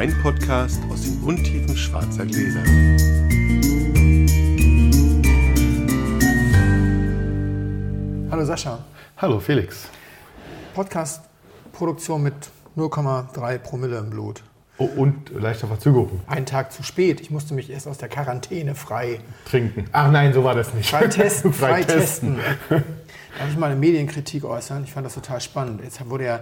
[0.00, 2.62] Weinpodcast aus den Untiefen schwarzer Gläser.
[8.30, 8.78] Hallo Sascha.
[9.18, 9.88] Hallo Felix.
[10.72, 12.32] Podcast-Produktion mit
[12.78, 14.42] 0,3 Promille im Blut.
[14.78, 16.22] Oh, und leichter Verzögerung.
[16.26, 17.20] Einen Tag zu spät.
[17.20, 19.84] Ich musste mich erst aus der Quarantäne frei Trinken.
[19.92, 20.88] Ach nein, so war das nicht.
[20.88, 22.38] Frei testen, frei testen.
[22.38, 22.84] testen.
[23.38, 24.82] Darf ich mal eine Medienkritik äußern?
[24.84, 25.82] Ich fand das total spannend.
[25.84, 26.40] Jetzt wurde ja,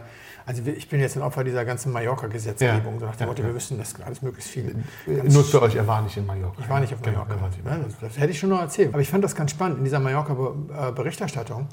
[0.48, 2.95] also ich bin jetzt ein Opfer dieser ganzen Mallorca-Gesetzgebung.
[2.95, 3.01] Ja.
[3.01, 3.48] So nach dem Motto, ja.
[3.48, 4.75] wir müssen das alles möglichst viel.
[5.06, 6.62] Nur für euch, er war nicht in Mallorca.
[6.62, 7.43] Ich war nicht auf Genau, Mallorca.
[7.43, 7.84] war nicht in Mallorca.
[7.87, 8.89] das, das hätte ich schon noch erzählt.
[8.95, 11.69] Aber ich fand das ganz spannend in dieser Mallorca-Berichterstattung.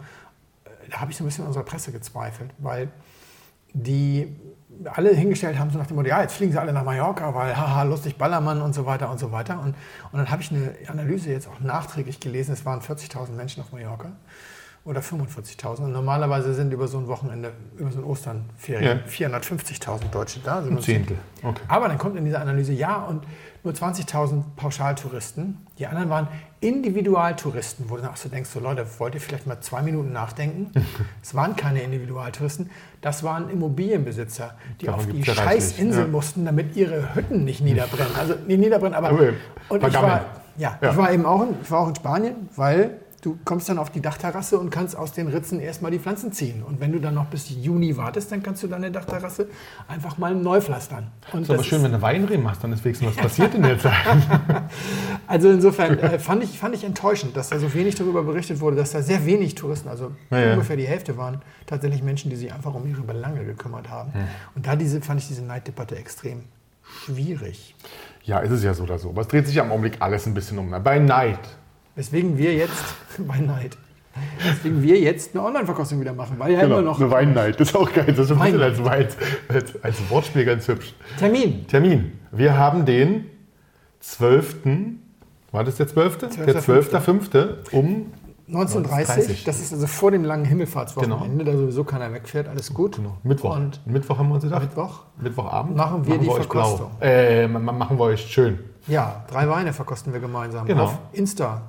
[0.92, 2.90] Da habe ich so ein bisschen an unserer Presse gezweifelt, weil
[3.72, 4.36] die
[4.92, 7.56] alle hingestellt haben, so nach dem Motto, ja, jetzt fliegen sie alle nach Mallorca, weil
[7.56, 9.58] haha, lustig Ballermann und so weiter und so weiter.
[9.58, 9.74] Und,
[10.12, 13.72] und dann habe ich eine Analyse jetzt auch nachträglich gelesen, es waren 40.000 Menschen auf
[13.72, 14.12] Mallorca
[14.86, 15.80] oder 45.000.
[15.86, 19.28] Und normalerweise sind über so ein Wochenende, über so ein Osternferien Ja.
[19.28, 20.58] 450.000 Deutsche da.
[20.58, 21.18] Also Ein Zehntel.
[21.42, 21.62] Okay.
[21.68, 23.24] aber dann kommt in dieser Analyse, ja, und
[23.64, 25.58] nur 20.000 Pauschaltouristen.
[25.80, 26.28] Die anderen waren
[26.62, 30.72] Individualtouristen, wo du auch so denkst, so Leute, wollt ihr vielleicht mal zwei Minuten nachdenken?
[31.24, 32.70] es waren keine Individualtouristen,
[33.02, 38.16] das waren Immobilienbesitzer, die Davon auf die gibt's ja mussten, damit ihre Hütten nicht niederbrennen.
[38.16, 39.10] Also nicht niederbrennen, aber...
[39.68, 40.26] Aber und ich war,
[40.58, 40.92] ja, Ja.
[40.92, 43.90] ich war eben auch in, ich war auch in Spanien, weil du kommst dann auf
[43.90, 46.62] die Dachterrasse und kannst aus den Ritzen erstmal die Pflanzen ziehen.
[46.62, 49.48] Und wenn du dann noch bis Juni wartest, dann kannst du deine Dachterrasse
[49.88, 51.08] einfach mal neu pflastern.
[51.34, 53.80] Und Ist aber schön, wenn du Weinreben machst, dann ist wenigstens was passiert in der
[53.80, 53.96] Zeit.
[55.26, 58.76] Also insofern äh, fand, ich, fand ich enttäuschend, dass da so wenig darüber berichtet wurde,
[58.76, 60.54] dass da sehr wenig Touristen, also Ja, ja.
[60.54, 64.14] ungefähr die Hälfte waren tatsächlich Menschen, die sich einfach um ihre Belange gekümmert haben.
[64.54, 66.44] Und da diese, fand ich diese Neiddebatte extrem
[66.84, 67.76] schwierig.
[68.24, 69.10] Ja, ist es ja so oder so.
[69.10, 70.70] Aber es dreht sich ja im Augenblick alles ein bisschen um.
[70.84, 71.40] Bei Neid.
[71.96, 72.74] Weswegen wir jetzt,
[73.20, 73.78] bei Neid,
[74.44, 77.60] weswegen wir jetzt eine Online-Verkostung wieder machen, weil ja Genau, immer noch eine Weinneid.
[77.60, 78.06] Das ist auch geil.
[78.08, 78.84] Das ist ein bisschen als.
[78.84, 79.08] Wein,
[79.50, 80.94] als, als Wortspiel ganz hübsch.
[81.20, 81.68] Termin.
[81.68, 82.12] Termin.
[82.32, 83.26] Wir haben den
[84.02, 84.56] 12.
[85.52, 86.18] War das der 12.?
[86.18, 86.30] Der
[86.62, 87.72] 12.5.
[87.72, 88.12] um
[88.48, 89.46] 1930, 19:30.
[89.46, 92.98] das ist also vor dem langen Himmelfahrtswochenende, da sowieso keiner wegfährt, alles gut.
[92.98, 93.56] genau, Mittwoch.
[93.56, 94.62] Und Mittwoch haben wir uns gedacht.
[94.62, 95.00] Mittwoch?
[95.20, 96.92] Mittwochabend Machen wir die euch Verkostung.
[97.00, 97.08] blau.
[97.08, 98.60] Äh, ma- ma- machen wir euch schön.
[98.88, 100.84] Ja, drei Weine verkosten wir gemeinsam Genau.
[100.84, 101.64] auf Insta.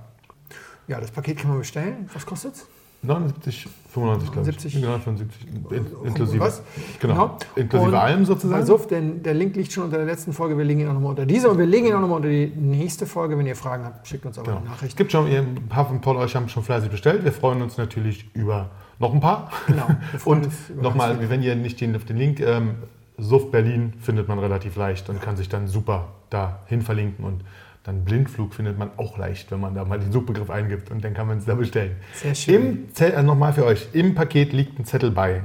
[0.89, 2.09] Ja, das Paket kann man bestellen.
[2.13, 2.67] Was kostet's?
[3.03, 4.55] 79, 95, glaube ich.
[4.61, 4.75] 70.
[4.83, 5.47] Genau, 75.
[5.71, 6.41] In, inklusive.
[6.41, 6.63] Was?
[6.99, 7.37] Genau.
[7.55, 8.65] Inklusive Und allem sozusagen.
[8.67, 10.57] Suff, denn der Link liegt schon unter der letzten Folge.
[10.57, 12.47] Wir legen ihn auch nochmal unter diese und wir legen ihn auch nochmal unter die
[12.47, 13.39] nächste Folge.
[13.39, 14.59] Wenn ihr Fragen habt, schickt uns aber Genau.
[14.59, 14.97] eine Es Nachricht.
[14.97, 17.23] gibt schon, ein paar von Paul euch haben schon fleißig bestellt.
[17.23, 19.51] Wir freuen uns natürlich über noch ein paar.
[19.67, 19.87] Genau,
[20.25, 20.49] Und
[20.81, 22.77] nochmal, wenn ihr nicht den, auf den Link, ähm,
[23.19, 27.25] SUF Berlin findet man relativ leicht und kann sich dann super dahin verlinken.
[27.25, 27.43] Und
[27.87, 31.15] dann Blindflug findet man auch leicht, wenn man da mal den Suchbegriff eingibt und dann
[31.15, 31.95] kann man es da bestellen.
[32.15, 32.89] Sehr schön.
[32.99, 35.43] Im äh, nochmal für euch, im Paket liegt ein Zettel bei,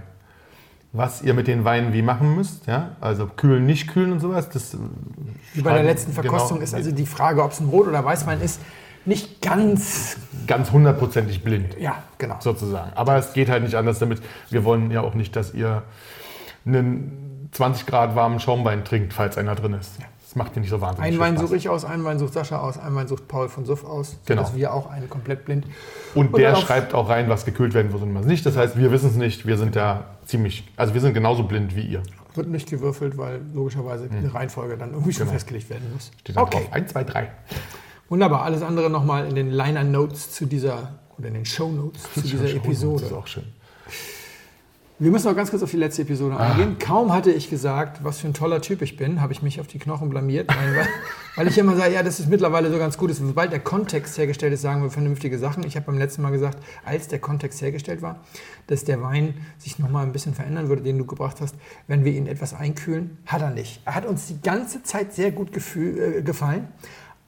[0.91, 2.65] was ihr mit den Weinen wie machen müsst.
[2.65, 2.95] Ja?
[2.99, 4.49] Also kühlen, nicht kühlen und sowas.
[4.49, 4.77] Das, äh,
[5.53, 8.03] Wie bei der letzten Verkostung genau, ist also die Frage, ob es ein Rot- oder
[8.03, 8.59] Weißwein ist,
[9.05, 10.17] nicht ganz.
[10.47, 11.77] ganz hundertprozentig blind.
[11.79, 12.37] Ja, genau.
[12.39, 12.91] sozusagen.
[12.95, 14.19] Aber es geht halt nicht anders damit.
[14.49, 15.83] Wir wollen ja auch nicht, dass ihr
[16.65, 19.99] einen 20 Grad warmen Schaumwein trinkt, falls einer drin ist.
[20.31, 22.57] Das macht ihr nicht so wahnsinnig Einen Wein suche ich aus, einen Wein sucht Sascha
[22.59, 24.43] aus, einen Wein sucht Paul von Suff aus, Genau.
[24.43, 25.65] sodass wir auch einen komplett blind.
[26.15, 28.45] Und Und der schreibt auch rein, was gekühlt werden muss und was nicht.
[28.45, 29.45] Das heißt, wir wissen es nicht.
[29.45, 32.01] Wir sind da ziemlich, also wir sind genauso blind wie ihr.
[32.33, 35.27] Wird nicht gewürfelt, weil logischerweise eine Reihenfolge dann irgendwie schon Hm.
[35.27, 35.33] Genau.
[35.33, 36.11] festgelegt werden muss.
[36.21, 36.71] Steht dann Okay, drauf.
[36.71, 37.29] 1, 2, 3.
[38.07, 38.43] wunderbar.
[38.43, 42.21] Alles andere nochmal in den Liner Notes zu dieser oder in den Show Notes zu
[42.21, 43.03] dieser Das Episode.
[43.03, 43.43] ist auch schön.
[45.01, 46.77] Wir müssen noch ganz kurz auf die letzte Episode eingehen.
[46.77, 49.65] Kaum hatte ich gesagt, was für ein toller Typ ich bin, habe ich mich auf
[49.65, 50.87] die Knochen blamiert, weil,
[51.35, 53.09] weil ich immer sage, ja, das ist mittlerweile so ganz gut.
[53.09, 53.17] Ist.
[53.17, 55.65] Sobald der Kontext hergestellt ist, sagen wir vernünftige Sachen.
[55.65, 58.19] Ich habe beim letzten Mal gesagt, als der Kontext hergestellt war,
[58.67, 61.55] dass der Wein sich nochmal ein bisschen verändern würde, den du gebracht hast,
[61.87, 63.17] wenn wir ihn etwas einkühlen.
[63.25, 63.81] Hat er nicht.
[63.85, 66.67] Er hat uns die ganze Zeit sehr gut gefühl, äh, gefallen.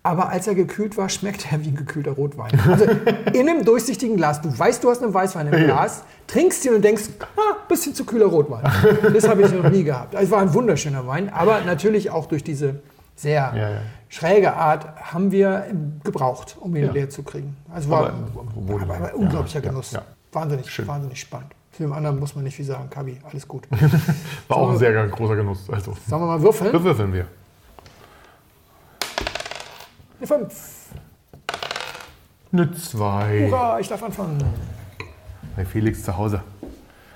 [0.06, 2.52] Aber als er gekühlt war, schmeckt er wie ein gekühlter Rotwein.
[2.68, 2.86] Also
[3.34, 4.41] in einem durchsichtigen Glas.
[4.41, 7.04] Du weißt, du hast einen Weißwein im Glas, trinkst ihn und denkst,
[7.38, 8.63] ah, bisschen zu kühler Rotwein.
[9.13, 10.13] Das habe ich noch nie gehabt.
[10.13, 12.81] Es war ein wunderschöner Wein, aber natürlich auch durch diese
[13.16, 13.78] sehr Ja, ja.
[14.10, 15.68] schräge Art haben wir
[16.04, 16.92] gebraucht, um ihn Ja.
[16.92, 17.56] leer zu kriegen.
[17.74, 18.13] Also war Aber
[18.56, 19.95] wohl aber, aber unglaublicher Genuss.
[20.33, 20.86] Wahnsinnig, Schön.
[20.88, 21.51] wahnsinnig spannend.
[21.72, 22.89] Für den anderen muss man nicht viel sagen.
[22.89, 23.68] Kabi, alles gut.
[24.50, 25.68] War auch wir- ein sehr großer Genuss.
[25.72, 26.72] Also, Sollen wir mal würfeln?
[26.72, 27.25] bewürfeln wir.
[30.24, 30.86] Eine Fünf.
[32.54, 33.50] Eine 2.
[33.50, 34.42] Hurra, ich darf anfangen.
[35.54, 36.42] Bei Felix zu Hause.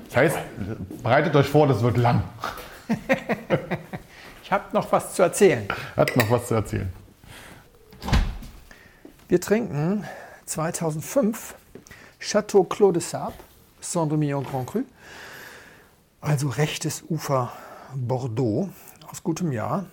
[0.08, 0.38] Das heißt,
[1.02, 2.24] bereitet euch vor, das wird lang.
[4.44, 5.68] Ich habe noch was zu erzählen.
[5.98, 6.90] Hat noch was zu erzählen.
[9.28, 10.06] Wir trinken
[10.46, 11.54] 2005
[12.22, 13.34] Chateau Clos de Sable,
[13.82, 14.84] Saint-Domingue Grand Cru,
[16.22, 17.52] also rechtes Ufer
[17.94, 18.70] Bordeaux
[19.12, 19.86] aus gutem Jahr.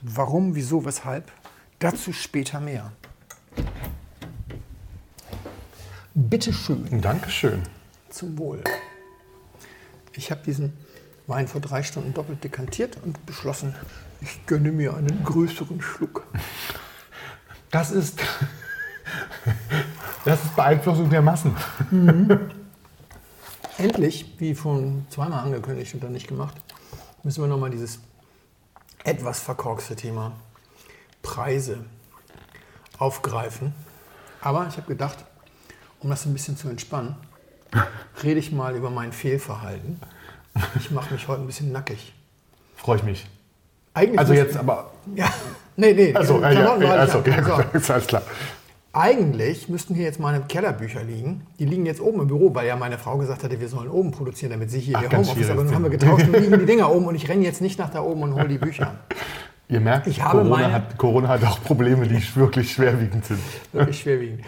[0.00, 1.30] Warum, wieso, weshalb?
[1.82, 2.92] Dazu später mehr.
[6.14, 7.00] Bitte schön.
[7.00, 7.60] Dankeschön.
[8.08, 8.62] Zum Wohl.
[10.12, 10.74] Ich habe diesen
[11.26, 13.74] Wein vor drei Stunden doppelt dekantiert und beschlossen,
[14.20, 16.24] ich gönne mir einen größeren Schluck.
[17.72, 18.20] Das ist,
[20.24, 21.56] das ist Beeinflussung der Massen.
[23.78, 26.54] Endlich, wie schon zweimal angekündigt und dann nicht gemacht,
[27.24, 27.98] müssen wir nochmal dieses
[29.02, 30.32] etwas verkorkste Thema
[31.22, 31.78] Preise
[32.98, 33.72] aufgreifen.
[34.40, 35.18] Aber ich habe gedacht,
[36.00, 37.14] um das ein bisschen zu entspannen,
[38.22, 40.00] rede ich mal über mein Fehlverhalten.
[40.78, 42.12] Ich mache mich heute ein bisschen nackig.
[42.76, 43.26] Freue ich mich.
[43.94, 44.92] Eigentlich Also jetzt aber.
[45.14, 45.32] Ja,
[45.76, 46.14] nee, nee.
[46.14, 47.56] Also, ja, ja, ich also, okay, So.
[47.56, 48.22] gut, ist alles klar.
[48.94, 51.46] Eigentlich müssten hier jetzt meine Kellerbücher liegen.
[51.58, 54.10] Die liegen jetzt oben im Büro, weil ja meine Frau gesagt hatte, wir sollen oben
[54.10, 55.48] produzieren, damit sie hier Ach, ihr Homeoffice.
[55.48, 57.78] Aber dann haben wir getauscht und liegen die Dinger oben und ich renne jetzt nicht
[57.78, 58.94] nach da oben und hole die Bücher.
[59.72, 63.40] Ihr merkt, Ich habe Corona, meine- hat, Corona hat auch Probleme, die wirklich schwerwiegend sind.
[63.72, 64.42] Wirklich schwerwiegend.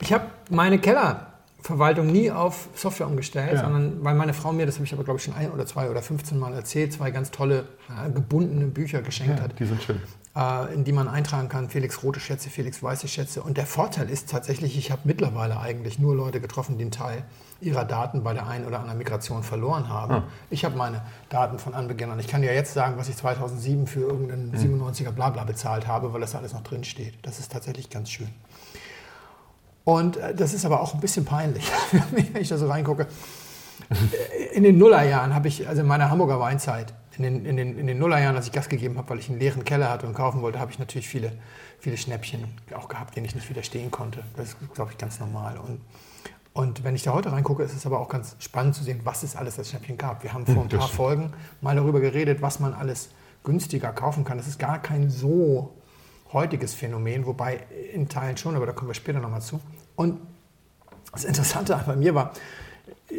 [0.00, 3.60] Ich habe meine Kellerverwaltung nie auf Software umgestellt, Ja.
[3.62, 5.90] sondern weil meine Frau mir, das habe ich aber glaube ich schon ein oder zwei
[5.90, 9.58] oder 15 Mal erzählt, zwei ganz tolle ja, gebundene Bücher geschenkt Ja, hat.
[9.60, 10.00] die sind schön.
[10.34, 13.42] äh, in die man eintragen kann, Felix rote Schätze, Felix weiße Schätze.
[13.42, 17.24] Und der Vorteil ist tatsächlich, ich habe mittlerweile eigentlich nur Leute getroffen, die einen Teil
[17.60, 20.22] ihrer Daten bei der einen oder anderen Migration verloren haben.
[20.50, 22.18] Ich habe meine Daten von Anbeginn an.
[22.20, 26.20] Ich kann ja jetzt sagen, was ich 2007 für irgendeinen 97er Blabla bezahlt habe, weil
[26.20, 27.14] das alles noch drin steht.
[27.22, 28.28] Das ist tatsächlich ganz schön.
[29.84, 31.68] Und äh, das ist aber auch ein bisschen peinlich,
[32.10, 33.06] wenn ich da so reingucke.
[33.90, 37.78] Äh, In den Nullerjahren habe ich, also in meiner Hamburger Weinzeit, in den, in den,
[37.78, 40.14] in den Nullerjahren, als ich Gas gegeben habe, weil ich einen leeren Keller hatte und
[40.14, 41.32] kaufen wollte, habe ich natürlich viele,
[41.80, 42.44] viele Schnäppchen
[42.76, 44.22] auch gehabt, denen ich nicht widerstehen konnte.
[44.36, 45.58] Das ist, glaube ich, ganz normal.
[45.58, 45.80] Und,
[46.58, 49.22] und wenn ich da heute reingucke, ist es aber auch ganz spannend zu sehen, was
[49.22, 50.24] es alles als Schnäppchen gab.
[50.24, 50.88] Wir haben vor ein paar.
[50.88, 53.10] Folgen mal darüber geredet, was man alles
[53.44, 54.38] günstiger kaufen kann.
[54.38, 55.76] Das ist gar kein so
[56.32, 57.60] heutiges Phänomen, wobei
[57.92, 59.60] in Teilen schon, aber da kommen wir später nochmal zu.
[59.94, 60.18] Und
[61.12, 62.32] das Interessante bei mir war,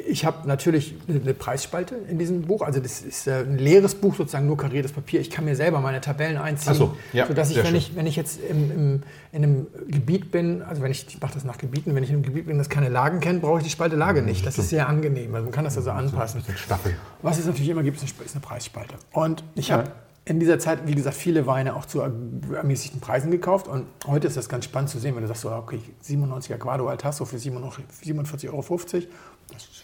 [0.08, 2.62] ich habe natürlich eine Preisspalte in diesem Buch.
[2.62, 5.20] Also das ist äh, ein leeres Buch, sozusagen nur kariertes Papier.
[5.20, 7.76] Ich kann mir selber meine Tabellen einziehen, Ach so, ja, sodass ich, wenn schön.
[7.76, 11.34] ich, wenn ich jetzt im, im, in einem Gebiet bin, also wenn ich, ich mache
[11.34, 13.64] das nach Gebieten, wenn ich in einem Gebiet bin, das keine Lagen kennt, brauche ich
[13.64, 14.46] die Spalte Lage nicht.
[14.46, 15.34] Das ist sehr angenehm.
[15.34, 16.44] Also man kann das also anpassen.
[16.56, 16.96] Staffel.
[17.22, 18.94] Was es natürlich immer gibt, ist eine- Preisspalte.
[19.12, 19.92] Und ich habe
[20.26, 23.68] in dieser Zeit, wie gesagt, viele Weine auch zu ermäßigten Preisen gekauft.
[23.68, 26.88] Und heute ist das ganz spannend zu sehen, wenn du sagst, so, okay, 97er Quadro
[26.88, 28.62] Altasso für 47,50 Euro.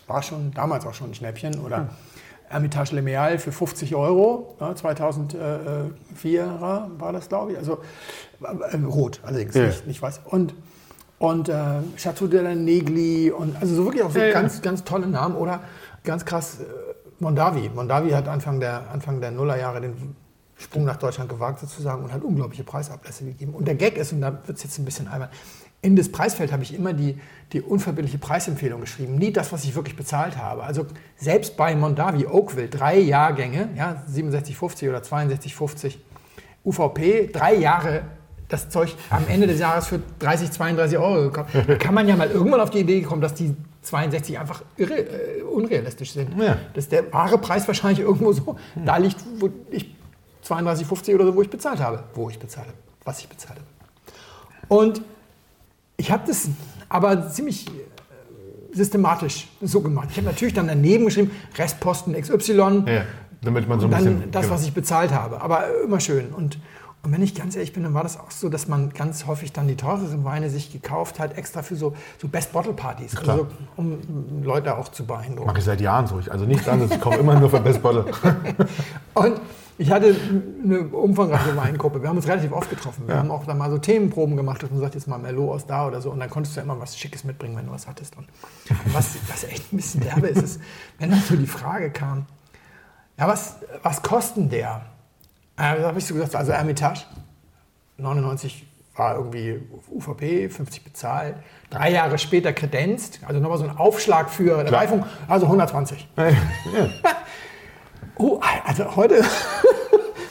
[0.08, 1.60] War schon damals auch schon ein Schnäppchen.
[1.60, 1.90] Oder
[2.48, 4.56] Hermitage Le Méal für 50 Euro.
[4.60, 7.58] Ja, 2004 war das, glaube ich.
[7.58, 7.80] Also
[8.42, 9.66] äh, rot allerdings, Ja.
[9.68, 10.22] nicht, nicht weiß.
[10.26, 10.54] Und
[11.18, 11.56] und äh,
[11.98, 14.34] Chateau de la Negli und also so wirklich auch so Ja, ja.
[14.34, 15.62] ganz, ganz tolle Namen oder
[16.04, 16.64] ganz krass äh,
[17.20, 17.70] Mondavi.
[17.74, 20.14] Mondavi hat Anfang der, Anfang der Nullerjahre den
[20.58, 23.54] Sprung nach Deutschland gewagt sozusagen und hat unglaubliche Preisablässe gegeben.
[23.54, 25.30] Und der Gag ist, und da wird es jetzt ein bisschen albern,
[25.82, 27.20] in das Preisfeld habe ich immer die,
[27.54, 30.64] die unverbindliche Preisempfehlung geschrieben, nie das, was ich wirklich bezahlt habe.
[30.64, 35.96] Also selbst bei Mondavi Oakville, drei Jahrgänge, ja, 67,50 oder 62,50
[36.64, 38.02] UVP, drei Jahre
[38.48, 41.50] das Zeug am Ende des Jahres für 30, 32 Euro gekauft.
[41.68, 45.00] Da kann man ja mal irgendwann auf die Idee kommen, dass die 62 einfach irre,
[45.00, 46.40] äh, unrealistisch sind.
[46.40, 46.58] Ja.
[46.74, 49.96] Dass der wahre Preis wahrscheinlich irgendwo so da liegt, wo ich
[50.44, 52.04] 32,50 oder so, wo ich bezahlt habe.
[52.14, 52.70] Wo ich bezahle,
[53.04, 53.60] was ich bezahle.
[54.68, 55.02] Und
[55.98, 56.50] ich habe das
[56.90, 57.72] aber ziemlich äh,
[58.74, 60.10] systematisch so gemacht.
[60.12, 63.04] Ich habe natürlich dann daneben geschrieben, Restposten XY, Ja,
[63.42, 64.32] damit man so ein dann bisschen.
[64.32, 64.54] das, genau.
[64.56, 65.42] was ich bezahlt habe.
[65.42, 66.28] Aber immer schön.
[66.34, 66.60] Und,
[67.04, 69.54] und wenn ich ganz ehrlich bin, dann war das auch so, dass man ganz häufig
[69.54, 74.00] dann die teureren Weine sich gekauft hat, extra für so, so Best-Bottle-Partys, also, um
[74.44, 75.48] Leute auch zu beeindrucken.
[75.48, 76.20] Mache ich seit Jahren so.
[76.30, 76.92] Also nichts anderes.
[76.92, 78.06] Ich kaufe immer nur für Best Bottle.
[79.14, 79.40] Und
[79.78, 80.16] ich hatte
[80.64, 82.02] eine umfangreiche Weingruppe.
[82.02, 83.08] Wir haben uns relativ oft getroffen.
[83.08, 85.66] Wir haben auch dann mal so Themenproben gemacht, dass man sagt, jetzt mal Merlot aus
[85.66, 86.12] da oder so.
[86.12, 88.16] Und dann konntest du ja immer was Schickes mitbringen, wenn du was hattest.
[88.16, 88.28] Und
[88.94, 90.62] was, was echt ein bisschen derbe ist, ist,
[90.98, 92.26] wenn dann so die Frage kam,
[93.18, 94.86] ja, was, was kosten der?
[95.58, 97.02] Äh, da habe ich so gesagt, also Hermitage,
[97.98, 98.66] 99
[98.96, 101.36] war irgendwie UVP, 50 bezahlt.
[101.70, 104.82] Drei Jahre später kredenzt, also nochmal so ein Aufschlag für Klar.
[104.82, 106.08] Reifung, also 120.
[106.18, 106.32] ja.
[108.18, 109.26] Oh, also heute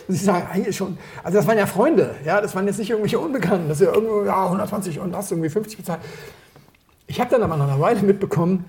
[0.08, 0.99] muss ich sagen, eigentlich schon.
[1.23, 4.25] Also das waren ja Freunde, ja, das waren jetzt nicht irgendwelche Unbekannten, dass ihr irgendwo,
[4.25, 6.00] ja, 120 und hast irgendwie 50 bezahlt.
[7.06, 8.64] Ich habe dann aber nach einer Weile mitbekommen,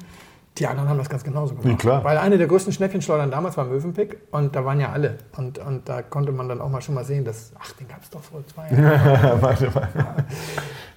[0.57, 1.67] die anderen haben das ganz genauso gemacht.
[1.67, 2.03] Ja, klar.
[2.05, 5.17] Weil eine der größten Schnäppchenschleudern damals war Mövenpick und da waren ja alle.
[5.35, 8.01] Und, und da konnte man dann auch mal schon mal sehen, dass, ach, den gab
[8.01, 9.41] es doch vor zwei Jahren.
[9.41, 9.89] Warte mal.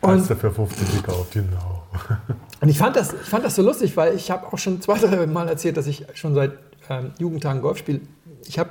[0.01, 1.83] Und- Hast du für 50 gekauft, genau.
[2.61, 4.97] Und ich fand das, ich fand das so lustig, weil ich habe auch schon zwei,
[4.99, 6.53] drei Mal erzählt, dass ich schon seit
[6.89, 8.01] ähm, Jugendtagen Golf spiele.
[8.47, 8.71] Ich habe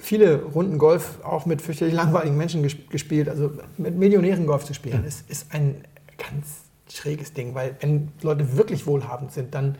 [0.00, 3.28] viele Runden Golf auch mit fürchterlich langweiligen Menschen ges- gespielt.
[3.28, 5.84] Also mit Millionären Golf zu spielen, ist, ist ein
[6.18, 9.76] ganz schräges Ding, weil wenn Leute wirklich wohlhabend sind, dann,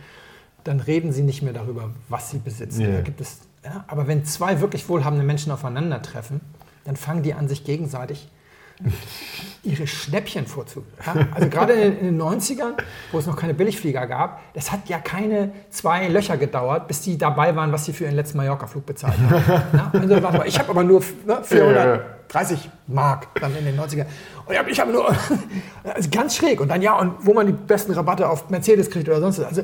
[0.65, 2.83] dann reden sie nicht mehr darüber, was sie besitzen.
[2.83, 2.93] Ja.
[2.93, 6.41] Da gibt es, ja, aber wenn zwei wirklich wohlhabende Menschen aufeinandertreffen,
[6.85, 8.29] dann fangen die an, sich gegenseitig
[9.63, 10.85] ihre Schnäppchen vorzu.
[11.07, 12.73] Ja, also gerade in, den- in den 90ern,
[13.13, 17.17] wo es noch keine Billigflieger gab, das hat ja keine zwei Löcher gedauert, bis die
[17.17, 19.71] dabei waren, was sie für ihren letzten Mallorca-Flug bezahlt haben.
[19.73, 24.07] Ja, also, ich habe aber nur ne, 430 Mark dann in den 90ern.
[24.47, 25.09] Und ich habe nur,
[25.85, 26.61] also ganz schräg.
[26.61, 29.47] Und dann ja, und wo man die besten Rabatte auf Mercedes kriegt oder sonst was.
[29.47, 29.63] Also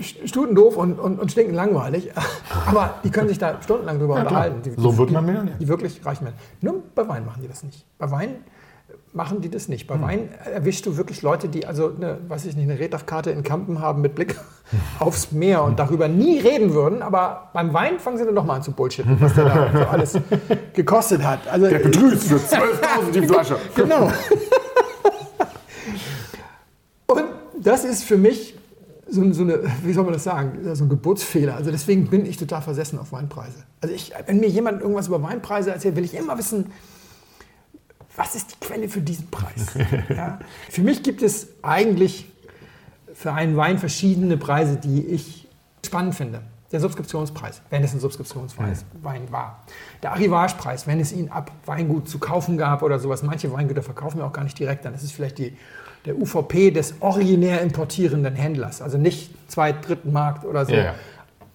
[0.00, 2.10] stutendoof und, und, und stinken langweilig.
[2.66, 4.62] Aber die können sich da stundenlang drüber Ja, unterhalten.
[4.62, 5.54] Die, So wird man Millionär.
[5.60, 6.36] Die wirklich reichen werden.
[6.60, 7.84] Nur bei Wein machen die das nicht.
[7.98, 8.36] Bei Wein
[9.12, 9.88] machen die das nicht.
[9.88, 13.42] Bei Wein erwischst du wirklich Leute, die also eine, weiß ich nicht, eine Reddachkarte in
[13.42, 14.36] Kampen haben mit Blick
[15.00, 17.02] aufs Meer und darüber nie reden würden.
[17.02, 19.78] Aber beim Wein fangen sie dann doch mal an zu bullshitten, was der da so
[19.86, 20.18] alles
[20.74, 21.40] gekostet hat.
[21.48, 23.56] Also, Der betrügt für 12.000 die Flasche.
[23.74, 24.12] Genau.
[27.08, 27.24] Und
[27.58, 28.54] das ist für mich
[29.10, 31.56] so, so eine, wie soll man das sagen, so ein Geburtsfehler.
[31.56, 33.64] Also deswegen bin ich total versessen auf Weinpreise.
[33.80, 36.66] Also ich, wenn mir jemand irgendwas über Weinpreise erzählt, will ich immer wissen,
[38.16, 39.74] was ist die Quelle für diesen Preis?
[40.08, 40.38] Ja?
[40.68, 42.30] Für mich gibt es eigentlich
[43.14, 45.48] für einen Wein verschiedene Preise, die ich
[45.84, 46.42] spannend finde.
[46.72, 49.64] Der Subskriptionspreis, wenn es ein Subskriptionspreis Wein war.
[50.04, 53.24] Der Arrivagepreis, wenn es ihn ab Weingut zu kaufen gab oder sowas.
[53.24, 55.56] Manche Weingüter verkaufen wir auch gar nicht direkt, dann ist es vielleicht die,
[56.06, 58.82] der UVP des originär importierenden Händlers.
[58.82, 60.74] Also nicht Zweit-, Drittmarkt oder so.
[60.74, 60.94] Ja.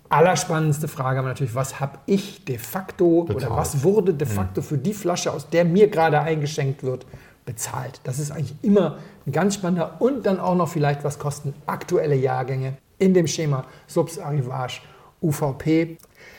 [0.10, 3.56] Allerspannendste Frage aber natürlich, was habe ich de facto oder Bezahlt.
[3.56, 7.08] was wurde de facto für die Flasche, aus der mir gerade eingeschenkt wird,
[7.46, 8.02] bezahlt?
[8.04, 12.16] Das ist eigentlich immer ein ganz spannender und dann auch noch vielleicht, was kosten aktuelle
[12.16, 14.82] Jahrgänge in dem Schema Subs Arrivage
[15.22, 15.98] UVP.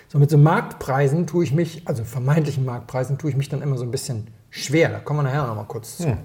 [0.09, 3.77] So mit so Marktpreisen tue ich mich, also vermeintlichen Marktpreisen, tue ich mich dann immer
[3.77, 4.89] so ein bisschen schwer.
[4.91, 6.17] Da kommen wir nachher noch mal kurz zu.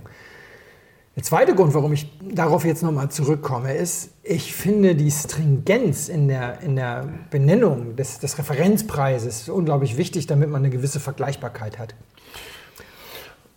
[1.15, 6.29] Der zweite Grund, warum ich darauf jetzt nochmal zurückkomme, ist, ich finde die Stringenz in
[6.29, 11.95] der, in der Benennung des, des Referenzpreises unglaublich wichtig, damit man eine gewisse Vergleichbarkeit hat.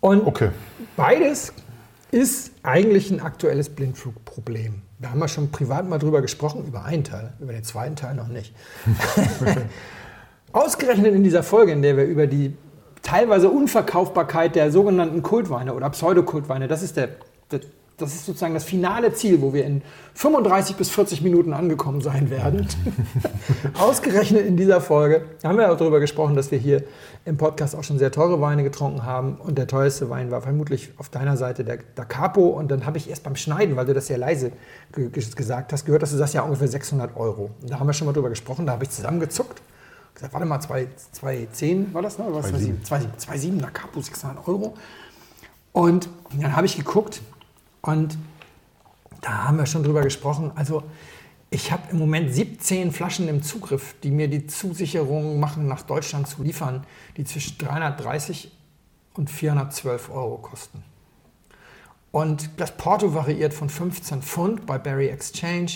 [0.01, 0.49] Und Okay.
[0.97, 1.53] beides
[2.11, 4.81] ist eigentlich ein aktuelles Blindflugproblem.
[4.99, 8.15] Da haben wir schon privat mal drüber gesprochen, über einen Teil, über den zweiten Teil
[8.15, 8.53] noch nicht.
[10.51, 12.55] Ausgerechnet in dieser Folge, in der wir über die
[13.01, 17.17] teilweise Unverkaufbarkeit der sogenannten Kultweine oder Pseudokultweine, das ist der, der
[17.97, 19.81] das ist sozusagen das finale Ziel, wo wir in
[20.15, 22.67] 35 bis 40 Minuten angekommen sein werden.
[23.79, 26.83] Ausgerechnet in dieser Folge haben wir auch darüber gesprochen, dass wir hier
[27.23, 29.35] im Podcast auch schon sehr teure Weine getrunken haben.
[29.35, 32.47] Und der teuerste Wein war vermutlich auf deiner Seite der Da Capo.
[32.49, 34.51] Und dann habe ich erst beim Schneiden, weil du das sehr leise
[34.91, 37.51] ge ge- gesagt hast, gehört, dass du das ja ungefähr 600 Euro.
[37.61, 38.65] Und da haben wir schon mal drüber gesprochen.
[38.65, 39.61] Da habe ich zusammengezuckt.
[40.13, 42.25] Gesagt, warte mal, 210 war das, ne?
[42.25, 42.51] Oder was?
[42.51, 42.73] 2,7
[43.19, 44.73] 2,7 Da Capo, 600 Euro.
[45.71, 46.09] Und
[46.39, 47.21] dann habe ich geguckt
[47.85, 48.17] und
[49.21, 50.51] da haben wir schon drüber gesprochen.
[50.55, 50.83] Also
[51.51, 56.27] ich habe im Moment 17 Flaschen im Zugriff, die mir die Zusicherung machen, nach Deutschland
[56.27, 56.83] zu liefern,
[57.15, 58.51] die zwischen 330
[59.13, 60.83] und 412 Euro kosten.
[62.11, 65.71] Und das Porto variiert von 15 Pfund bei Berry Exchange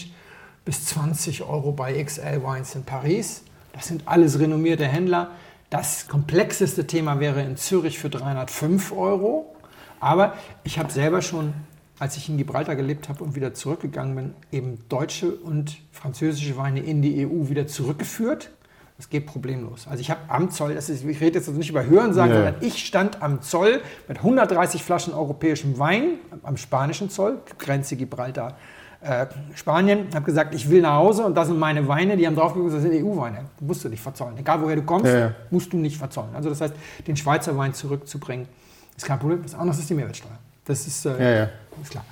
[0.65, 3.43] bis 20 Euro bei XL Wines in Paris.
[3.73, 5.31] Das sind alles renommierte Händler.
[5.69, 9.55] Das komplexeste Thema wäre in Zürich für 305 Euro.
[9.99, 11.53] Aber ich habe selber schon,
[12.00, 16.79] als ich in Gibraltar gelebt habe und wieder zurückgegangen bin, eben deutsche und französische Weine
[16.79, 18.51] in die EU wieder zurückgeführt.
[18.98, 19.88] Das geht problemlos.
[19.88, 22.44] Also ich habe am Zoll, das ist, ich rede jetzt also nicht über Hörensagen, Ja.
[22.44, 28.58] sondern ich stand am Zoll mit 130 Flaschen europäischem Wein, am spanischen Zoll, Grenze Gibraltar,
[29.01, 32.36] äh, Spanien, habe gesagt, ich will nach Hause und das sind meine Weine, die haben
[32.36, 33.46] drauf geguckt, das sind EU-Weine.
[33.62, 34.38] Musst du nicht verzollen.
[34.38, 35.34] Egal woher du kommst, ja.
[35.50, 36.36] musst du nicht verzollen.
[36.36, 36.74] Also das heißt,
[37.08, 38.48] den Schweizer Wein zurückzubringen,
[38.98, 39.41] ist kein Problem.
[39.44, 40.38] Das andere ist die Mehrwertsteuer.
[40.69, 41.49] Das ist, äh, Ja, ja.
[41.81, 42.05] ist klar.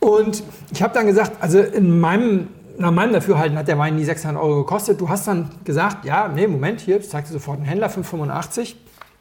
[0.00, 4.04] Und ich habe dann gesagt, also in meinem, nach meinem Dafürhalten hat der Wein nie
[4.04, 4.98] 600 Euro gekostet.
[4.98, 8.76] Du hast dann gesagt, ja, nee, Moment, hier, ich zeigte sofort einen Händler, 585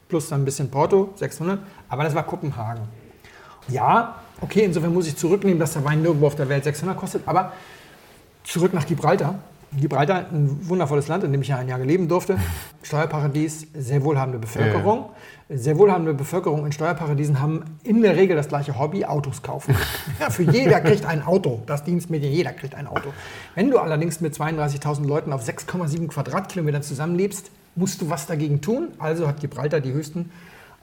[0.07, 1.59] plus dann ein bisschen Porto, 600.
[1.89, 2.83] Aber das war Kopenhagen.
[3.67, 7.23] Ja, okay, insofern muss ich zurücknehmen, dass der Wein nirgendwo auf der Welt 600 kostet.
[7.25, 7.51] Aber
[8.45, 9.35] zurück nach Gibraltar.
[9.75, 12.37] Gibraltar, ein wundervolles Land, in dem ich ja ein Jahr leben durfte.
[12.83, 15.09] Steuerparadies, sehr wohlhabende Bevölkerung.
[15.49, 19.75] Sehr wohlhabende Bevölkerung in Steuerparadiesen haben in der Regel das gleiche Hobby, Autos kaufen.
[20.19, 21.61] Ja, für jeder kriegt ein Auto.
[21.67, 23.13] Das Dienstmedien, jeder kriegt ein Auto.
[23.55, 28.89] Wenn du allerdings mit 32.000 Leuten auf 6,7 Quadratkilometern zusammenlebst, musst du was dagegen tun.
[28.99, 30.31] Also hat Gibraltar die höchsten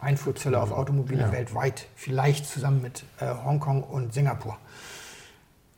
[0.00, 1.87] Einfuhrzölle auf Automobile weltweit.
[1.97, 4.57] Vielleicht zusammen mit äh, Hongkong und Singapur.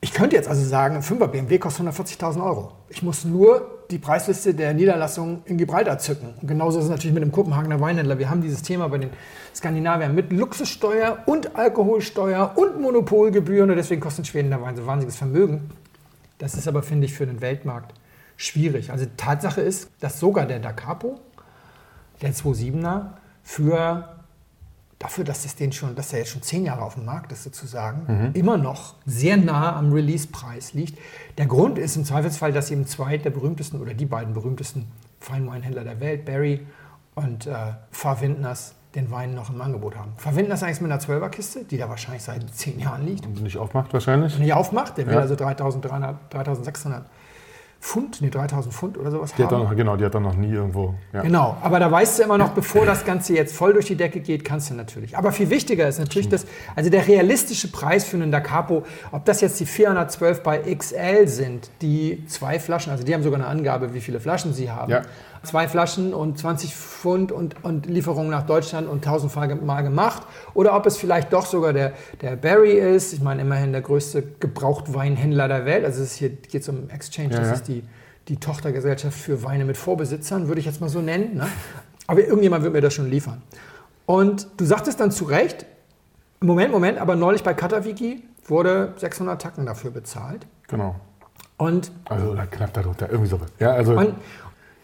[0.07, 2.71] Ich könnte jetzt also sagen, ein 5er BMW kostet 140.000 Euro.
[2.89, 6.33] Ich muss nur die Preisliste der Niederlassung in Gibraltar zücken.
[6.41, 8.17] Und genauso ist es natürlich mit dem Kopenhagener Weinhändler.
[8.17, 9.11] Wir haben dieses Thema bei den
[9.53, 15.17] Skandinaviern mit Luxussteuer und Alkoholsteuer und Monopolgebühren und deswegen kostet Schweden der Wein so wahnsinniges
[15.17, 15.71] Vermögen.
[16.39, 17.93] Das ist aber, finde ich, für den Weltmarkt
[18.37, 18.93] schwierig.
[18.93, 21.19] Also Tatsache ist, dass sogar der Da Capo,
[22.23, 23.07] der 2.7er,
[23.43, 24.16] für
[25.07, 27.45] dafür, dass, es den schon, dass er jetzt schon zehn Jahre auf dem Markt ist,
[27.45, 30.99] sozusagen, immer noch sehr nah am Release-Preis liegt.
[31.39, 35.85] Der Grund ist im Zweifelsfall, dass eben zwei der berühmtesten oder die beiden berühmtesten Feinweinhändler
[35.85, 36.67] der Welt, Barry
[37.15, 37.55] und äh,
[37.93, 40.13] Farwindners, den Wein noch im Angebot haben.
[40.17, 43.27] Farwinders eigentlich mit einer 12er-Kiste, die da wahrscheinlich seit zehn Jahren liegt.
[43.27, 44.39] Und nicht aufmacht wahrscheinlich.
[44.39, 45.21] Wenn ihr aufmacht, der will Ja.
[45.21, 47.05] also 3300, 3600
[47.81, 49.61] Pfund, nee, 3000 Pfund oder sowas Die hat haben.
[49.61, 50.95] dann noch, genau, die hat dann noch nie irgendwo.
[51.13, 51.23] Ja.
[51.23, 54.21] Genau, aber da weißt du immer noch, bevor das Ganze jetzt voll durch die Decke
[54.21, 55.17] geht, kannst du natürlich.
[55.17, 59.25] Aber viel wichtiger ist natürlich, dass, also der realistische Preis für einen Da Capo, ob
[59.25, 63.49] das jetzt die 412 bei XL sind, die zwei Flaschen, also die haben sogar eine
[63.49, 64.91] Angabe, wie viele Flaschen sie haben.
[64.91, 65.03] Ja.
[65.47, 70.23] Zwei Flaschen und 20 Pfund und, und Lieferung nach Deutschland und tausendmal Mal gemacht.
[70.55, 73.13] Oder ob es vielleicht doch sogar der, der Barry ist.
[73.13, 75.85] Ich meine, immerhin der größte Gebrauchtweinhändler der Welt.
[75.85, 77.55] Also es hier geht es um Exchange, Ja, das ja.
[77.55, 77.85] ist die,
[78.29, 81.37] die Tochtergesellschaft für Weine mit Vorbesitzern, würde ich jetzt mal so nennen.
[81.37, 81.47] Ne?
[82.07, 83.43] Aber irgendjemand wird mir das schon liefern.
[84.05, 85.67] Und du sagtest dann zu Recht,
[86.41, 90.47] Moment, Moment, aber neulich bei Katawiki wurde 600 Tacken dafür bezahlt.
[90.69, 90.97] Genau.
[91.57, 93.49] Und Also oder knapp darunter, irgendwie sowas.
[93.59, 93.97] Ja, also.
[93.97, 94.15] und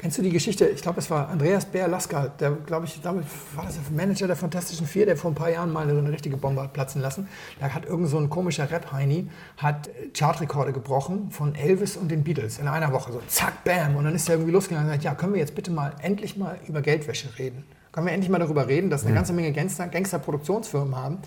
[0.03, 0.67] kennst du die Geschichte?
[0.67, 4.35] Ich glaube, es war Andreas Bär-Lasker, der, glaube ich, damit war das der Manager der
[4.35, 7.29] Fantastischen Vier, der vor ein paar Jahren mal so eine richtige Bombe hat platzen lassen.
[7.61, 12.59] Da hat irgend so ein komischer Rap-Heini hat Chartrekorde gebrochen von Elvis und den Beatles
[12.59, 13.13] in einer Woche.
[13.13, 13.95] So zack, bam.
[13.95, 15.95] Und dann ist er irgendwie losgegangen und hat gesagt, ja, können wir jetzt bitte mal
[16.03, 17.65] endlich mal über Geldwäsche reden?
[17.93, 21.19] Können wir endlich mal darüber reden, dass eine ganze Menge Gangster- Gangster-Produktionsfirmen haben,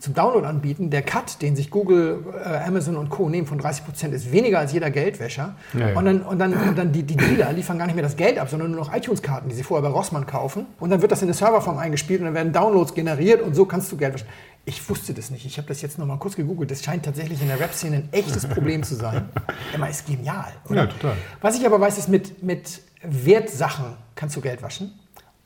[0.00, 0.90] zum Download anbieten.
[0.90, 3.28] Der Cut, den sich Google, äh, Amazon und Co.
[3.28, 5.54] nehmen von 30 Prozent, ist weniger als jeder Geldwäscher.
[5.74, 5.96] Ja, ja.
[5.96, 8.36] Und dann, und dann, und dann die, die Dealer liefern gar nicht mehr das Geld
[8.36, 10.66] ab, sondern nur noch iTunes-Karten, die sie vorher bei Rossmann kaufen.
[10.80, 13.64] Und dann wird das in eine Serverform eingespielt und dann werden Downloads generiert und so
[13.64, 14.26] kannst du Geld waschen.
[14.64, 15.46] Ich wusste das nicht.
[15.46, 16.68] Ich habe das jetzt noch mal kurz gegoogelt.
[16.72, 19.28] Das scheint tatsächlich in der Rap-Szene ein echtes Problem zu sein.
[19.74, 20.52] Immer ist genial.
[20.68, 20.82] Oder?
[20.82, 21.14] Ja, total.
[21.40, 24.92] Was ich aber weiß, ist, mit, mit Wertsachen kannst du Geld waschen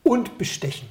[0.02, 0.88] und bestechen.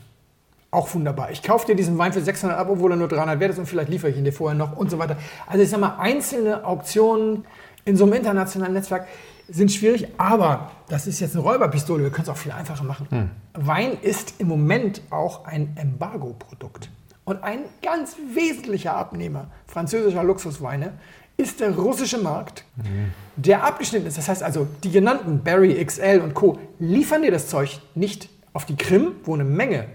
[0.74, 1.32] Auch wunderbar.
[1.32, 3.66] Ich kaufe dir diesen Wein für 600 ab, obwohl er nur 300 wert ist und
[3.66, 5.18] vielleicht liefere ich ihn dir vorher noch und so weiter.
[5.48, 7.46] Also ich sag mal, einzelne Auktionen
[7.84, 9.08] in so einem internationalen Netzwerk
[9.50, 12.04] sind schwierig, aber das ist jetzt eine Räuberpistole.
[12.04, 13.32] Wir können es auch viel einfacher machen.
[13.54, 16.90] Wein ist im Moment auch ein Embargo-Produkt.
[17.26, 20.94] Und ein ganz wesentlicher Abnehmer französischer Luxusweine
[21.38, 22.64] ist der russische Markt,
[23.36, 24.18] der abgeschnitten ist.
[24.18, 26.60] Das heißt also, die genannten Barry, XL und Co.
[26.80, 29.86] liefern dir das Zeug nicht auf die Krim, wo eine Menge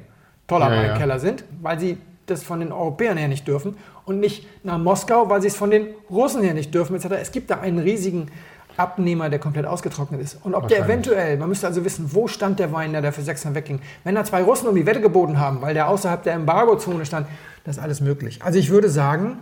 [0.47, 0.91] toller Ja, ja.
[0.91, 5.29] Weinkeller sind, weil sie das von den Europäern her nicht dürfen und nicht nach Moskau,
[5.29, 7.07] weil sie es von den Russen her nicht dürfen etc.
[7.21, 8.29] Es gibt da einen riesigen
[8.77, 10.39] Abnehmer, der komplett ausgetrocknet ist.
[10.45, 13.23] Und ob der eventuell, man müsste also wissen, wo stand der Wein, der da für
[13.23, 13.81] 600 wegging.
[14.05, 17.27] Wenn da zwei Russen um die Wette geboten haben, weil der außerhalb der Embargozone stand,
[17.65, 18.41] das ist alles möglich.
[18.43, 19.39] Also ich würde sagen,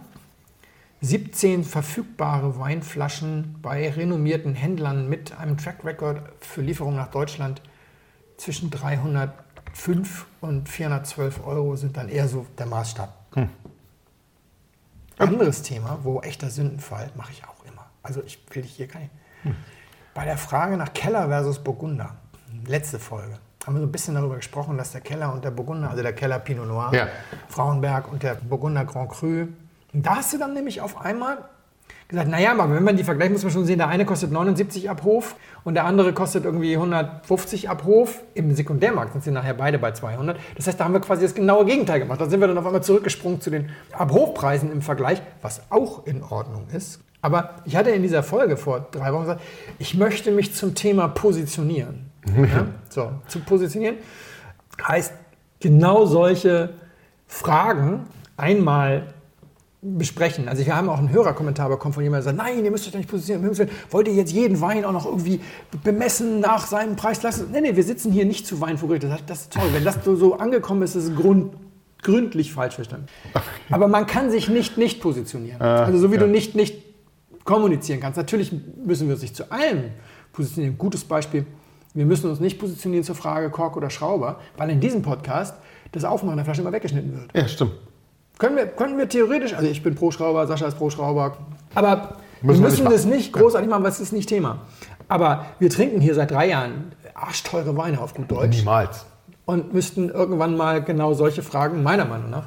[1.01, 7.61] 17 verfügbare Weinflaschen bei renommierten Händlern mit einem Track Record für Lieferung nach Deutschland
[8.37, 13.13] zwischen 305 und 412 Euro sind dann eher so der Maßstab.
[15.19, 17.87] Anderes Thema, wo echter Sündenfall mache ich auch immer.
[18.03, 19.13] Also ich will dich hier gar nicht.
[20.13, 22.17] Bei der Frage nach Keller versus Burgunder,
[22.67, 25.91] letzte Folge, haben wir so ein bisschen darüber gesprochen, dass der Keller und der Burgunder,
[25.91, 27.09] also der Keller Pinot Noir, Ja.
[27.49, 29.47] Frauenberg und der Burgunder Grand Cru,
[29.93, 31.39] da hast du dann nämlich auf einmal
[32.09, 34.91] gesagt, naja, aber wenn man die vergleicht, muss man schon sehen, der eine kostet 79
[34.91, 38.23] ab Hof und der andere kostet irgendwie 150 ab Hof.
[38.35, 40.39] Im Sekundärmarkt sind sie nachher beide bei 200.
[40.57, 42.21] Das heißt, da haben wir quasi das genaue Gegenteil gemacht.
[42.21, 46.23] Da sind wir dann auf einmal zurückgesprungen zu den Ab-Hof-Preisen im Vergleich, was auch in
[46.23, 47.01] Ordnung ist.
[47.23, 49.41] Aber ich hatte in dieser Folge vor drei Wochen gesagt,
[49.79, 52.11] ich möchte mich zum Thema positionieren.
[52.37, 52.67] Ja?
[52.89, 53.97] So, zu positionieren
[54.83, 55.13] heißt
[55.61, 56.75] genau solche
[57.27, 59.14] Fragen einmal
[59.87, 60.49] besprechen.
[60.49, 62.93] Also wir haben auch einen Hörerkommentar bekommen von jemandem, der sagt, nein, ihr müsst euch
[62.93, 63.69] doch nicht positionieren.
[63.91, 65.41] Wollt ihr jetzt jeden Wein auch noch irgendwie
[65.83, 67.49] bemessen nach seinem Preis lassen?
[67.53, 68.99] Nee, nee, wir sitzen hier nicht zu Weinvogel.
[68.99, 69.69] Das, das ist toll.
[69.73, 71.53] Wenn das so- angekommen ist, ist es grund,
[72.03, 73.07] gründlich falsch verstanden.
[73.71, 75.61] Aber man kann sich nicht nicht positionieren.
[75.61, 76.83] Also so wie du nicht nicht
[77.45, 78.17] kommunizieren kannst.
[78.17, 78.53] Natürlich
[78.85, 79.91] müssen wir uns nicht zu allem
[80.33, 80.79] positionieren.
[80.79, 81.45] Gutes Beispiel,
[81.93, 85.55] wir müssen uns nicht positionieren zur Frage Kork oder Schrauber, weil in diesem Podcast
[85.93, 87.31] das Aufmachen der Flasche immer weggeschnitten wird.
[87.37, 87.73] Ja, stimmt.
[88.39, 91.37] Können wir, können wir theoretisch, also ich bin pro Schrauber, Sascha ist pro Schrauber,
[91.75, 94.59] aber Müssen wir wir müssen nicht das nicht großartig machen, weil es ist nicht Thema.
[95.09, 99.07] Aber wir trinken hier seit drei Jahren arschteure Weine auf gut Deutsch Niemals.
[99.47, 102.47] und müssten irgendwann mal genau solche Fragen, meiner Meinung nach,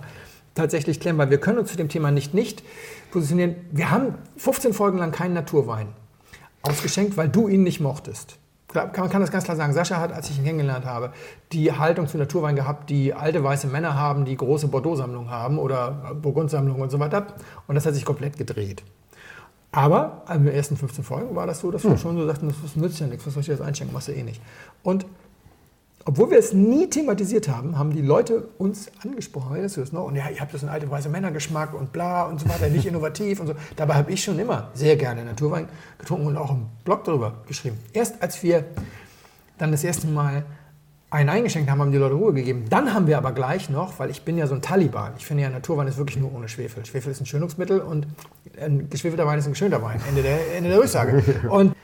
[0.53, 2.63] tatsächlich klären, weil wir können uns zu dem Thema nicht nicht
[3.11, 3.55] positionieren.
[3.71, 5.87] Wir haben 15 Folgen lang keinen Naturwein
[6.61, 8.37] ausgeschenkt, weil du ihn nicht mochtest.
[8.85, 9.73] Man kann das ganz klar sagen.
[9.73, 11.11] Sascha hat, als ich ihn kennengelernt habe,
[11.51, 16.15] die Haltung zu Naturwein gehabt, die alte weiße Männer haben, die große Bordeaux-Sammlung haben oder
[16.21, 17.27] Burgund-Sammlung und so weiter.
[17.67, 18.83] Und das hat sich komplett gedreht.
[19.71, 21.97] Aber in den ersten 15 Folgen war das so, dass wir hm.
[21.97, 24.23] schon so sagten, das nützt ja nichts, was soll ich das einschenken, machst du eh
[24.23, 24.41] nicht.
[24.81, 25.05] Und
[26.07, 30.05] obwohl wir es nie thematisiert haben, haben die Leute uns angesprochen, weißt du das noch?
[30.05, 32.85] Und ja, ihr habt das einen alten weiße Männergeschmack und bla und so weiter, nicht
[32.85, 33.55] innovativ und so.
[33.75, 35.67] Dabei habe ich schon immer sehr gerne Naturwein
[35.97, 37.77] getrunken und auch einen Blog darüber geschrieben.
[37.91, 38.63] Erst als wir
[39.57, 40.45] dann das erste Mal
[41.09, 42.67] einen eingeschenkt haben, haben die Leute Ruhe gegeben.
[42.69, 45.43] Dann haben wir aber gleich noch, weil ich bin ja so ein Taliban, ich finde
[45.43, 46.85] ja, Naturwein ist wirklich nur ohne Schwefel.
[46.85, 48.07] Schwefel ist ein Schönungsmittel und
[48.57, 49.99] ein geschwefelter Wein ist ein geschönter Wein.
[50.07, 51.21] Ende der, Ende der Durchsage.
[51.49, 51.75] Und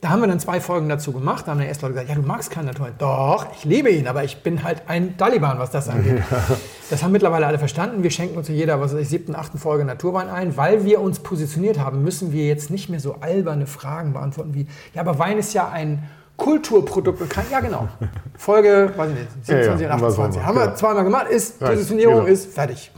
[0.00, 1.46] da haben wir dann zwei Folgen dazu gemacht.
[1.46, 2.94] Da haben dann erst Leute gesagt, ja, du magst keinen Naturwein.
[2.98, 6.22] Doch, ich liebe ihn, aber ich bin halt ein Taliban, was das angeht.
[6.30, 6.56] Ja.
[6.90, 8.02] Das haben mittlerweile alle verstanden.
[8.02, 10.56] Wir schenken uns in jeder, was weiß ich, siebten, achten Folge Naturwein ein.
[10.56, 14.66] Weil wir uns positioniert haben, müssen wir jetzt nicht mehr so alberne Fragen beantworten wie,
[14.94, 16.08] ja, aber Wein ist ja ein
[16.38, 17.88] Kulturprodukt und ja genau.
[18.36, 20.42] Folge, weiß ich nicht, 27 ja, ja, 28.
[20.42, 20.76] Haben wir genau.
[20.76, 22.26] zweimal gemacht, ist Positionierung, genau.
[22.26, 22.92] ist fertig.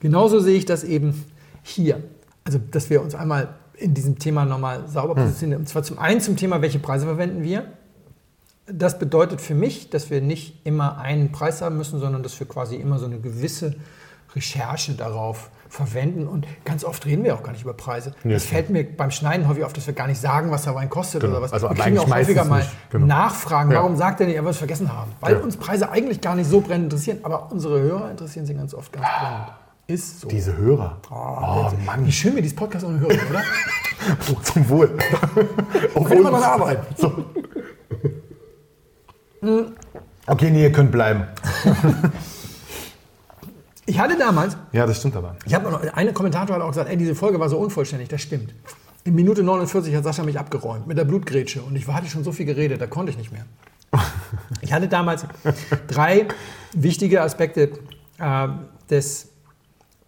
[0.00, 1.24] Genauso sehe ich das eben
[1.62, 2.02] hier.
[2.44, 5.24] Also, dass wir uns einmal in diesem Thema nochmal sauber hm.
[5.24, 5.62] positionieren.
[5.62, 7.66] Und zwar zum einen zum Thema, welche Preise verwenden wir.
[8.66, 12.48] Das bedeutet für mich, dass wir nicht immer einen Preis haben müssen, sondern dass wir
[12.48, 13.74] quasi immer so eine gewisse
[14.34, 16.26] Recherche darauf verwenden.
[16.26, 18.14] Und ganz oft reden wir auch gar nicht über Preise.
[18.24, 20.88] Das fällt mir beim Schneiden häufig auf, dass wir gar nicht sagen, was der Wein
[20.88, 21.34] kostet genau.
[21.34, 21.52] oder was.
[21.52, 23.06] Also wir kriegen auch häufiger mal genau.
[23.06, 23.78] Nachfragen, ja.
[23.78, 25.12] warum sagt er nicht, er wird es vergessen haben.
[25.20, 25.40] Weil ja.
[25.40, 28.92] uns Preise eigentlich gar nicht so brennend interessieren, aber unsere Hörer interessieren sie ganz oft
[28.92, 29.63] ganz brennend.
[29.86, 30.28] Ist so.
[30.28, 30.98] Diese Hörer.
[31.10, 32.06] Oh, oh Mann.
[32.06, 33.42] Wie schön wir dieses Podcast ohne Hörer, oder?
[34.32, 34.96] oh, zum Wohl.
[35.94, 36.86] Obwohl wir noch arbeiten.
[36.96, 37.24] So.
[40.26, 41.24] okay, nee, ihr könnt bleiben.
[43.86, 44.56] ich hatte damals.
[44.72, 45.36] Ja, das stimmt aber.
[45.44, 48.08] Ich habe noch, eine Kommentator hat auch gesagt, ey, diese Folge war so unvollständig.
[48.08, 48.54] Das stimmt.
[49.04, 52.32] In Minute 49 hat Sascha mich abgeräumt mit der Blutgrätsche und ich hatte schon so
[52.32, 53.44] viel geredet, da konnte ich nicht mehr.
[54.62, 55.26] Ich hatte damals
[55.88, 56.26] drei
[56.72, 57.70] wichtige Aspekte
[58.18, 58.48] äh,
[58.88, 59.33] des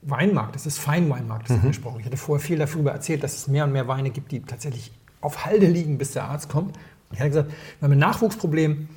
[0.08, 1.64] Weinmarkt, das ist Feinweinmarkt, das mhm.
[1.64, 2.00] angesprochen.
[2.00, 4.92] Ich hatte vorher viel darüber erzählt, dass es mehr und mehr Weine gibt, die tatsächlich
[5.20, 6.76] auf Halde liegen, bis der Arzt kommt.
[7.12, 8.88] Ich hatte gesagt, wir haben ein Nachwuchsproblem.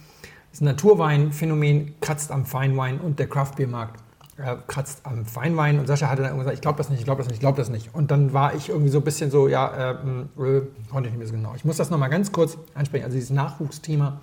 [0.52, 4.00] Das Naturweinphänomen kratzt am Feinwein und der Craftbeermarkt
[4.38, 5.80] äh, kratzt am Feinwein.
[5.80, 7.58] Und Sascha hatte dann gesagt, ich glaube das nicht, ich glaube das nicht, ich glaube
[7.58, 7.94] das nicht.
[7.94, 11.18] Und dann war ich irgendwie so ein bisschen so, ja, äh, äh, konnte ich nicht
[11.18, 11.54] mehr so genau.
[11.56, 13.06] Ich muss das nochmal ganz kurz ansprechen.
[13.06, 14.20] Also dieses Nachwuchsthema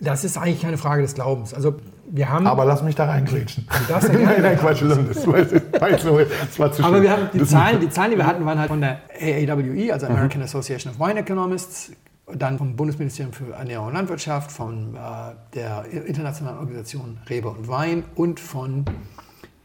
[0.00, 1.54] das ist eigentlich keine Frage des Glaubens.
[1.54, 1.74] Also
[2.12, 3.66] wir haben, aber lass mich da reingrätschen.
[3.88, 8.12] Nein, nein, Quatsch, das war, das war zu Aber wir haben die Zahlen, die Zahlen,
[8.12, 10.44] die wir hatten, waren halt von der AAWE, also American mhm.
[10.44, 11.92] Association of Wine Economists,
[12.32, 14.98] dann vom Bundesministerium für Ernährung und Landwirtschaft, von äh,
[15.54, 18.84] der internationalen Organisation Rebe und Wein und von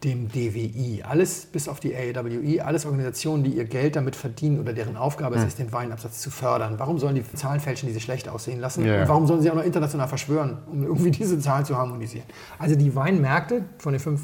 [0.06, 1.04] dem DWI.
[1.04, 5.38] Alles bis auf die AWI, alles Organisationen, die ihr Geld damit verdienen oder deren Aufgabe
[5.38, 5.48] hm.
[5.48, 6.76] ist, den Weinabsatz zu fördern.
[6.78, 8.86] Warum sollen die Zahlen fälschen, die sie schlecht aussehen lassen?
[8.86, 9.02] Ja.
[9.02, 12.28] Und warum sollen sie auch noch international verschwören, um irgendwie diese Zahlen zu harmonisieren?
[12.60, 14.22] Also die Weinmärkte von den fünf,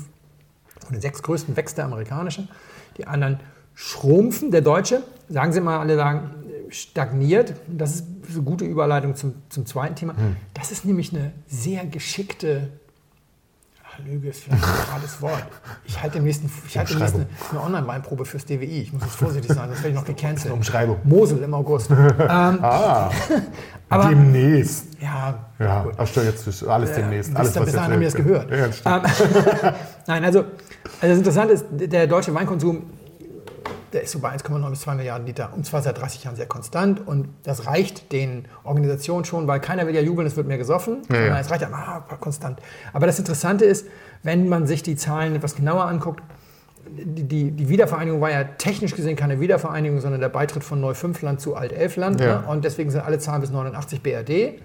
[0.79, 2.47] von den sechs größten wächst der amerikanische,
[2.97, 3.39] die anderen
[3.73, 4.51] schrumpfen.
[4.51, 6.31] Der deutsche, sagen Sie mal, alle sagen,
[6.69, 7.53] stagniert.
[7.67, 10.15] Das ist eine gute Überleitung zum, zum zweiten Thema.
[10.15, 10.37] Hm.
[10.53, 12.69] Das ist nämlich eine sehr geschickte
[14.05, 15.45] Lüge ist vielleicht ein geradees Wort.
[15.85, 18.81] Ich halte demnächst, ich halte demnächst eine, eine Online-Weinprobe fürs DWI.
[18.81, 20.53] Ich muss jetzt vorsichtig sein, sonst werde ich noch gecancelt.
[20.53, 20.97] Umschreibung.
[21.03, 21.89] Mosel im August.
[21.91, 23.09] ähm, ah,
[23.89, 24.87] aber, demnächst.
[25.01, 25.93] Ja, ja gut.
[25.97, 27.35] Ach, jetzt ist alles demnächst.
[27.35, 28.51] Alles, bis dahin haben wir das gehört.
[28.51, 29.03] Ja, ähm,
[30.07, 30.47] Nein, also, also
[31.01, 32.83] das Interessante ist, der deutsche Weinkonsum
[33.93, 36.45] der ist so bei 1,9 bis 2 Milliarden Liter und zwar seit 30 Jahren sehr
[36.45, 40.57] konstant und das reicht den Organisationen schon, weil keiner will ja jubeln, es wird mehr
[40.57, 41.39] gesoffen, ja, ja.
[41.39, 42.59] es reicht ja ah, konstant.
[42.93, 43.87] Aber das Interessante ist,
[44.23, 46.21] wenn man sich die Zahlen etwas genauer anguckt,
[46.87, 51.39] die, die, die, Wiedervereinigung war ja technisch gesehen keine Wiedervereinigung, sondern der Beitritt von Neu-5-Land
[51.39, 52.19] zu Alt-11-Land.
[52.19, 52.41] Ja.
[52.41, 52.47] Ne?
[52.47, 54.61] Und deswegen sind alle Zahlen bis 89 BRD.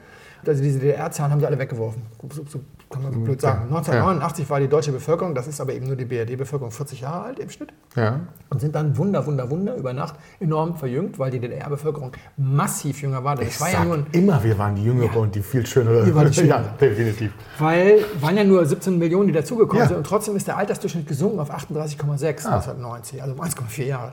[0.46, 2.02] Also diese DDR-Zahlen haben sie alle weggeworfen.
[2.32, 3.62] So, so kann man so blöd sagen.
[3.64, 4.50] 1989 ja.
[4.50, 7.50] war die deutsche Bevölkerung, das ist aber eben nur die BRD-Bevölkerung, 40 Jahre alt im
[7.50, 7.72] Schnitt.
[7.96, 8.20] Ja.
[8.48, 13.24] Und sind dann Wunder, Wunder, Wunder über Nacht enorm verjüngt, weil die DDR-Bevölkerung massiv jünger
[13.24, 13.34] war.
[13.34, 15.66] Das ich war ja nur ein, immer, wir waren die Jüngere ja, und die viel
[15.66, 16.06] schönere.
[16.06, 16.62] Wir waren die schönere.
[16.62, 17.32] ja, definitiv.
[17.58, 21.40] Weil waren ja nur 17 Millionen, die dazugekommen sind und trotzdem ist der Altersdurchschnitt gesunken
[21.40, 22.56] auf 38,6 ah.
[22.56, 24.12] 1990, also 1,4 Jahre.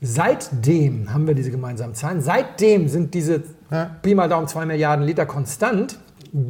[0.00, 2.20] Seitdem haben wir diese gemeinsamen Zahlen.
[2.20, 3.90] Seitdem sind diese ja.
[4.02, 5.98] Pi mal Daumen 2 Milliarden Liter konstant.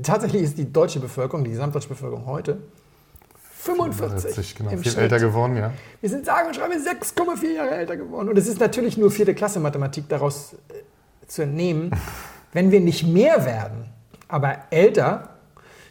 [0.02, 2.58] Tatsächlich ist die deutsche Bevölkerung, die gesamtdeutsche Bevölkerung heute
[3.66, 4.34] 45.
[4.34, 4.96] 45 genau, viel Schnitt.
[4.98, 5.72] älter geworden, ja.
[6.00, 8.28] Wir sind sagen und schreiben 6,4 Jahre älter geworden.
[8.28, 11.90] Und es ist natürlich nur vierte Klasse Mathematik daraus äh, zu entnehmen.
[12.52, 13.86] Wenn wir nicht mehr werden,
[14.28, 15.30] aber älter,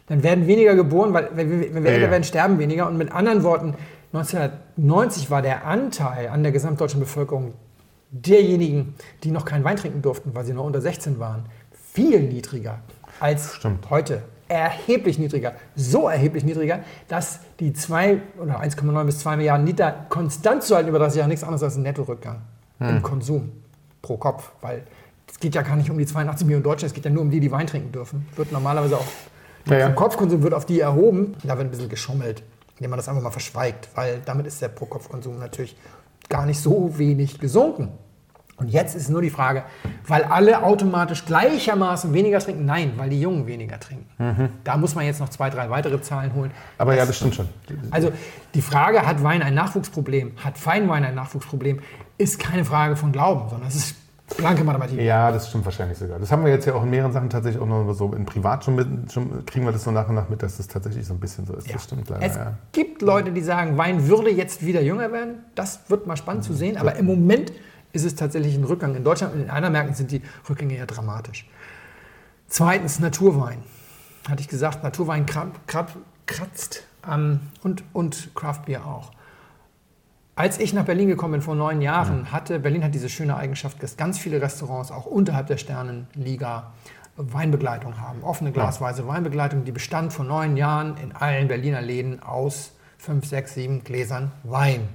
[0.08, 2.88] Dann werden weniger geboren, weil wenn wir, wenn wir Ja, älter werden, sterben weniger.
[2.88, 3.76] Und mit anderen Worten,
[4.14, 7.54] 1990 war der Anteil an der gesamtdeutschen Bevölkerung
[8.12, 11.46] derjenigen, die noch keinen Wein trinken durften, weil sie noch unter 16 waren,
[11.94, 12.80] viel niedriger
[13.20, 13.90] als Stimmt.
[13.90, 14.24] heute.
[14.48, 15.54] Erheblich niedriger.
[15.76, 20.90] So erheblich niedriger, dass die 2 oder 1,9 bis 2 Milliarden Liter konstant zu halten
[20.90, 22.42] über 30 Jahre nichts anderes als ein Nettorückgang
[22.80, 22.90] Hm.
[22.90, 23.52] im Konsum
[24.02, 24.52] pro Kopf.
[24.62, 24.84] Weil
[25.28, 27.32] es geht ja gar nicht um die 82 Millionen Deutschen, es geht ja nur um
[27.32, 28.28] die, die Wein trinken dürfen.
[28.36, 29.06] Wird normalerweise auch
[29.68, 29.90] Ja, ja.
[29.90, 31.36] Kopfkonsum wird auf die erhoben.
[31.44, 32.44] Da wird ein bisschen geschummelt,
[32.78, 35.76] indem man das einfach mal verschweigt, weil damit ist der Pro-Kopf-Konsum natürlich
[36.30, 37.90] gar nicht so wenig gesunken.
[38.58, 39.64] Und jetzt ist nur die Frage,
[40.08, 42.66] weil alle automatisch gleichermaßen weniger trinken?
[42.66, 44.06] Nein, weil die Jungen weniger trinken.
[44.18, 44.50] Mhm.
[44.64, 46.52] Da muss man jetzt noch zwei, drei weitere Zahlen holen.
[46.78, 47.50] Aber ja, das stimmt schon.
[47.92, 48.14] Also
[48.54, 51.80] die Frage, hat Wein ein Nachwuchsproblem, hat Feinwein ein Nachwuchsproblem,
[52.18, 53.96] ist keine Frage von Glauben, sondern es ist
[54.38, 55.02] blanke Mathematik.
[55.02, 56.18] Ja, das stimmt wahrscheinlich sogar.
[56.18, 58.64] Das haben wir jetzt ja auch in mehreren Sachen tatsächlich auch noch so in Privat
[58.64, 61.14] schon, mit, schon kriegen wir das so nach und nach mit, dass das tatsächlich so
[61.14, 61.68] ein bisschen so ist.
[61.68, 61.74] Ja.
[61.74, 62.26] Das stimmt leider.
[62.26, 62.54] Es ja.
[62.72, 65.44] gibt Leute, die sagen, Wein würde jetzt wieder jünger werden.
[65.56, 66.78] Das wird mal spannend zu sehen.
[66.78, 67.52] Aber im Moment
[67.96, 68.96] ist es tatsächlich ein Rückgang.
[68.96, 71.48] In Deutschland und in anderen Märkten sind die Rückgänge eher dramatisch.
[72.48, 73.64] Zweitens Naturwein.
[74.30, 79.12] Hatte ich gesagt, Naturwein krat, krat, kratzt ähm, und, und Craft Beer auch.
[80.36, 83.82] Als ich nach Berlin gekommen bin vor neun Jahren, hatte Berlin hat diese schöne Eigenschaft,
[83.82, 86.74] dass ganz viele Restaurants auch unterhalb der Sternenliga
[87.16, 88.24] Weinbegleitung haben.
[88.24, 93.54] Offene glasweise Weinbegleitung, die bestand vor neun Jahren in allen Berliner Läden aus fünf, sechs,
[93.54, 94.90] sieben Gläsern Wein.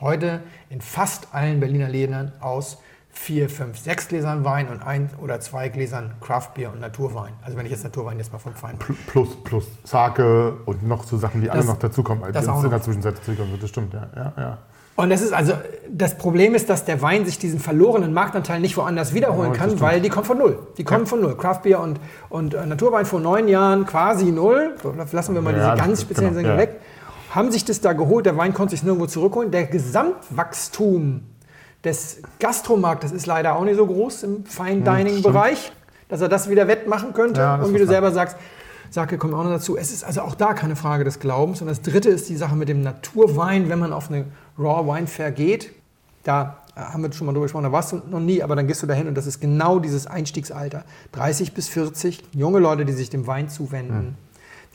[0.00, 2.78] Heute in fast allen Berliner Läden aus
[3.10, 7.32] vier, fünf, sechs Gläsern Wein und ein oder zwei Gläsern Craftbier und Naturwein.
[7.42, 11.04] Also wenn ich jetzt Naturwein jetzt mal vom Fein Pl- Plus, plus Sake und noch
[11.04, 12.24] so Sachen, die alle Das- noch dazukommen.
[12.24, 12.82] als das auch in der.
[12.82, 13.62] Zwischenzeit dazukommen wird.
[13.62, 14.06] Das stimmt, ja.
[14.14, 14.58] ja, ja.
[14.96, 15.52] Und das ist also,
[15.90, 19.78] das Problem ist, dass der Wein sich diesen verlorenen Marktanteil nicht woanders wiederholen Ja, kann,
[19.80, 20.58] weil die kommen von null.
[20.78, 21.36] Die kommen von null.
[21.36, 24.74] Craft Beer und, und äh, Naturwein vor neun Jahren quasi null.
[25.12, 26.56] Lassen wir mal Ja, diese ganz speziellen genau, ja.
[26.58, 26.80] weg.
[27.36, 29.50] Haben sich das da geholt, der Wein konnte sich nirgendwo zurückholen.
[29.50, 31.20] Der Gesamtwachstum
[31.84, 35.70] des Gastromarktes ist leider auch nicht so groß im Fine Dining Bereich,
[36.08, 37.42] dass er das wieder wettmachen könnte.
[37.42, 38.38] Ja, und wie du selber sagst,
[38.88, 39.76] Sake kommt auch noch dazu.
[39.76, 41.60] Es ist also auch da keine Frage des Glaubens.
[41.60, 44.24] Und das dritte ist die Sache mit dem Naturwein, wenn man auf eine
[44.58, 45.72] Raw Wine Fair geht.
[46.22, 48.66] Da äh, haben wir schon mal drüber gesprochen, da warst du noch nie, aber dann
[48.66, 50.84] gehst du dahin und das ist genau dieses Einstiegsalter.
[51.12, 54.16] 30 bis 40, junge Leute, die sich dem Wein zuwenden,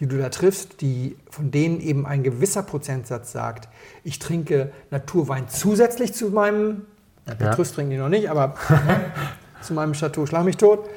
[0.02, 3.70] die du da triffst, die, von denen eben ein gewisser Prozentsatz sagt,
[4.04, 6.88] ich trinke Naturwein zusätzlich zu meinem,
[7.28, 9.12] ja, Petrus trinken die noch nicht, aber ne,
[9.62, 10.90] zu meinem Chateau Schlag mich tot.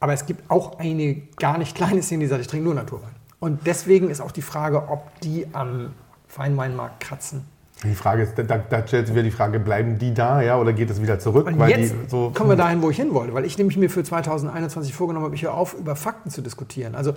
[0.00, 3.14] Aber es gibt auch eine gar nicht kleine Szene, die sagt, ich trinke nur Naturwein.
[3.38, 5.92] Und deswegen ist auch die Frage, ob die am
[6.26, 7.44] Feinweinmarkt kratzen.
[7.84, 10.72] Die Frage ist, da, da stellt sich wieder die Frage, bleiben die da, ja, oder
[10.72, 11.46] geht es wieder zurück?
[11.46, 13.76] Und weil jetzt die so, kommen wir dahin, wo ich hin wollte, weil ich nämlich
[13.76, 16.96] mir für 2021 vorgenommen habe, ich höre auf, über Fakten zu diskutieren.
[16.96, 17.14] Also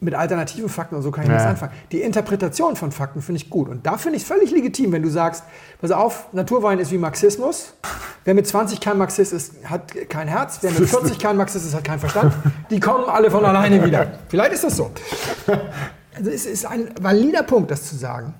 [0.00, 1.34] mit alternativen Fakten und so kann ich Ja.
[1.34, 1.72] nichts anfangen.
[1.90, 3.68] Die Interpretation von Fakten finde ich gut.
[3.68, 5.42] Und da finde ich es völlig legitim, wenn du sagst,
[5.80, 7.74] pass auf, Naturwein ist wie Marxismus.
[8.24, 10.58] Wer mit 20 kein Marxist ist, hat kein Herz.
[10.60, 12.32] Wer mit 40 kein Marxist ist, hat keinen Verstand.
[12.70, 14.18] Die kommen alle von alleine wieder.
[14.28, 14.90] Vielleicht ist das so.
[16.16, 18.34] Also es ist ein valider Punkt, das zu sagen.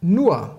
[0.00, 0.58] Nur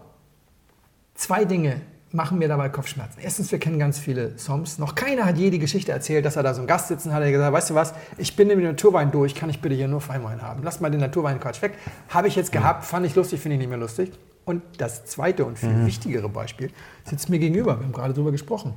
[1.15, 1.81] zwei Dinge
[2.11, 3.19] machen mir dabei Kopfschmerzen.
[3.21, 4.79] Erstens, wir kennen ganz viele Soms.
[4.79, 7.21] Noch keiner hat je die Geschichte erzählt, dass er da so einen Gast sitzen hat,
[7.21, 9.75] der gesagt hat, weißt du was, ich bin mit dem Naturwein durch, kann ich bitte
[9.75, 10.63] hier nur Feinwein haben?
[10.63, 11.73] Lass mal den Naturwein-Quatsch weg.
[12.09, 14.11] Habe ich jetzt gehabt, fand ich lustig, finde ich nicht mehr lustig.
[14.45, 16.71] Und das zweite und viel wichtigere Beispiel
[17.03, 17.79] sitzt mir gegenüber.
[17.79, 18.73] Wir haben gerade darüber gesprochen.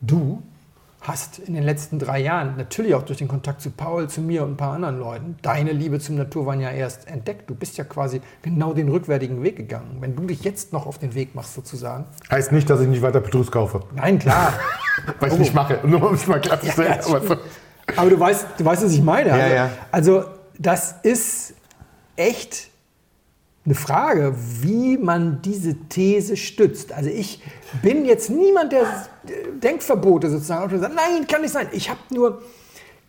[0.00, 0.42] Du
[1.02, 4.44] hast in den letzten drei Jahren, natürlich auch durch den Kontakt zu Paul, zu mir
[4.44, 7.50] und ein paar anderen Leuten, deine Liebe zum Naturwein ja erst entdeckt.
[7.50, 9.96] Du bist ja quasi genau den rückwärtigen Weg gegangen.
[10.00, 12.04] Wenn du dich jetzt noch auf den Weg machst, sozusagen.
[12.30, 13.80] heißt nicht, dass ich nicht weiter Petrus kaufe.
[13.94, 14.52] Nein, klar.
[15.20, 15.80] Weil ich nicht mache.
[15.84, 16.92] Nur um es mal klarzustellen.
[16.92, 17.36] Ja, ja, aber so.
[17.96, 19.32] Aber du weißt, du weißt, was ich meine.
[19.32, 19.70] Also, ja.
[19.90, 20.24] also
[20.58, 21.54] das ist
[22.16, 22.71] echt
[23.64, 26.92] eine Frage, wie man diese These stützt.
[26.92, 27.42] Also ich
[27.80, 28.84] bin jetzt niemand, der
[29.62, 30.82] Denkverbote sozusagen ausspricht.
[30.82, 31.68] sagt, Nein, kann nicht sein.
[31.72, 32.42] Ich habe nur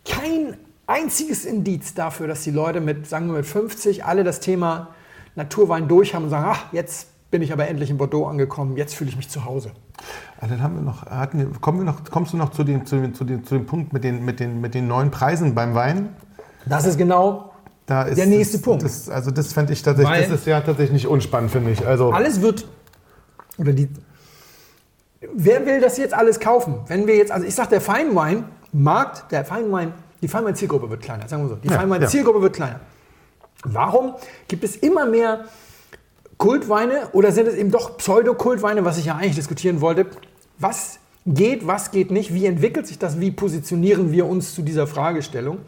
[0.05, 4.89] kein einziges Indiz dafür, dass die Leute mit, sagen wir mit 50 alle das Thema
[5.35, 8.93] Naturwein durch haben und sagen, ach, jetzt bin ich aber endlich in Bordeaux angekommen, jetzt
[8.93, 9.71] fühle ich mich zu Hause.
[10.39, 12.85] Ah, Dann haben wir noch, hatten wir, kommen wir noch, kommst du noch zu dem,
[12.85, 15.55] zu, dem, zu, dem, zu dem Punkt mit den, mit, den, mit den neuen Preisen
[15.55, 16.09] beim Wein?
[16.67, 17.52] Das ist genau
[17.85, 18.83] Da ist Der nächste das, Punkt.
[18.83, 21.85] Das, also das fände ich tatsächlich, Weil- das ist ja tatsächlich nicht unspannend, finde ich.
[21.85, 22.65] Also, alles wird
[23.57, 23.89] oder die
[25.33, 26.81] Wer will das jetzt alles kaufen?
[26.87, 31.01] Wenn wir jetzt also ich sag der Feinwein Markt, der Feinwein, die Feinwein Zielgruppe wird
[31.01, 31.55] kleiner, sagen wir so.
[31.55, 32.11] Die Ja, Feinwein ja.
[32.11, 32.79] Wird kleiner.
[33.63, 34.15] Warum
[34.47, 35.45] gibt es immer mehr
[36.37, 40.07] Kultweine oder sind es eben doch Pseudo-Kultweine, was ich ja eigentlich diskutieren wollte?
[40.59, 42.33] Was geht, was geht nicht?
[42.33, 43.19] Wie entwickelt sich das?
[43.21, 45.59] Wie positionieren wir uns zu dieser Fragestellung?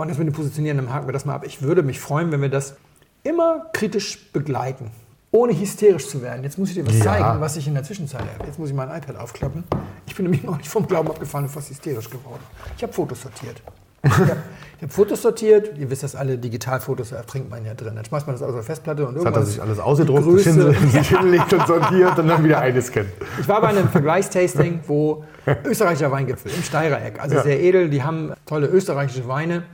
[0.00, 1.42] Und das mit dem Positionieren, dann haken wir das mal ab.
[1.46, 2.74] Ich würde mich freuen, wenn wir das
[3.22, 4.90] immer kritisch begleiten,
[5.30, 6.42] ohne hysterisch zu werden.
[6.42, 7.04] Jetzt muss ich dir was Ja.
[7.04, 8.46] zeigen, was ich in der Zwischenzeit habe.
[8.46, 9.64] Jetzt muss ich mein iPad aufklappen.
[10.06, 12.42] Ich bin nämlich noch nicht vom Glauben abgefallen und fast hysterisch geworden.
[12.76, 13.62] Ich habe Fotos sortiert.
[14.02, 14.36] Ich habe
[14.80, 15.76] hab Fotos sortiert.
[15.78, 17.94] Ihr wisst das alle, Digitalfotos, da trinkt man ja drin.
[17.94, 20.38] Dann schmeißt man das auf der Festplatte und Jetzt hat er sich alles ausgedruckt, Größe-
[20.72, 23.10] sich hin- sich hinlegt und sortiert und dann wieder eingescannt.
[23.38, 25.24] Ich war bei einem Vergleichstasting, wo
[25.66, 27.42] österreichischer Weingipfel im Steirereck, also Ja.
[27.42, 29.64] sehr edel, die haben tolle österreichische Weine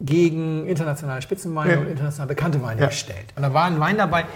[0.00, 1.78] gegen internationale Spitzenweine Ja.
[1.80, 2.86] und international bekannte Weine Ja.
[2.88, 3.32] gestellt.
[3.36, 4.26] Und da war ein Wein dabei,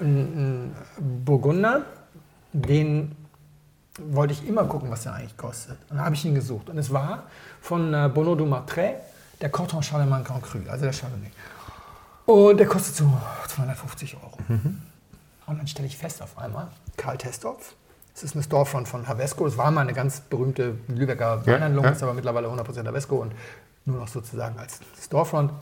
[0.00, 0.76] ein, ein
[1.24, 1.82] Burgunder,
[2.52, 3.14] den
[4.00, 5.76] wollte ich immer gucken, was der eigentlich kostet.
[5.90, 6.68] Und da habe ich ihn gesucht.
[6.70, 7.24] Und es war
[7.60, 8.96] von äh, Bonneau du Martret,
[9.40, 11.30] der Corton Charlemagne Grand Cru, also der Chardonnay.
[12.26, 13.12] Und der kostet so
[13.48, 14.38] 250 Euro.
[15.46, 17.74] Und dann stelle ich fest auf einmal, Karl Testorf,
[18.14, 21.84] das ist eine Storefront von Havesco, das war mal eine ganz berühmte Lübecker Ja, Weinhandlung,
[21.84, 21.90] ja.
[21.90, 23.32] ist aber mittlerweile 100% Havesco und
[23.84, 25.52] nur noch sozusagen als Storefront,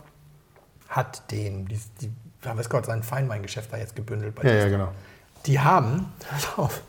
[0.89, 2.11] hat den, die, die,
[2.45, 4.91] Havesco hat sein Feinweingeschäft da jetzt gebündelt bei Ja, ja, genau.
[5.45, 6.81] Die haben, pass auf,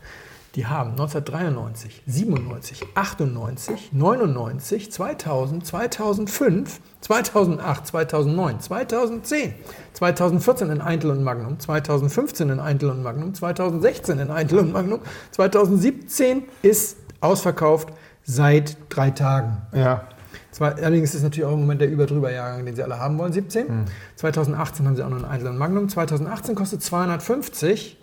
[0.55, 9.55] die haben 1993, 97, 98, 99, 2000, 2005, 2008, 2009, 2010,
[9.95, 15.01] 2014 in Eintel und Magnum, 2015 in Eintel und Magnum, 2016 in Eintel und Magnum,
[15.33, 17.89] 2017 ist ausverkauft
[18.23, 19.63] seit drei Tagen.
[19.73, 20.07] Ja.
[20.55, 23.33] Zwar, allerdings ist es natürlich auch im Moment der Überdrüber-Jahrgang, den sie alle haben wollen,
[23.33, 23.67] 17.
[23.67, 23.85] Hm.
[24.15, 25.89] 2018 haben sie auch noch einen Einzel und Magnum.
[25.89, 27.99] 2018 kostet 250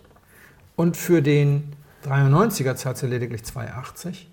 [0.76, 1.72] und für den
[2.06, 4.30] 93er zahlt sie lediglich 280.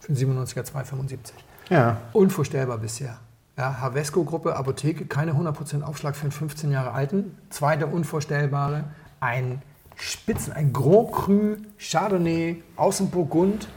[0.00, 1.36] Für den 97er 275.
[1.70, 1.98] Ja.
[2.12, 3.18] Unvorstellbar bisher.
[3.56, 7.38] Ja, Havesco-Gruppe, Apotheke, keine 100% Aufschlag für einen 15 Jahre alten.
[7.50, 8.82] Zweite unvorstellbare,
[9.20, 9.62] ein
[9.94, 13.68] Spitzen, ein Grand Cru Chardonnay aus dem Burgund.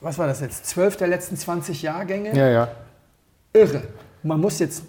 [0.00, 0.64] Was war das jetzt?
[0.68, 2.34] 12 der letzten 20 Jahrgänge?
[2.34, 2.68] Ja, ja.
[3.52, 3.82] Irre.
[4.22, 4.84] Man muss jetzt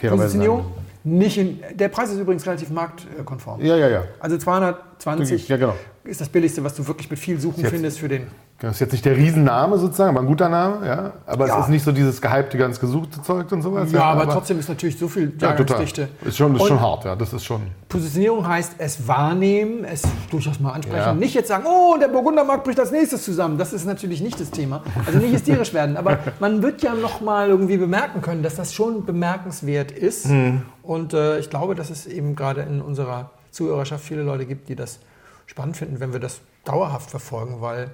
[0.00, 0.66] Positionierung
[1.04, 1.60] nicht in.
[1.74, 3.60] Der Preis ist übrigens relativ marktkonform.
[3.60, 4.04] Ja, ja, ja.
[4.20, 5.74] Also 220 Ja, genau.
[6.04, 8.26] ist das billigste, was du wirklich mit viel Suchen Jetzt- findest für den.
[8.60, 11.12] Das ist jetzt nicht der Riesenname sozusagen, aber ein guter Name, ja.
[11.26, 11.58] Aber Ja.
[11.58, 13.92] es ist nicht so dieses gehypte, ganz gesuchte Zeug und sowas.
[13.92, 15.48] Ja, aber, trotzdem ist natürlich so viel ja, total.
[15.50, 16.08] Jahrgangsdichte.
[16.24, 17.14] Ist schon, ist Und schon hart, ja.
[17.14, 17.62] Das ist schon.
[17.88, 20.98] Positionierung heißt es wahrnehmen, es durchaus mal ansprechen.
[20.98, 21.14] Ja.
[21.14, 23.58] Nicht jetzt sagen, oh, der Burgundermarkt bricht als nächstes zusammen.
[23.58, 24.82] Das ist natürlich nicht das Thema.
[25.06, 25.96] Also nicht hysterisch werden.
[25.96, 30.26] Aber man wird ja noch mal irgendwie bemerken können, dass das schon bemerkenswert ist.
[30.26, 30.62] Mhm.
[30.82, 34.74] Und äh, ich glaube, dass es eben gerade in unserer Zuhörerschaft viele Leute gibt, die
[34.74, 34.98] das
[35.46, 37.60] spannend finden, wenn wir das dauerhaft verfolgen.
[37.60, 37.90] Weil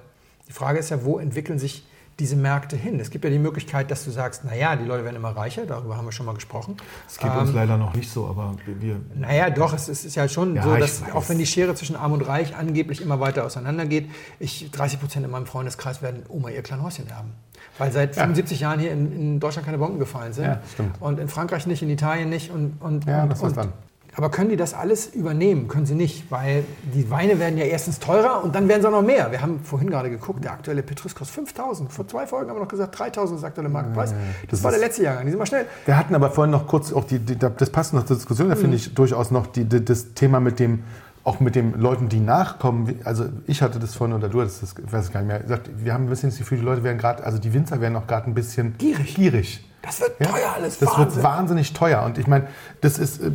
[0.47, 1.85] die Frage ist ja, wo entwickeln sich
[2.19, 2.99] diese Märkte hin?
[2.99, 5.97] Es gibt ja die Möglichkeit, dass du sagst, naja, die Leute werden immer reicher, darüber
[5.97, 6.77] haben wir schon mal gesprochen.
[7.07, 9.01] Es geht uns leider noch nicht so, aber wir.
[9.15, 11.75] Naja, doch, es ist, es ist ja schon Ja, so, dass auch wenn die Schere
[11.75, 16.23] zwischen Arm und Reich angeblich immer weiter auseinandergeht, ich, 30 Prozent in meinem Freundeskreis werden
[16.29, 17.33] Oma ihr Kleinhäuschen haben.
[17.77, 20.45] Weil seit 75 Jahren hier in, in Deutschland keine Bomben gefallen sind.
[20.45, 21.01] Ja, stimmt.
[21.01, 22.49] Und in Frankreich nicht, in Italien nicht.
[22.49, 23.73] Und, und, Ja, und, war's und, dann.
[24.17, 25.67] Aber können die das alles übernehmen?
[25.67, 28.91] Können sie nicht, weil die Weine werden ja erstens teurer und dann werden sie auch
[28.91, 29.31] noch mehr.
[29.31, 31.91] Wir haben vorhin gerade geguckt, der aktuelle Petrus kostet 5000.
[31.91, 34.11] Vor zwei Folgen haben wir noch gesagt 3000 sagt der Marktpreis.
[34.11, 35.25] Das, das war der ist- letzte Jahrgang.
[35.25, 35.65] Die sind mal schnell.
[35.85, 38.55] Wir hatten aber vorhin noch kurz auch die, die das passt noch zur Diskussion, da
[38.55, 40.83] finde ich durchaus noch die, die, das Thema mit dem,
[41.25, 42.99] auch mit den Leuten, die nachkommen.
[43.03, 45.39] Also ich hatte das vorhin oder du hattest das, ich weiß es gar nicht mehr,
[45.39, 47.95] gesagt, wir haben ein bisschen das Gefühl, die Leute werden gerade, also die Winzer werden
[47.97, 49.15] auch gerade ein bisschen Gierig.
[49.15, 49.69] gierig.
[49.85, 50.25] Das wird Ja?
[50.27, 50.79] teuer alles.
[50.79, 51.15] Das Wahnsinn.
[51.15, 52.03] wird wahnsinnig teuer.
[52.03, 52.47] Und ich meine,
[52.81, 53.29] das ist, äh,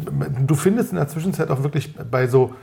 [0.47, 2.55] du findest in der Zwischenzeit auch wirklich bei so,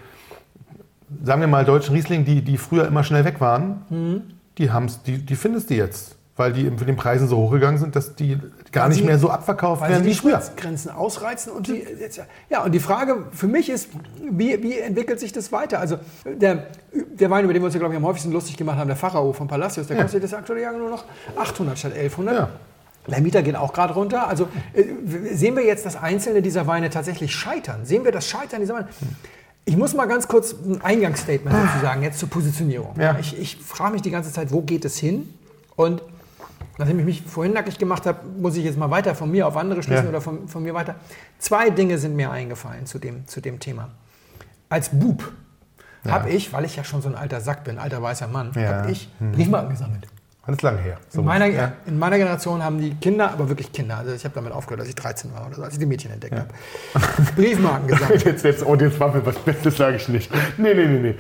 [1.24, 4.22] sagen wir mal, deutschen Riesling, die, die früher immer schnell weg waren, Mhm.
[4.58, 6.14] die, haben's, die, die findest du jetzt.
[6.40, 8.38] Weil die mit den Preisen so hochgegangen sind, dass die
[8.72, 10.40] gar Weil nicht sie- mehr so abverkauft werden wie die früher.
[10.56, 12.22] Grenzen ausreizen und die jetzt,
[12.52, 13.90] ja und die Frage für mich ist,
[14.22, 15.80] wie, wie entwickelt sich das weiter?
[15.80, 18.78] Also der, der Wein, über den wir uns ja glaube ich am häufigsten lustig gemacht
[18.78, 21.06] haben, der Pharao von Palacios, der kostet das aktuelle Jahr nur noch
[21.38, 22.36] 800 statt 1100.
[22.36, 22.50] Ja.
[23.08, 24.28] Der Mieter geht auch gerade runter.
[24.28, 24.84] Also äh,
[25.34, 27.86] sehen wir jetzt, dass einzelne dieser Weine tatsächlich scheitern?
[27.86, 28.88] Sehen wir das Scheitern dieser Weine?
[29.66, 32.96] Ich muss mal ganz kurz ein Eingangsstatement dazu sagen, jetzt zur Positionierung.
[33.00, 33.18] Ja.
[33.20, 35.34] Ich, ich frage mich die ganze Zeit, wo geht es hin?
[35.76, 36.02] Und
[36.78, 39.58] nachdem ich mich vorhin nackig gemacht habe, muss ich jetzt mal weiter von mir auf
[39.58, 40.10] andere schließen Ja.
[40.10, 40.96] oder von, von mir weiter.
[41.40, 43.90] Zwei Dinge sind mir eingefallen zu dem, zu dem Thema.
[44.70, 45.32] Als Bub
[46.08, 48.78] habe ich, weil ich ja schon so ein alter Sack bin, alter weißer Mann, Ja.
[48.82, 50.08] habe ich Briefmarken gesammelt.
[50.48, 50.98] Alles lange her.
[51.10, 51.74] So In meiner, ja.
[51.86, 54.90] in meiner Generation haben die Kinder, aber wirklich Kinder, also ich habe damit aufgehört, als
[54.90, 56.48] ich 13 war oder so, als ich die Mädchen entdeckt habe,
[57.36, 58.24] Briefmarken gesammelt.
[58.26, 60.32] Jetzt, jetzt, und jetzt war mir was Bestes, sage ich nicht.
[60.58, 61.16] Nee, nee, nee,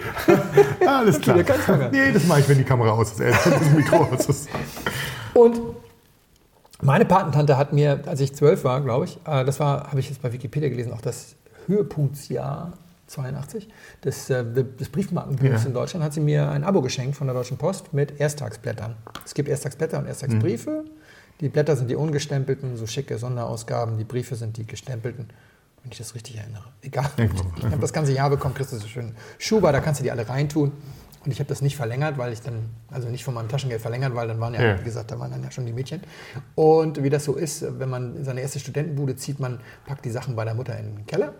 [0.79, 0.85] nee.
[0.87, 1.37] Alles klar.
[1.37, 1.89] machen.
[1.91, 4.49] Nee, das mache ich, wenn die Kamera aus ist, äh, das Mikro aus ist.
[5.33, 5.59] Und
[6.81, 10.09] meine Patentante hat mir, als ich zwölf war, glaube ich, äh, das war, habe ich
[10.09, 11.35] jetzt bei Wikipedia gelesen, auch das
[11.67, 12.73] Höhepunktsjahr
[13.07, 13.67] 82
[14.03, 15.67] des, äh, des Briefmarkenbooms Ja.
[15.67, 18.95] in Deutschland, hat sie mir ein Abo geschenkt von der Deutschen Post mit Ersttagsblättern.
[19.25, 20.83] Es gibt Ersttagsblätter und Ersttagsbriefe.
[21.39, 23.97] Die Blätter sind die ungestempelten, so schicke Sonderausgaben.
[23.97, 25.27] Die Briefe sind die gestempelten,
[25.83, 26.63] wenn ich das richtig erinnere.
[26.81, 27.09] Egal.
[27.57, 30.11] Ich habe das ganze Jahr bekommen, kriegst du so schön Schuber, da kannst du die
[30.11, 30.71] alle reintun.
[31.25, 34.15] Und ich habe das nicht verlängert, weil ich dann, also nicht von meinem Taschengeld verlängert,
[34.15, 34.79] weil dann waren ja, Ja.
[34.79, 35.99] wie gesagt, da waren dann ja schon die Mädchen.
[36.55, 40.09] Und wie das so ist, wenn man in seine erste Studentenbude zieht, man packt die
[40.09, 41.33] Sachen bei der Mutter in den Keller.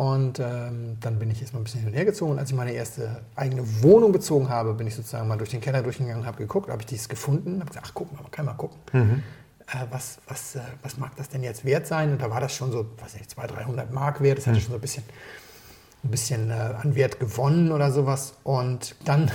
[0.00, 2.30] Und ähm, dann bin ich erstmal ein bisschen hin und her gezogen.
[2.32, 5.60] Und als ich meine erste eigene Wohnung bezogen habe, bin ich sozusagen mal durch den
[5.60, 8.46] Keller durchgegangen, habe geguckt, habe ich dies gefunden, habe gesagt, ach guck mal, man kann
[8.46, 8.78] mal gucken.
[9.66, 12.12] Äh, was, was, äh, was mag das denn jetzt wert sein?
[12.12, 14.38] Und da war das schon so, weiß nicht, 200, 300 Mark wert.
[14.38, 15.04] Das hatte schon so ein bisschen
[16.02, 18.32] ein bisschen äh, an Wert gewonnen oder sowas.
[18.42, 19.30] Und dann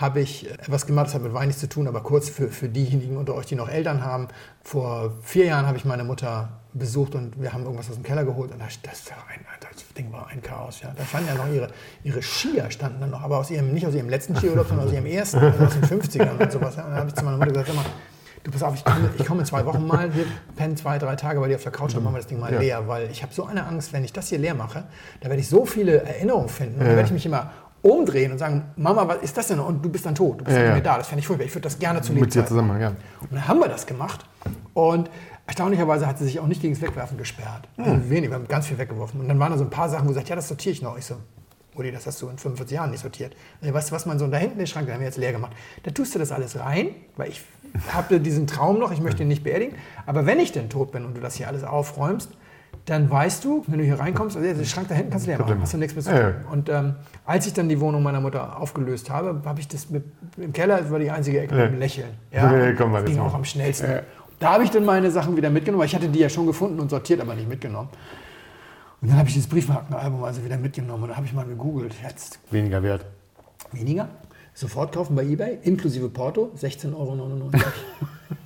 [0.00, 2.68] habe ich etwas gemacht, das hat mit Wein nichts zu tun, aber kurz für, für
[2.68, 4.28] diejenigen unter euch, die noch Eltern haben.
[4.62, 8.24] Vor vier Jahren habe ich meine Mutter besucht und wir haben irgendwas aus dem Keller
[8.24, 10.82] geholt und das, das, das Ding war ein Chaos.
[10.82, 10.92] Ja.
[10.94, 11.68] Da standen ja noch ihre,
[12.04, 14.92] ihre Skier, standen dann noch, aber aus ihrem, nicht aus ihrem letzten Skiurlaub, sondern aus
[14.92, 16.76] ihrem ersten, also aus den 50ern und sowas.
[16.76, 16.84] Ja.
[16.84, 17.84] Und dann habe ich zu meiner Mutter gesagt, sag mal,
[18.44, 21.16] du pass auf, ich komme, ich komme in zwei Wochen mal, wir pennen zwei, drei
[21.16, 22.60] Tage bei dir auf der Couch, dann machen wir das Ding mal Ja.
[22.60, 24.84] leer, weil ich habe so eine Angst, wenn ich das hier leer mache,
[25.20, 27.50] da werde ich so viele Erinnerungen finden und dann werde ich mich immer
[27.82, 29.60] umdrehen und sagen, Mama, was ist das denn?
[29.60, 30.98] Und du bist dann tot, du bist Ja, nicht mehr da.
[30.98, 31.46] Das fände ich furchtbar.
[31.46, 32.88] Ich würde das gerne zu Mit dir zusammen, ja.
[32.88, 34.24] und dann haben wir das gemacht.
[34.74, 35.10] Und
[35.46, 37.68] erstaunlicherweise hat sie sich auch nicht gegen das Wegwerfen gesperrt.
[37.76, 37.84] Hm.
[37.84, 39.20] Also wenig, wir haben ganz viel weggeworfen.
[39.20, 40.82] Und dann waren da so ein paar Sachen, wo sie sagt, ja, das sortiere ich
[40.82, 40.98] noch.
[40.98, 41.16] Ich so,
[41.76, 43.36] Uli, das hast du in 45 Jahren nicht sortiert.
[43.60, 45.18] Und weißt du, was man so da hinten in den Schrank, den haben wir jetzt
[45.18, 45.52] leer gemacht.
[45.82, 47.42] Da tust du das alles rein, weil ich
[47.92, 49.76] habe diesen Traum noch, ich möchte ihn nicht beerdigen.
[50.06, 52.30] Aber wenn ich denn tot bin und du das hier alles aufräumst,
[52.86, 55.40] dann weißt du, wenn du hier reinkommst, also den Schrank da hinten kannst du leer
[55.40, 56.18] machen, hast du nichts mehr zu tun.
[56.18, 56.34] Ja, ja.
[56.50, 60.04] Und ähm, als ich dann die Wohnung meiner Mutter aufgelöst habe, habe ich das mit,
[60.36, 61.64] im Keller, das war die einzige Ecke Ja.
[61.64, 62.10] mit dem Lächeln.
[62.30, 63.90] Ja, komm, mal, das ging auch am schnellsten.
[63.90, 64.00] Ja.
[64.38, 66.78] Da habe ich dann meine Sachen wieder mitgenommen, weil ich hatte die ja schon gefunden
[66.78, 67.88] und sortiert, aber nicht mitgenommen.
[69.00, 71.94] Und dann habe ich dieses Briefmarkenalbum also wieder mitgenommen und dann habe ich mal gegoogelt.
[72.02, 73.04] Jetzt Weniger wert.
[73.72, 74.08] weniger,
[74.54, 77.50] sofort kaufen bei eBay, inklusive Porto, 16,99 Euro.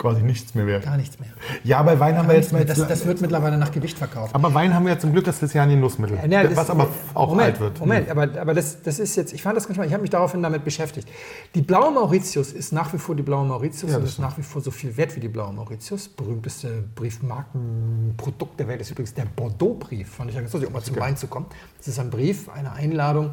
[0.00, 0.84] Quasi nichts mehr wert.
[0.84, 1.28] Gar nichts mehr.
[1.62, 2.64] Ja, bei Wein haben wir jetzt mal.
[2.64, 4.34] Das, das wird mittlerweile nach Gewicht verkauft.
[4.34, 6.18] aber Wein haben wir ja zum Glück, das ist ja ein Genussmittel.
[6.26, 7.80] Ja, was aber auch Moment, alt wird.
[7.80, 10.10] Moment, aber, aber das, das ist jetzt, ich fand das ganz spannend, ich habe mich
[10.10, 11.06] daraufhin damit beschäftigt.
[11.54, 14.38] Die blaue Mauritius ist nach wie vor die blaue Mauritius Ja, und das ist nach
[14.38, 16.08] wie vor so viel wert wie die blaue Mauritius.
[16.08, 20.08] Berühmteste Briefmarkenprodukt der Welt ist übrigens der Bordeaux-Brief.
[20.08, 21.44] Fand ich ja ganz lustig, um mal zum Wein zu kommen.
[21.76, 23.32] Das ist ein Brief, eine Einladung,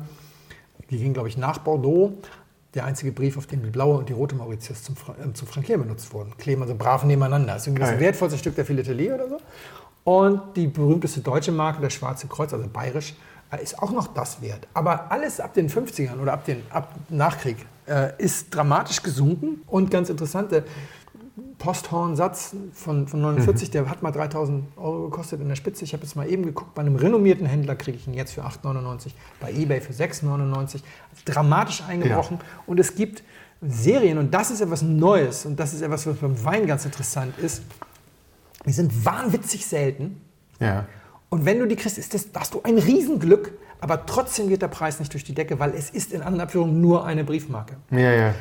[0.90, 2.18] die ging, glaube ich, nach Bordeaux.
[2.74, 5.82] Der einzige Brief, auf dem die blaue und die rote Mauritius zum, äh, zum Frankieren
[5.82, 6.36] benutzt wurden.
[6.38, 7.54] Kleben also brav nebeneinander.
[7.54, 9.38] Das ist irgendwie das wertvollste Stück der Philatelie oder so.
[10.04, 13.14] Und die berühmteste deutsche Marke, das Schwarze Kreuz, also bayerisch,
[13.52, 14.68] äh, ist auch noch das wert.
[14.74, 17.58] Aber alles ab den 50ern oder ab dem ab Nachkrieg
[17.88, 19.62] äh, ist dramatisch gesunken.
[19.68, 20.64] Und ganz interessante
[21.60, 25.84] Posthorn-Satz von, von 49, der hat mal 3000 Euro gekostet in der Spitze.
[25.84, 28.44] Ich habe jetzt mal eben geguckt, bei einem renommierten Händler kriege ich ihn jetzt für
[28.44, 30.82] 8,99, bei eBay für 6,99.
[31.26, 32.40] Dramatisch eingebrochen.
[32.66, 33.24] Und es gibt
[33.62, 37.38] Serien, und das ist etwas Neues, und das ist etwas, was beim Wein ganz interessant
[37.38, 37.64] ist.
[38.66, 40.22] Die sind wahnwitzig selten.
[40.60, 40.86] Ja.
[41.30, 44.62] Und wenn du die kriegst, ist das, da hast du ein Riesenglück, aber trotzdem geht
[44.62, 47.78] der Preis nicht durch die Decke, weil es ist in anderen Abführungen nur eine Briefmarke.
[47.92, 48.34] Ja, ja.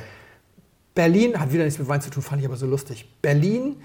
[0.96, 3.06] Berlin hat wieder nichts mit Wein zu tun, fand ich aber so lustig.
[3.22, 3.76] Berlin,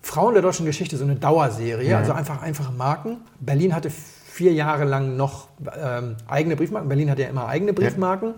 [0.00, 1.98] Frauen der deutschen Geschichte, so eine Dauerserie, Ja.
[1.98, 3.18] also einfach einfache Marken.
[3.40, 5.48] Berlin hatte vier Jahre lang noch
[5.78, 6.88] ähm, eigene Briefmarken.
[6.88, 8.34] Berlin hat ja immer eigene Briefmarken.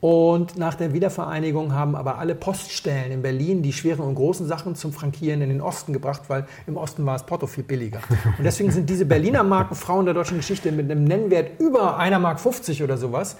[0.00, 4.74] Und nach der Wiedervereinigung haben aber alle Poststellen in Berlin die schweren und großen Sachen
[4.74, 8.00] zum Frankieren in den Osten gebracht, weil im Osten war es Porto viel billiger.
[8.38, 12.18] Und deswegen sind diese Berliner Marken Frauen der deutschen Geschichte mit einem Nennwert über einer
[12.18, 13.36] Mark 50 oder sowas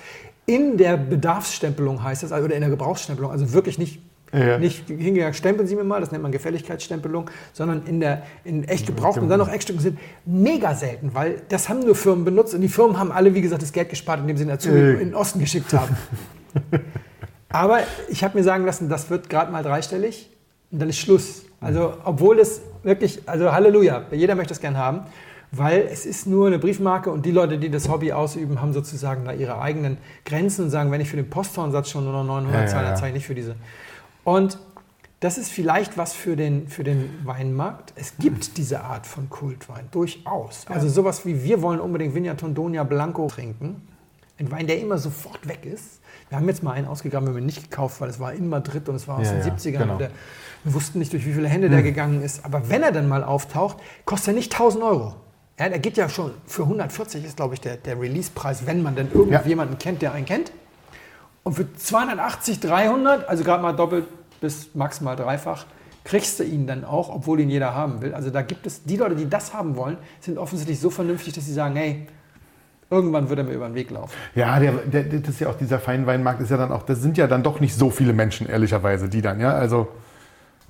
[0.46, 4.00] in der Bedarfsstempelung heißt es, also oder in der Gebrauchsstempelung, also wirklich nicht
[4.32, 4.58] Ja.
[4.58, 8.86] nicht hingegangen, stempeln Sie mir mal, das nennt man Gefälligkeitsstempelung, sondern in der in echt
[8.86, 12.60] gebraucht und dann noch Eckstücken sind mega selten, weil das haben nur Firmen benutzt und
[12.60, 14.92] die Firmen haben alle, wie gesagt, das Geld gespart, indem sie ihn dazu Äh.
[14.92, 15.96] in den Osten geschickt haben.
[17.48, 20.30] Aber ich habe mir sagen lassen, das wird gerade mal dreistellig
[20.70, 21.42] und dann ist Schluss.
[21.60, 25.00] Also, obwohl es wirklich, also Halleluja, jeder möchte es gern haben,
[25.52, 29.24] weil es ist nur eine Briefmarke und die Leute, die das Hobby ausüben, haben sozusagen
[29.24, 32.62] da ihre eigenen Grenzen und sagen, wenn ich für den Posthornsatz schon nur noch 900
[32.62, 33.56] Ja, zahle, dann zahle ich nicht für diese.
[34.24, 34.58] Und
[35.18, 37.92] das ist vielleicht was für den, für den Weinmarkt.
[37.96, 40.64] Es gibt diese Art von Kultwein durchaus.
[40.68, 43.82] Also sowas wie wir wollen unbedingt Vigna Tondonia Blanco trinken.
[44.38, 46.00] Ein Wein, der immer sofort weg ist.
[46.30, 48.48] Wir haben jetzt mal einen ausgegraben, wir haben ihn nicht gekauft, weil es war in
[48.48, 49.78] Madrid und es war aus Ja, den ja, 70ern.
[49.78, 49.92] genau.
[49.94, 50.10] Und der,
[50.64, 52.44] wir wussten nicht, durch wie viele Hände der gegangen ist.
[52.44, 53.76] Aber wenn er dann mal auftaucht,
[54.06, 55.16] kostet er nicht 1000 Euro.
[55.60, 58.96] Ja, der geht ja schon für 140 ist, glaube ich, der, der Release-Preis, wenn man
[58.96, 59.20] denn Ja.
[59.20, 60.52] irgendjemanden kennt, der einen kennt.
[61.42, 64.06] Und für 280, 300, also gerade mal doppelt
[64.40, 65.66] bis maximal dreifach,
[66.04, 68.14] kriegst du ihn dann auch, obwohl ihn jeder haben will.
[68.14, 71.44] Also da gibt es, die Leute, die das haben wollen, sind offensichtlich so vernünftig, dass
[71.44, 72.06] sie sagen, hey,
[72.88, 74.14] irgendwann wird er mir über den Weg laufen.
[74.34, 77.18] Ja, der, der, das ist ja auch dieser Feinweinmarkt, ist ja dann auch, das sind
[77.18, 79.88] ja dann doch nicht so viele Menschen, ehrlicherweise, die dann, ja, also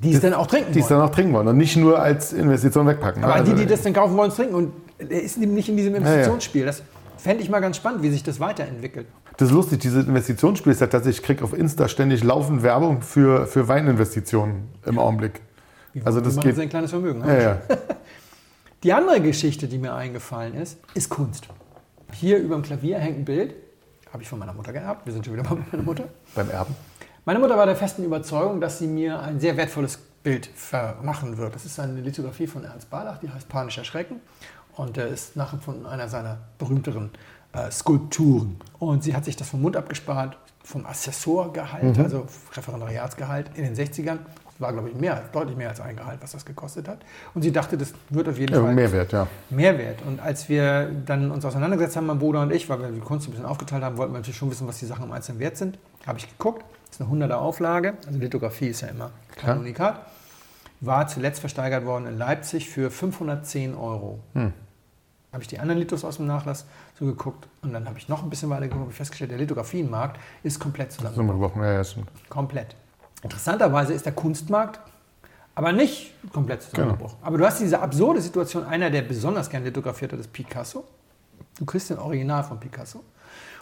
[0.03, 1.01] Die es dann auch trinken Die es wollen.
[1.01, 3.23] dann auch trinken wollen und nicht nur als Investition wegpacken.
[3.23, 4.55] Aber Also, die, die das dann kaufen wollen, es trinken.
[4.55, 6.65] Und er ist nicht in diesem Investitionsspiel.
[6.65, 6.83] Das
[7.19, 9.07] fände ich mal ganz spannend, wie sich das weiterentwickelt.
[9.37, 13.03] Das ist lustig, dieses Investitionsspiel ist ja tatsächlich, ich kriege auf Insta ständig laufend Werbung
[13.03, 15.41] für, für Weininvestitionen im Augenblick.
[16.05, 16.57] Also das geht.
[16.57, 17.23] sein kleines Vermögen.
[17.27, 17.59] Ja, ja.
[18.83, 21.49] Die andere Geschichte, die mir eingefallen ist, ist Kunst.
[22.13, 23.55] Hier über dem Klavier hängt ein Bild,
[24.13, 25.05] habe ich von meiner Mutter geerbt.
[25.05, 26.05] Wir sind schon wieder bei meiner Mutter.
[26.35, 26.75] Beim Erben.
[27.25, 31.55] Meine Mutter war der festen Überzeugung, dass sie mir ein sehr wertvolles Bild vermachen wird.
[31.55, 34.21] Das ist eine Lithografie von Ernst Barlach, die heißt Panischer Schrecken
[34.77, 37.11] und der ist nachempfunden einer seiner berühmteren
[37.53, 38.57] äh, Skulpturen.
[38.79, 42.05] Und sie hat sich das vom Mund abgespart, vom Assessorgehalt, Mhm.
[42.05, 44.19] also Referendariatsgehalt in den 60ern.
[44.45, 46.99] Das war, glaube ich, mehr, deutlich mehr als ein Gehalt, was das gekostet hat.
[47.35, 49.27] Und sie dachte, das wird auf jeden Ja, Fall Mehrwert, ja.
[49.49, 50.03] Mehrwert.
[50.07, 53.27] Und als wir dann uns auseinandergesetzt haben, mein Bruder und ich, weil wir die Kunst
[53.27, 55.57] ein bisschen aufgeteilt haben, wollten wir natürlich schon wissen, was die Sachen im Einzelnen wert
[55.57, 55.79] sind.
[56.07, 56.63] Habe ich geguckt.
[56.91, 57.95] Das ist eine 100er Auflage.
[58.07, 59.59] Also Lithografie ist ja immer kein.
[59.59, 60.01] Unikat.
[60.81, 64.21] War zuletzt versteigert worden in Leipzig für 510 Euro.
[64.35, 66.67] Habe ich die anderen Lithos aus dem Nachlass
[66.99, 70.19] so geguckt und dann habe ich noch ein bisschen weiter geguckt und festgestellt, der Lithografienmarkt
[70.43, 71.63] ist komplett zusammengebrochen.
[71.63, 71.89] Ja, ja.
[72.29, 72.75] Komplett.
[73.23, 74.81] Interessanterweise ist der Kunstmarkt
[75.55, 77.19] aber nicht komplett zusammengebrochen.
[77.23, 80.85] Aber du hast diese absurde Situation, einer, der besonders gern lithografiert hat, ist Picasso.
[81.59, 83.05] Du kriegst den Original von Picasso.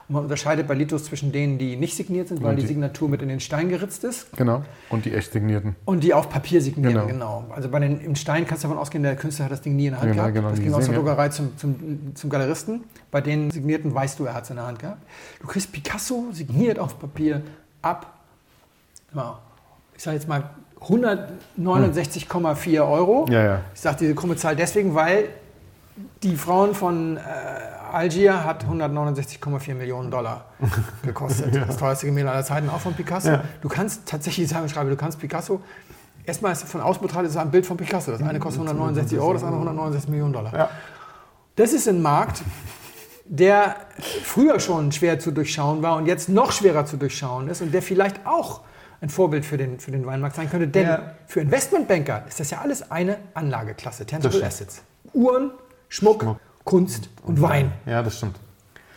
[0.09, 3.11] Und man unterscheidet bei Lithos zwischen denen, die nicht signiert sind, weil die die- Signatur
[3.11, 4.35] mit in den Stein geritzt ist.
[4.37, 4.63] Genau.
[4.89, 5.77] Und die echt signierten.
[5.85, 7.07] Und die auf Papier signieren, Genau.
[7.07, 7.45] genau.
[7.55, 9.87] Also bei den, im Stein kannst du davon ausgehen, der Künstler hat das Ding nie
[9.87, 10.35] in der Hand Genau, gehabt.
[10.35, 10.95] genau, das ging aus der.
[10.95, 12.85] Druckerei zum, zum, zum Galeristen.
[13.11, 15.03] Bei den signierten weißt du, er hat es in der Hand gehabt.
[15.41, 17.43] Du kriegst Picasso signiert auf Papier
[17.83, 18.15] ab,
[19.95, 20.51] ich sage jetzt mal
[20.81, 23.27] 169,4 Euro.
[23.31, 23.61] Ja, ja.
[23.75, 25.29] Ich sage diese krumme Zahl deswegen, weil
[26.23, 27.21] die Frauen von äh,
[27.99, 30.44] Algier hat 169,4 Millionen Dollar
[31.03, 31.55] gekostet.
[31.55, 33.28] Das teuerste Gemälde aller Zeiten, auch von Picasso.
[33.30, 33.44] Ja.
[33.61, 35.61] Du kannst tatsächlich sagen, schreibe, du kannst Picasso,
[36.24, 38.12] erstmal ist von außen betrachtet, ist ein Bild von Picasso.
[38.12, 40.55] Das eine kostet 169 Euro, das andere 169 Millionen Dollar.
[40.55, 40.70] Ja.
[41.57, 42.42] Das ist ein Markt,
[43.24, 43.76] der
[44.22, 47.82] früher schon schwer zu durchschauen war und jetzt noch schwerer zu durchschauen ist und der
[47.82, 48.61] vielleicht auch
[49.01, 50.68] ein Vorbild für den, für den Weinmarkt sein könnte.
[50.68, 51.03] Denn Ja.
[51.26, 54.44] für Investmentbanker ist das ja alles eine Anlageklasse, Tangible.
[54.44, 54.82] Assets.
[55.12, 55.51] Uhren,
[55.88, 56.38] Schmuck, Schmuck.
[56.69, 57.73] Kunst und Wein.
[57.87, 58.37] Ja, das stimmt.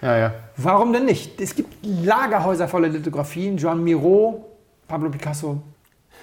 [0.02, 0.34] Ja, ja.
[0.58, 1.40] Warum denn nicht?
[1.40, 4.46] Es gibt Lagerhäuser voller Lithografien, Joan Miro,
[4.90, 5.62] Pablo Picasso.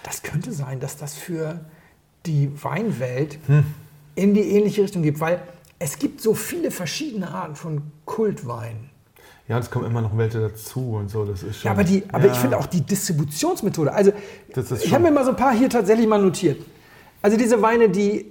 [0.03, 1.59] Das könnte sein, dass das für
[2.26, 3.38] die Weinwelt
[4.14, 5.40] in die ähnliche Richtung gibt, weil
[5.78, 8.90] es gibt so viele verschiedene Arten von Kultwein.
[9.49, 11.24] Ja, und es kommen immer noch welche dazu und so.
[11.24, 11.68] Das ist schon.
[11.68, 12.32] Ja, aber, die, aber Ja.
[12.32, 13.90] ich finde auch die Distributionsmethode.
[13.90, 14.12] Also,
[14.82, 16.61] ich habe mir mal so ein paar hier tatsächlich mal notiert.
[17.22, 18.26] Also, diese Weine, die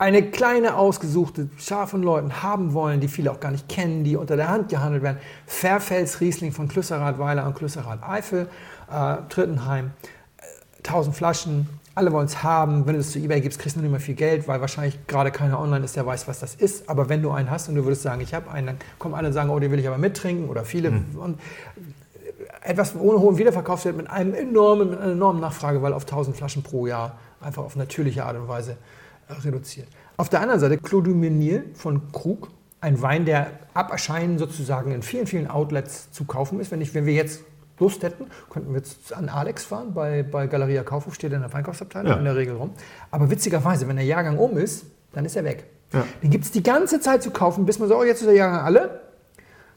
[0.00, 4.16] eine kleine ausgesuchte Schar von Leuten haben wollen, die viele auch gar nicht kennen, die
[4.16, 5.18] unter der Hand gehandelt werden.
[5.46, 8.48] Fairfels Riesling von Klüsserath Weiler und Klüsserath Eifel,
[8.90, 9.90] äh, Trittenheim,
[10.38, 11.68] äh, 1000 Flaschen.
[11.94, 12.86] Alle wollen es haben.
[12.86, 15.30] Wenn du es zu eBay gibst, kriegst du nicht mehr viel Geld, weil wahrscheinlich gerade
[15.30, 16.88] keiner online ist, der weiß, was das ist.
[16.88, 19.28] Aber wenn du einen hast und du würdest sagen, ich habe einen, dann kommen alle
[19.28, 20.92] und sagen, oh, den will ich aber mittrinken oder viele.
[21.14, 21.38] Und
[22.62, 26.34] etwas ohne hohen Wiederverkauf wird mit einem enormen, mit einer enormen Nachfrage, weil auf 1000
[26.34, 28.76] Flaschen pro Jahr einfach auf natürliche Art und Weise äh,
[29.44, 29.88] reduziert.
[30.16, 31.04] Auf der anderen Seite Clos
[31.74, 32.48] von Krug,
[32.80, 36.70] ein Wein, der ab Erscheinen sozusagen in vielen, vielen Outlets zu kaufen ist.
[36.70, 37.42] Wenn, ich, wenn wir jetzt
[37.78, 41.42] Lust hätten, könnten wir jetzt an Alex fahren, bei, bei Galeria Kaufhof steht er in
[41.42, 42.18] der Einkaufsabteilung Ja.
[42.18, 42.72] in der Regel rum.
[43.10, 45.64] Aber witzigerweise, wenn der Jahrgang um ist, dann ist er weg.
[45.92, 46.04] Ja.
[46.22, 48.34] Den gibt es die ganze Zeit zu kaufen, bis man sagt, oh, jetzt ist der
[48.34, 49.00] Jahrgang alle.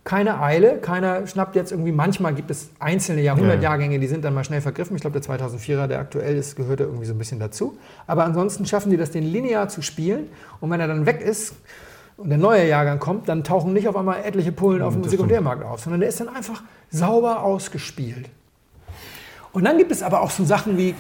[0.04, 4.44] Keine Eile, keiner schnappt jetzt irgendwie, manchmal gibt es einzelne Jahrhundertjahrgänge, die sind dann mal
[4.44, 4.98] schnell vergriffen.
[4.98, 7.78] Ich glaube, der 2004er, der aktuell ist, gehört da irgendwie so ein bisschen dazu.
[8.06, 10.28] Aber ansonsten schaffen die das, den linear zu spielen.
[10.60, 11.56] Und wenn er dann weg ist
[12.18, 15.64] und der neue Jahrgang kommt, dann tauchen nicht auf einmal etliche Pullen auf dem Sekundärmarkt
[15.64, 18.30] auf, sondern der ist dann einfach sauber ausgespielt.
[19.54, 20.96] Und dann gibt es aber auch so Sachen wie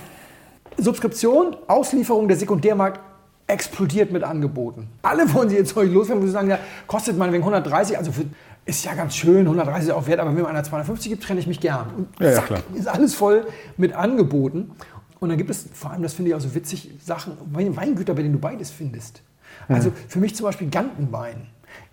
[0.77, 3.01] Subskription, Auslieferung, der Sekundärmarkt
[3.47, 4.87] explodiert mit Angeboten.
[5.01, 8.11] Alle wollen sie jetzt Zeug loswerden, wo sie sagen, ja, kostet man wegen 130, also
[8.11, 8.25] für,
[8.65, 11.39] ist ja ganz schön, 130 ist auch wert, aber wenn man einer 250 gibt, trenne
[11.39, 11.87] ich mich gern.
[11.97, 12.59] Und Ja, ja, zack, klar.
[12.73, 13.45] ist alles voll
[13.77, 14.71] mit Angeboten.
[15.19, 18.13] Und dann gibt es, vor allem, das finde ich auch so witzig, Sachen, Wein- Weingüter,
[18.13, 19.21] bei denen du beides findest.
[19.69, 21.47] Also für mich zum Beispiel Gantenwein.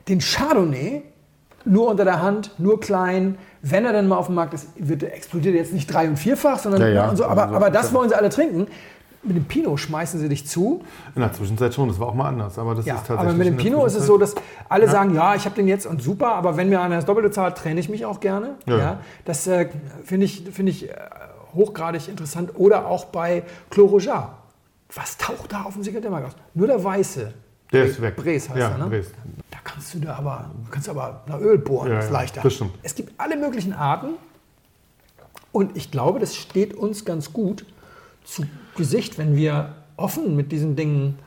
[0.09, 1.03] Den Chardonnay,
[1.65, 3.37] nur unter der Hand, nur klein.
[3.63, 6.09] Wenn er dann mal auf dem Markt ist, wird, er explodiert er jetzt nicht drei-
[6.09, 7.09] und vierfach, sondern Ja, ja.
[7.11, 7.25] und so.
[7.27, 7.95] Aber, Also, aber das ja.
[7.95, 8.67] wollen sie alle trinken.
[9.23, 10.83] Mit dem Pinot schmeißen sie dich zu.
[11.15, 12.59] In der Zwischenzeit schon, das war auch mal anders.
[12.59, 14.35] Aber, das Ja, ist tatsächlich aber mit dem Pinot ist es so, dass
[14.69, 17.31] alle sagen, ja, ich habe den jetzt und super, aber wenn mir einer das Doppelte
[17.31, 18.55] zahlt, trenne ich mich auch gerne.
[18.67, 18.79] Ja.
[18.79, 19.01] Ja.
[19.27, 19.69] das äh,
[20.05, 20.95] finde ich, finde ich äh,
[21.55, 22.53] hochgradig interessant.
[22.55, 24.09] Oder auch bei Clos.
[24.95, 26.33] Was taucht da auf dem Sekretärmarkt aus?
[26.55, 27.33] Nur der Weiße.
[27.73, 28.17] Der ist weg.
[28.17, 28.87] Bres heißt ja, er, ne?
[28.87, 29.11] Bres.
[29.51, 32.41] Da kannst du da aber, kannst aber nach Öl bohren, Ja, das ist ja, leichter.
[32.43, 32.73] das stimmt.
[32.83, 34.15] Es gibt alle möglichen Arten
[35.53, 37.67] und ich glaube, das steht uns ganz gut
[38.25, 38.45] zu
[38.81, 41.19] Gesicht, wenn wir offen mit diesen Dingen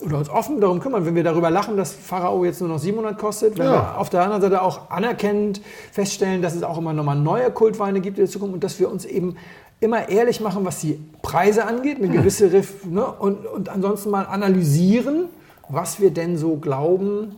[0.00, 3.18] oder uns offen darum kümmern, wenn wir darüber lachen, dass Pharao jetzt nur noch 700
[3.18, 3.72] kostet, wenn Ja.
[3.72, 8.00] wir auf der anderen Seite auch anerkennend feststellen, dass es auch immer nochmal neue Kultweine
[8.00, 9.34] gibt in der Zukunft und dass wir uns eben
[9.80, 13.04] immer ehrlich machen, was die Preise angeht, eine gewisse Riff, ne?
[13.04, 15.24] und, und ansonsten mal analysieren,
[15.68, 17.34] was wir denn so glauben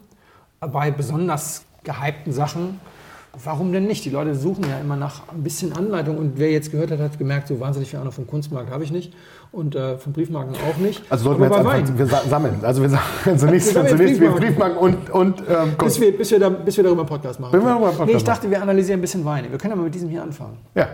[0.60, 2.78] bei besonders gehypten Sachen.
[3.44, 4.04] Warum denn nicht?
[4.04, 7.18] Die Leute suchen ja immer nach ein bisschen Anleitung und wer jetzt gehört hat, hat
[7.18, 9.12] gemerkt, so wahnsinnig viel Ahnung vom Kunstmarkt habe ich nicht
[9.52, 11.02] und äh, von Briefmarken auch nicht.
[11.10, 11.98] Also sollten wir Aber jetzt bei einfach, Wein.
[11.98, 12.54] wir sa- sammeln.
[12.62, 12.88] Also wir
[13.24, 14.78] sammeln zunächst, Wir zunächst wir Briefmarken.
[14.78, 16.00] Briefmarken und, und ähm, Bis Kunst.
[16.00, 17.52] wir, bis, wir da, bis wir darüber einen Podcast machen.
[17.52, 19.50] Bis wir darüber Podcast nee, ich dachte, wir analysieren ein bisschen Weine.
[19.50, 20.56] Wir können aber mit diesem hier anfangen.
[20.74, 20.88] Ja.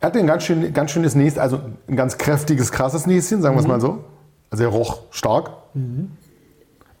[0.00, 3.54] Er hatte ein ganz, schön, ganz schönes Näschen, also ein ganz kräftiges, krasses Näschen, sagen
[3.56, 3.98] wir es mal so.
[4.50, 5.50] Also er roch stark.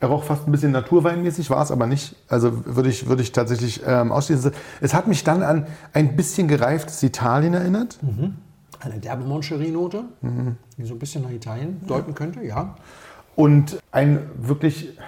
[0.02, 2.16] Er roch fast ein bisschen naturweinmäßig, war es aber nicht.
[2.26, 4.50] Also würde ich, würde ich tatsächlich ähm, ausschließen.
[4.80, 7.98] Es hat mich dann an ein bisschen gereiftes Italien erinnert.
[8.80, 10.04] Eine derbe Moncherie-Note,
[10.78, 12.76] die so ein bisschen nach Italien deuten könnte, ja.
[13.36, 14.98] Und ein wirklich,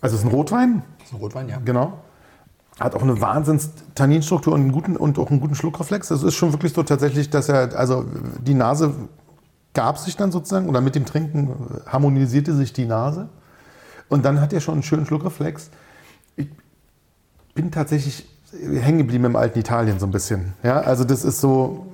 [0.00, 1.58] also es ist ein Rotwein, Das ist ein Rotwein, ja.
[1.64, 1.98] Genau.
[2.80, 6.08] Hat auch eine wahnsinns Tanninstruktur und, einen guten, und auch einen guten Schluckreflex.
[6.08, 8.04] Das ist schon wirklich so tatsächlich, dass er, also
[8.44, 8.92] die Nase
[9.74, 11.50] gab sich dann sozusagen, oder mit dem Trinken
[11.86, 13.28] harmonisierte sich die Nase.
[14.14, 15.70] Und dann hat er schon einen schönen Schluckreflex.
[16.36, 16.46] Ich
[17.52, 20.54] bin tatsächlich hängen geblieben im alten Italien so ein bisschen.
[20.62, 21.86] Ja, also das ist so,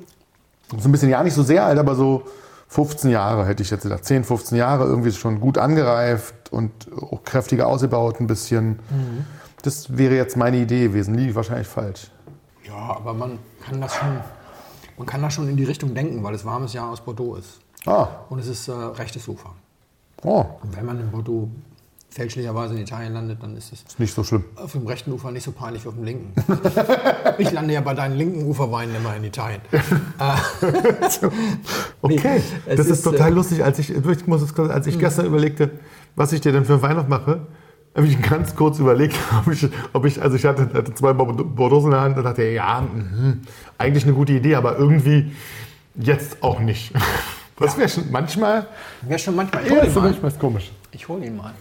[0.69, 2.25] so ein bisschen, ja nicht so sehr alt, aber so
[2.69, 4.05] 15 Jahre hätte ich jetzt gedacht.
[4.05, 8.79] 10, 15 Jahre irgendwie schon gut angereift und auch kräftiger ausgebaut ein bisschen.
[9.63, 11.15] Das wäre jetzt meine Idee gewesen.
[11.15, 12.11] Liege ich wahrscheinlich falsch.
[12.69, 14.21] Ja, aber man kann das schon,
[14.99, 17.61] man kann das schon in die Richtung denken, weil es warmes Jahr aus Bordeaux ist.
[17.87, 19.55] Ah, Und es ist äh, rechtes Ufer.
[20.23, 21.49] oh, Und wenn man in Bordeaux
[22.11, 24.45] fälschlicherweise in Italien landet, dann ist es ist nicht so schlimm.
[24.57, 26.35] auf dem rechten Ufer nicht so peinlich wie auf dem linken.
[27.39, 29.61] ich lande ja bei deinen linken Uferweinen immer in Italien.
[32.03, 33.63] Okay, es das ist, ist, total äh, lustig.
[33.63, 35.71] Als ich, ich muss es als ich gestern überlegte,
[36.17, 37.47] was ich dir denn für Weihnachten mache,
[37.95, 41.85] habe ich ganz kurz überlegt, ob ich, ob ich also ich hatte, hatte zwei Bordeaux
[41.85, 43.43] in der Hand und dachte, ja, mhm,
[43.79, 45.33] eigentlich eine gute Idee, aber irgendwie
[45.97, 46.93] jetzt auch nicht.
[47.59, 48.67] Das wäre schon manchmal,
[49.03, 49.67] Wäre schon manchmal.
[49.67, 50.11] Ich ist ihn mal.
[50.11, 50.73] manchmal komisch.
[50.93, 51.53] Ich hole ihn mal.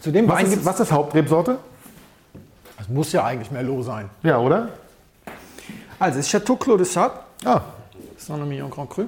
[0.00, 1.58] Zu dem Was ist, was ist Hauptrebsorte?
[2.76, 4.08] Das muss ja eigentlich Merlot sein.
[4.22, 4.68] Ja, oder?
[5.98, 7.60] Also, es ist Chateau Clos de Sable, Ah.
[8.16, 9.04] Saint-Emilion Grand Cru.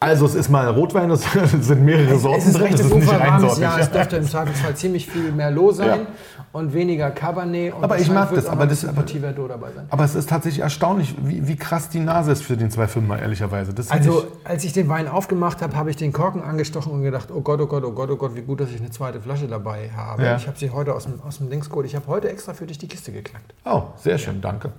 [0.00, 1.22] Also es ist mal Rotwein, es
[1.60, 3.58] sind mehrere Sorten Es ist drin, es ist nicht einsortig.
[3.62, 3.78] Jahr.
[3.78, 6.06] Es dürfte im Zweifelsfall ziemlich viel Merlot sein Ja.
[6.52, 7.72] Und weniger Cabernet.
[7.74, 9.86] Und Aber ich mag das, aber das- Verdot dabei sein.
[9.88, 13.72] Aber es ist tatsächlich erstaunlich, wie, wie krass die Nase ist für den 2,5er, ehrlicherweise.
[13.72, 17.30] Das Also, als ich den Wein aufgemacht habe, habe ich den Korken angestochen und gedacht,
[17.34, 19.46] oh Gott, oh Gott, oh Gott, oh Gott, wie gut, dass ich eine zweite Flasche
[19.48, 20.24] dabei habe.
[20.24, 20.36] Ja.
[20.36, 21.86] Ich habe sie heute aus dem, aus dem Dings geholt.
[21.86, 23.54] Ich habe heute extra für dich die Kiste geknackt.
[23.64, 24.72] ich, oh, sehr schön, danke.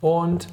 [0.00, 0.46] Und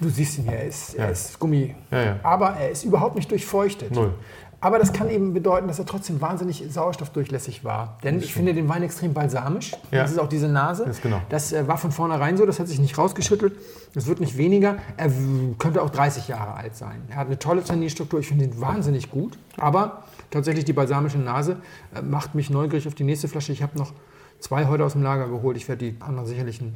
[0.00, 1.10] du siehst ihn hier, er ist, er Ja.
[1.10, 1.74] ist Gummi.
[1.90, 2.16] Ja, ja.
[2.22, 3.92] Aber er ist überhaupt nicht durchfeuchtet.
[3.92, 4.14] Null.
[4.60, 7.98] Aber das kann eben bedeuten, dass er trotzdem wahnsinnig sauerstoffdurchlässig war.
[8.02, 9.72] Denn ich finde den Wein extrem balsamisch.
[9.92, 10.02] Ja.
[10.02, 10.84] Das ist auch diese Nase.
[10.84, 11.20] Das genau.
[11.28, 13.54] Das äh, war von vornherein so, das hat sich nicht rausgeschüttelt.
[13.94, 14.78] Das wird nicht weniger.
[14.96, 15.12] Er
[15.58, 17.02] könnte auch 30 Jahre alt sein.
[17.08, 18.18] Er hat eine tolle Tanninstruktur.
[18.18, 19.38] Ich finde ihn wahnsinnig gut.
[19.56, 21.58] Aber tatsächlich die balsamische Nase
[21.94, 23.52] äh, macht mich neugierig auf die nächste Flasche.
[23.52, 23.92] Ich habe noch
[24.40, 25.56] zwei heute aus dem Lager geholt.
[25.56, 26.74] Ich werde die anderen sicherlich in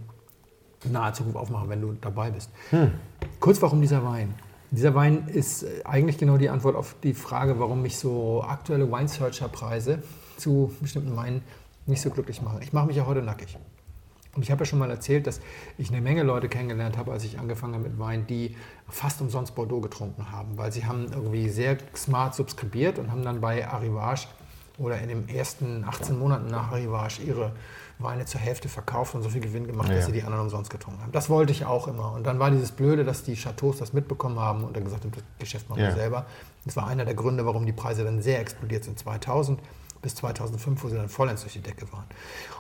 [0.91, 2.51] naher Zukunft aufmachen, wenn du dabei bist.
[3.41, 4.35] Kurz, warum dieser Wein?
[4.73, 8.91] Dieser Wein ist äh, eigentlich genau die Antwort auf die Frage, warum mich so aktuelle
[8.91, 10.03] Wine-Searcher-Preise
[10.39, 11.43] zu bestimmten Weinen
[11.85, 12.61] nicht so glücklich machen.
[12.63, 13.59] Ich mache mich ja heute nackig.
[14.35, 15.43] Und ich habe ja schon mal erzählt, dass
[15.77, 18.57] ich eine Menge Leute kennengelernt habe, als ich angefangen habe mit Wein, die
[18.89, 23.43] fast umsonst Bordeaux getrunken haben, weil sie haben irgendwie sehr smart subskribiert und haben dann
[23.43, 24.29] bei Arrivage
[24.79, 27.53] oder in den ersten 18 Monaten nach Arrivage ihre
[27.99, 29.97] Weine zur Hälfte verkauft und so viel Gewinn gemacht, Ja.
[29.97, 31.13] dass sie die anderen umsonst getrunken haben.
[31.13, 32.13] Das wollte ich auch immer.
[32.13, 35.13] Und dann war dieses Blöde, dass die Chateaus das mitbekommen haben und dann gesagt haben,
[35.13, 35.89] das Geschäft machen Ja.
[35.89, 36.27] wir selber.
[36.65, 39.61] Das war einer der Gründe, warum die Preise dann sehr explodiert sind 2000
[40.01, 42.05] bis 2005, wo sie dann vollends durch die Decke waren.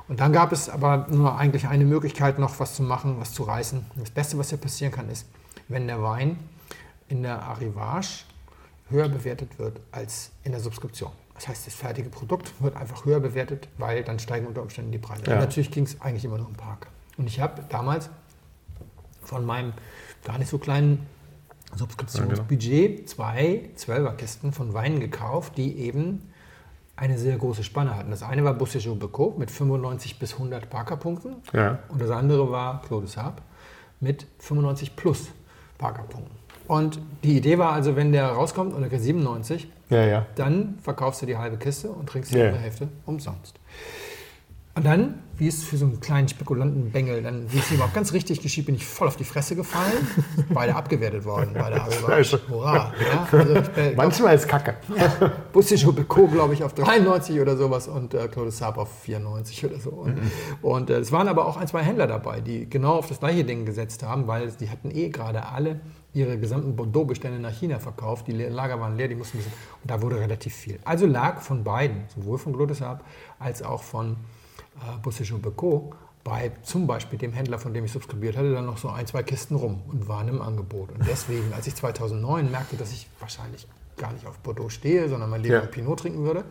[0.07, 3.43] Und dann gab es aber nur eigentlich eine Möglichkeit, noch was zu machen, was zu
[3.43, 3.85] reißen.
[3.97, 5.27] Das Beste, was hier passieren kann, ist,
[5.69, 6.39] wenn der Wein
[7.09, 8.25] in der Arrivage
[8.91, 11.11] höher bewertet wird als in der Subskription.
[11.43, 14.99] Das heißt, das fertige Produkt wird einfach höher bewertet, weil dann steigen unter Umständen die
[14.99, 15.25] Preise.
[15.27, 15.41] Ja.
[15.41, 16.87] Natürlich ging es eigentlich immer nur um Park.
[17.17, 18.11] Und ich habe damals
[19.25, 19.73] von meinem
[20.23, 21.05] gar nicht so kleinen
[21.75, 26.31] Subskriptionsbudget zwei Zwölferkisten von Weinen gekauft, die eben
[26.95, 28.13] eine sehr große Spanne hatten.
[28.13, 31.81] Das eine war Boussage Becot mit 95 bis 100 Parker-Punkten Ja.
[31.89, 33.43] und das andere war Claude Saab
[33.99, 35.31] mit 95 plus
[35.79, 36.37] Parker-Punkten.
[36.69, 40.27] Und die Idee war also, wenn der rauskommt und er kriegt 97, Ja, ja.
[40.37, 42.47] dann verkaufst du die halbe Kiste und trinkst die Ja.
[42.47, 43.59] andere Hälfte umsonst.
[44.75, 48.15] Und dann, wie es für so einen kleinen Spekulantenbengel, dann, wie es ihm auch ganz
[48.15, 49.93] richtig geschieht, bin ich voll auf die Fresse gefallen.
[50.49, 52.41] Beide abgewertet worden bei der Arrivage.
[52.49, 52.91] Hurra.
[52.99, 54.77] Ja, also ich bin- Manchmal ist Kacke.
[55.53, 59.79] Bussicho Beco, glaube ich, auf 93 oder sowas und äh, Claude Saab auf 94 oder
[59.79, 59.91] so.
[59.91, 60.19] Und,
[60.63, 63.45] und äh, es waren aber auch ein, zwei Händler dabei, die genau auf das gleiche
[63.45, 65.81] Ding gesetzt haben, weil die hatten eh gerade alle
[66.15, 68.27] ihre gesamten Bordeaux-Bestände nach China verkauft.
[68.27, 69.53] Die Lager waren leer, die mussten bisschen,
[69.83, 70.79] und da wurde relativ viel.
[70.85, 73.05] Also lag von beiden, sowohl von Claude Saab
[73.39, 74.13] als auch von
[74.77, 75.95] äh, Bussicho Beco,
[76.25, 79.23] bei zum Beispiel dem Händler, von dem ich subskribiert hatte, dann noch so ein, zwei
[79.23, 80.93] Kisten rum und waren im Angebot.
[80.93, 85.31] Und deswegen, als ich 2009 merkte, dass ich wahrscheinlich gar nicht auf Bordeaux stehe, sondern
[85.31, 85.61] mein Leben Ja.
[85.63, 86.45] Pinot trinken würde,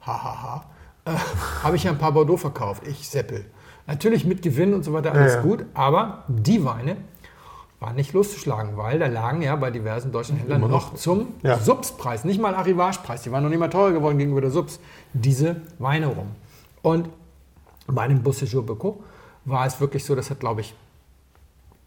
[0.00, 0.64] hahaha,
[1.04, 1.12] äh,
[1.62, 2.86] habe ich ja ein paar Bordeaux verkauft.
[2.88, 3.44] Ich seppel.
[3.86, 5.44] Natürlich mit Gewinn und so weiter, alles Ja, ja.
[5.44, 6.96] gut, aber die Weine
[7.80, 10.94] waren nicht loszuschlagen, weil da lagen ja bei diversen deutschen Händlern noch, noch.
[10.94, 11.58] zum Ja.
[11.58, 14.80] Subspreis, nicht mal Arrivagepreis, die waren noch nicht mal teurer geworden gegenüber der Subs,
[15.12, 16.28] diese Weine rum.
[16.82, 17.08] Und
[17.86, 19.02] bei dem Bus de Beco
[19.44, 20.74] war es wirklich so, das hat, glaube ich,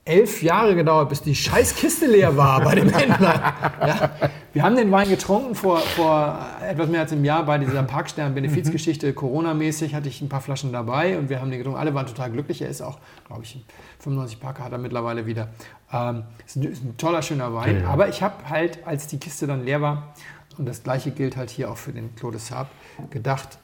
[0.07, 3.53] elf Jahre gedauert, bis die Scheißkiste leer war bei dem Händler.
[3.85, 4.11] Ja.
[4.53, 9.13] Wir haben den Wein getrunken vor, vor etwas mehr als einem Jahr bei dieser Parkstern-Benefizgeschichte.
[9.13, 11.79] Corona-mäßig hatte ich ein paar Flaschen dabei und wir haben den getrunken.
[11.79, 12.61] Alle waren total glücklich.
[12.61, 12.97] Er ist auch,
[13.27, 13.63] glaube ich,
[13.99, 15.49] 95 Parker hat er mittlerweile wieder.
[15.91, 17.81] Ähm, ist, ein, ist ein toller, schöner Wein.
[17.81, 17.89] Ja.
[17.89, 20.13] Aber ich habe halt, als die Kiste dann leer war,
[20.57, 22.69] und das gleiche gilt halt hier auch für den Claude Saab,
[23.11, 23.59] gedacht,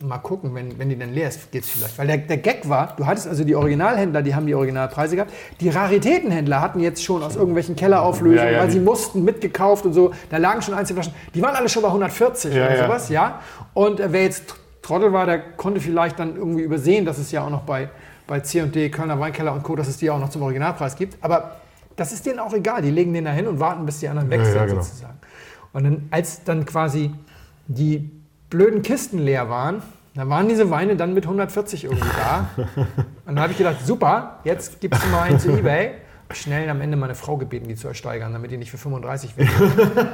[0.00, 1.98] Mal gucken, wenn, wenn die dann leer ist, geht es vielleicht.
[1.98, 5.32] Weil der, der Gag war, du hattest also die Originalhändler, die haben die Originalpreise gehabt.
[5.60, 9.84] Die Raritätenhändler hatten jetzt schon aus irgendwelchen Kellerauflösungen, Ja, ja, weil die- sie mussten, mitgekauft
[9.86, 10.12] und so.
[10.30, 11.12] Da lagen schon Einzelflaschen.
[11.34, 12.84] Die waren alle schon bei 140 Ja, oder ja.
[12.86, 13.40] sowas, ja.
[13.74, 17.42] Und äh, wer jetzt Trottel war, der konnte vielleicht dann irgendwie übersehen, dass es ja
[17.44, 17.88] auch noch bei,
[18.28, 21.16] bei C&D, Kölner Weinkeller und Co., dass es die auch noch zum Originalpreis gibt.
[21.24, 21.56] Aber
[21.96, 22.82] das ist denen auch egal.
[22.82, 24.80] Die legen den da hin und warten, bis die anderen weg Ja, sind ja, genau.
[24.80, 25.18] sozusagen.
[25.72, 27.10] Und dann, als dann quasi
[27.66, 28.10] die
[28.50, 29.82] blöden Kisten leer waren,
[30.14, 32.48] dann waren diese Weine dann mit 140 irgendwie da.
[32.56, 32.66] Und
[33.26, 35.92] dann habe ich gedacht, super, jetzt gibst du mal einen zu Ebay.
[36.32, 39.48] Schnell am Ende meine Frau gebeten, die zu ersteigern, damit die nicht für 35 wird.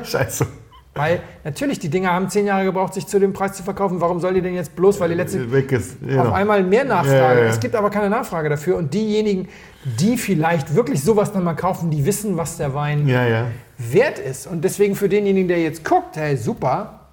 [0.07, 0.47] Scheiße.
[0.95, 4.01] Weil natürlich, die Dinger haben zehn Jahre gebraucht, sich zu dem Preis zu verkaufen.
[4.01, 5.95] Warum soll die denn jetzt bloß, weil die letzte Weg ist.
[6.03, 6.33] auf Genau.
[6.33, 7.17] einmal mehr Nachfrage.
[7.17, 7.47] Ja, ja, ja.
[7.47, 8.77] Es gibt aber keine Nachfrage dafür.
[8.77, 9.49] Und diejenigen,
[9.85, 13.09] die vielleicht wirklich sowas dann mal kaufen, die wissen, was der Wein
[13.77, 14.47] wert ist.
[14.47, 17.04] Und deswegen für denjenigen, der jetzt guckt, hey, super,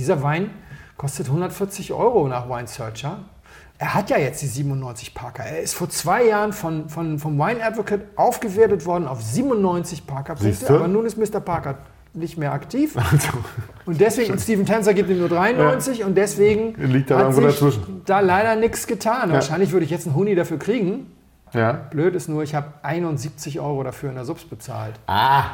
[0.00, 0.50] dieser Wein
[0.96, 3.18] kostet 140 Euro nach Wine Searcher.
[3.78, 5.42] Er hat ja jetzt die 97 Parker.
[5.44, 10.54] Er ist vor zwei Jahren von, von, vom Wine Advocate aufgewertet worden auf 97 Parker-Punkte.
[10.54, 10.74] Siehste?
[10.74, 11.40] Aber nun ist Mr.
[11.40, 11.78] Parker
[12.12, 12.96] nicht mehr aktiv.
[13.86, 17.44] Und deswegen, und Steven Tanzer gibt ihm nur 93 und deswegen Liegt da hat sich
[17.44, 18.02] dazwischen.
[18.04, 19.32] da leider nichts getan.
[19.32, 21.06] Wahrscheinlich würde ich jetzt einen Huni dafür kriegen.
[21.52, 21.72] Ja.
[21.72, 24.94] Blöd ist nur, ich habe 71 Euro dafür in der Subs bezahlt.
[25.06, 25.44] Ah.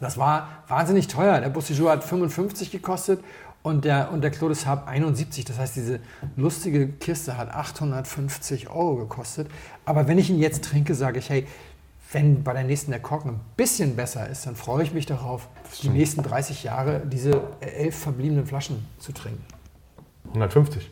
[0.00, 1.40] Das war wahnsinnig teuer.
[1.40, 3.20] Der Boussigeau hat 55 gekostet
[3.62, 5.44] und der, und der Claude Saab 71.
[5.44, 6.00] Das heißt, diese
[6.36, 9.48] lustige Kiste hat 850 Euro gekostet.
[9.84, 11.46] Aber wenn ich ihn jetzt trinke, sage ich, hey,
[12.12, 15.48] wenn bei der nächsten der Korken ein bisschen besser ist, dann freue ich mich darauf,
[15.82, 19.44] die nächsten 30 Jahre diese elf verbliebenen Flaschen zu trinken.
[20.28, 20.90] 150.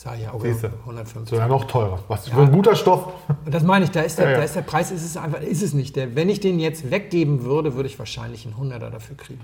[0.00, 0.70] Ich sage ja, auch Siehste.
[0.80, 1.28] 150.
[1.28, 1.98] Sogar noch teurer.
[2.08, 3.12] Was für ein guter Stoff.
[3.44, 4.38] Und das meine ich, da ist der, Ja, ja.
[4.38, 5.94] Da ist der Preis, ist es einfach, ist es nicht.
[5.94, 9.42] Der, wenn ich den jetzt weggeben würde, würde ich wahrscheinlich einen 100er dafür kriegen.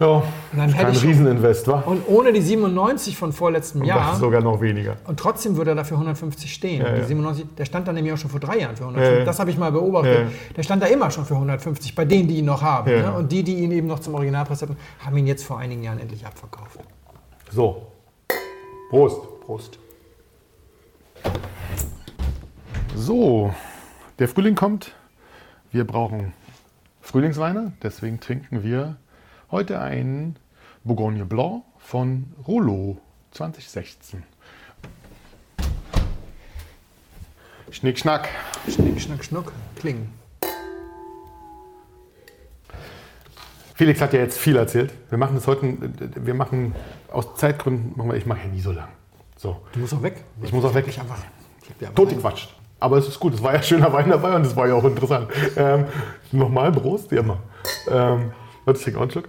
[0.00, 0.22] Ja.
[0.52, 1.82] dann Kein ich Rieseninvest, wa?
[1.86, 4.16] Und ohne die 97 von vorletztem Das Jahr.
[4.16, 4.96] sogar noch weniger.
[5.06, 6.82] Und trotzdem würde er dafür 150 stehen.
[6.82, 7.06] Ja, Die ja.
[7.06, 9.12] 97, der stand dann nämlich auch schon vor drei Jahren für 150.
[9.14, 9.24] Ja, ja.
[9.24, 10.14] Das habe ich mal beobachtet.
[10.14, 10.30] Ja, ja.
[10.58, 12.90] Der stand da immer schon für 150, bei denen, die ihn noch haben.
[12.90, 13.02] Ja, ne?
[13.04, 13.10] ja.
[13.12, 16.00] Und die, die ihn eben noch zum Originalpreis hatten, haben ihn jetzt vor einigen Jahren
[16.00, 16.80] endlich abverkauft.
[17.50, 17.86] So.
[18.90, 19.37] Prost.
[19.48, 19.78] Prost.
[22.94, 23.54] So,
[24.18, 24.94] der Frühling kommt.
[25.72, 26.34] Wir brauchen
[27.00, 28.96] Frühlingsweine, deswegen trinken wir
[29.50, 30.36] heute einen
[30.84, 32.98] Bourgogne Blanc von Rollo
[33.30, 34.22] 2016.
[37.70, 38.28] Schnick, schnack.
[38.68, 40.12] Schnick, schnack, schnuck, klingen.
[43.74, 44.92] Felix hat ja jetzt viel erzählt.
[45.08, 45.78] Wir machen das heute,
[46.26, 46.74] wir machen
[47.10, 48.97] aus Zeitgründen, ich mache ja nie so lang.
[49.38, 50.22] So, Du musst auch weg.
[50.42, 50.84] ich muss auch weg.
[50.88, 51.16] Ich einfach.
[51.62, 52.54] Ich hab dir einfach Tot rein- gequatscht.
[52.80, 54.84] Aber es ist gut, es war ja schöner Wein dabei und es war ja auch
[54.84, 55.28] interessant.
[55.56, 55.86] Ähm,
[56.32, 57.38] Nochmal Prost, wie immer.
[57.88, 58.32] Ähm,
[58.64, 59.28] warte, ich trinke auch einen Schluck.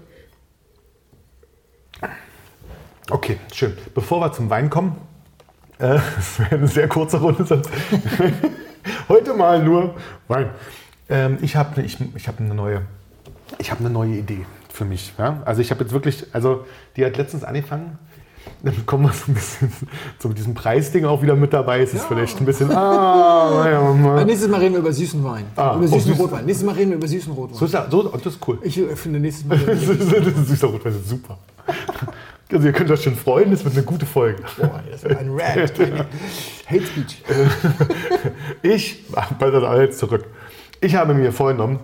[3.10, 3.76] Okay, schön.
[3.96, 4.96] Bevor wir zum Wein kommen,
[5.80, 7.70] äh, das wäre eine sehr kurze Runde, sonst
[9.10, 9.96] heute mal nur
[10.28, 10.52] Wein.
[11.10, 12.84] Ähm, ich habe ich, ich hab eine neue,
[13.58, 15.14] ich habe eine neue Idee für mich.
[15.18, 15.42] Ja?
[15.46, 17.98] Also ich habe jetzt wirklich, also die hat letztens angefangen.
[18.64, 19.72] Dann kommen wir so ein bisschen
[20.18, 21.82] zu diesem Preisding auch wieder mit dabei.
[21.82, 24.26] Es ist vielleicht ein bisschen, ah, ja, mal.
[24.26, 25.46] Nächstes Mal reden wir über süßen Wein.
[25.56, 26.20] Ah, über oh, süßen süß.
[26.20, 26.46] Rotwein.
[26.46, 27.58] Nächstes Mal reden wir über süßen Rotwein.
[27.58, 28.58] So ist ja, so, das ist cool.
[28.64, 29.58] Ich äh, finde nächstes Mal.
[29.60, 31.38] Das ist- das ist Süßer Rotwein ist super.
[32.52, 34.42] Also ihr könnt euch schon freuen, es wird eine gute Folge.
[34.58, 35.74] Boah, das war ein Rant.
[36.70, 37.24] Hate Speech.
[38.62, 39.06] Ich,
[39.40, 40.26] bei der jetzt zurück.
[40.82, 41.80] Ich habe mir vorgenommen,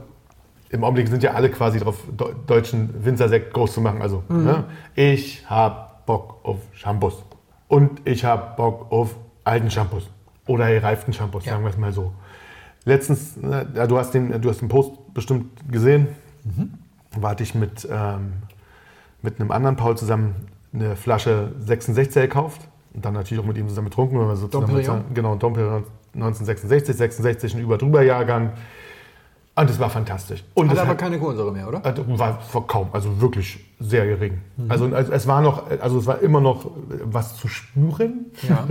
[0.70, 4.02] im Augenblick sind ja alle quasi drauf, deu- deutschen Winzersekt groß zu machen.
[4.02, 4.66] Also, ne?
[4.96, 7.24] ich habe Bock auf Shampoos.
[7.68, 10.10] Und ich habe Bock auf alten Shampoos.
[10.48, 11.54] Oder gereiften Shampoos, Ja.
[11.54, 12.14] sagen wir es mal so.
[12.86, 16.08] Letztens, ne, ja, du, hast den, du hast den Post bestimmt gesehen,
[17.20, 18.34] war hatte ich mit, ähm,
[19.24, 20.36] mit einem anderen Paul zusammen
[20.72, 22.68] eine Flasche 66er gekauft.
[22.94, 24.20] Und dann natürlich auch mit ihm zusammen getrunken.
[24.20, 25.84] Weil wir so zusammen genau, Dom Perignon
[26.14, 28.54] 1966, 66 ein Über-Drüber-Jahrgang.
[29.58, 30.44] Und es war fantastisch.
[30.54, 31.84] Und Hat es aber hat, keine Kohlensäure mehr, oder?
[31.86, 34.42] also war vor kaum, also wirklich sehr gering.
[34.68, 36.72] Also, also es war noch, also es war immer noch
[37.04, 38.66] was zu spüren, Ja.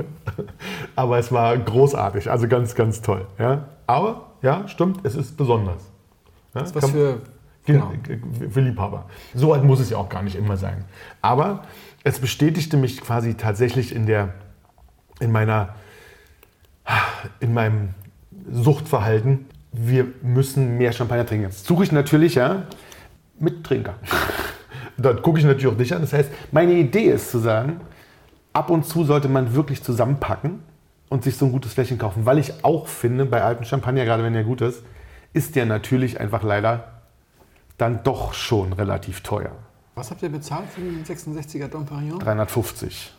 [0.97, 3.27] aber es war großartig, also ganz, ganz toll.
[3.39, 3.65] Ja?
[3.87, 5.83] Aber ja, stimmt, es ist besonders.
[6.55, 7.21] Ja, Was kann- für.
[7.67, 7.91] Genau.
[8.51, 9.07] Für Liebhaber.
[9.35, 10.85] So alt muss es ja auch gar nicht immer sein.
[11.23, 11.63] Aber
[12.03, 14.35] es bestätigte mich quasi tatsächlich in der,
[15.19, 15.71] in meiner,
[17.41, 17.95] in meinem
[18.51, 19.47] Suchtverhalten.
[19.77, 21.47] Wir müssen mehr Champagner trinken.
[21.47, 22.63] Jetzt suche ich natürlich ja
[23.39, 23.95] mit Trinker.
[24.97, 26.01] Dort gucke ich natürlich auch dich an.
[26.01, 27.81] Das heißt, meine Idee ist zu sagen,
[28.53, 30.61] ab und zu sollte man wirklich zusammenpacken
[31.09, 32.25] und sich so ein gutes Fläschchen kaufen.
[32.25, 34.85] Weil ich auch finde, bei alten Champagner, gerade wenn der gut ist,
[35.33, 37.03] ist der natürlich einfach leider
[37.77, 39.51] dann doch schon relativ teuer.
[39.97, 42.21] Was habt ihr bezahlt für den 66er Dom Perignon?
[42.21, 43.13] 350.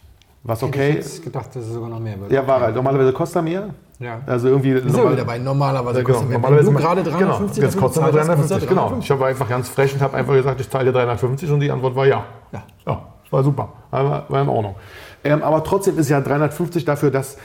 [0.48, 0.90] Was Hätte okay?
[0.92, 2.32] Ich jetzt gedacht, dass es sogar noch mehr wird.
[2.32, 2.76] Ja, war halt.
[2.76, 3.70] Normalerweise kostet er mehr.
[4.00, 4.20] Ja.
[4.28, 4.74] Also irgendwie.
[4.74, 6.04] Sind normal- wieder bei normalerweise.
[6.04, 6.18] Genau.
[6.20, 8.38] kostet- Normalerweise du gerade 350 Genau, jetzt kostet er bezahlt hast, 350.
[8.38, 8.82] kostet er Genau.
[8.90, 9.06] 350.
[9.06, 11.72] Ich habe einfach ganz frech und habe einfach gesagt, ich zahle dir 350 und die
[11.72, 12.24] Antwort war ja.
[12.52, 12.64] Ja.
[12.86, 13.74] Ja, war super.
[13.90, 14.76] War, war in Ordnung.
[15.24, 17.38] Ähm, aber trotzdem ist ja 350 dafür, dass.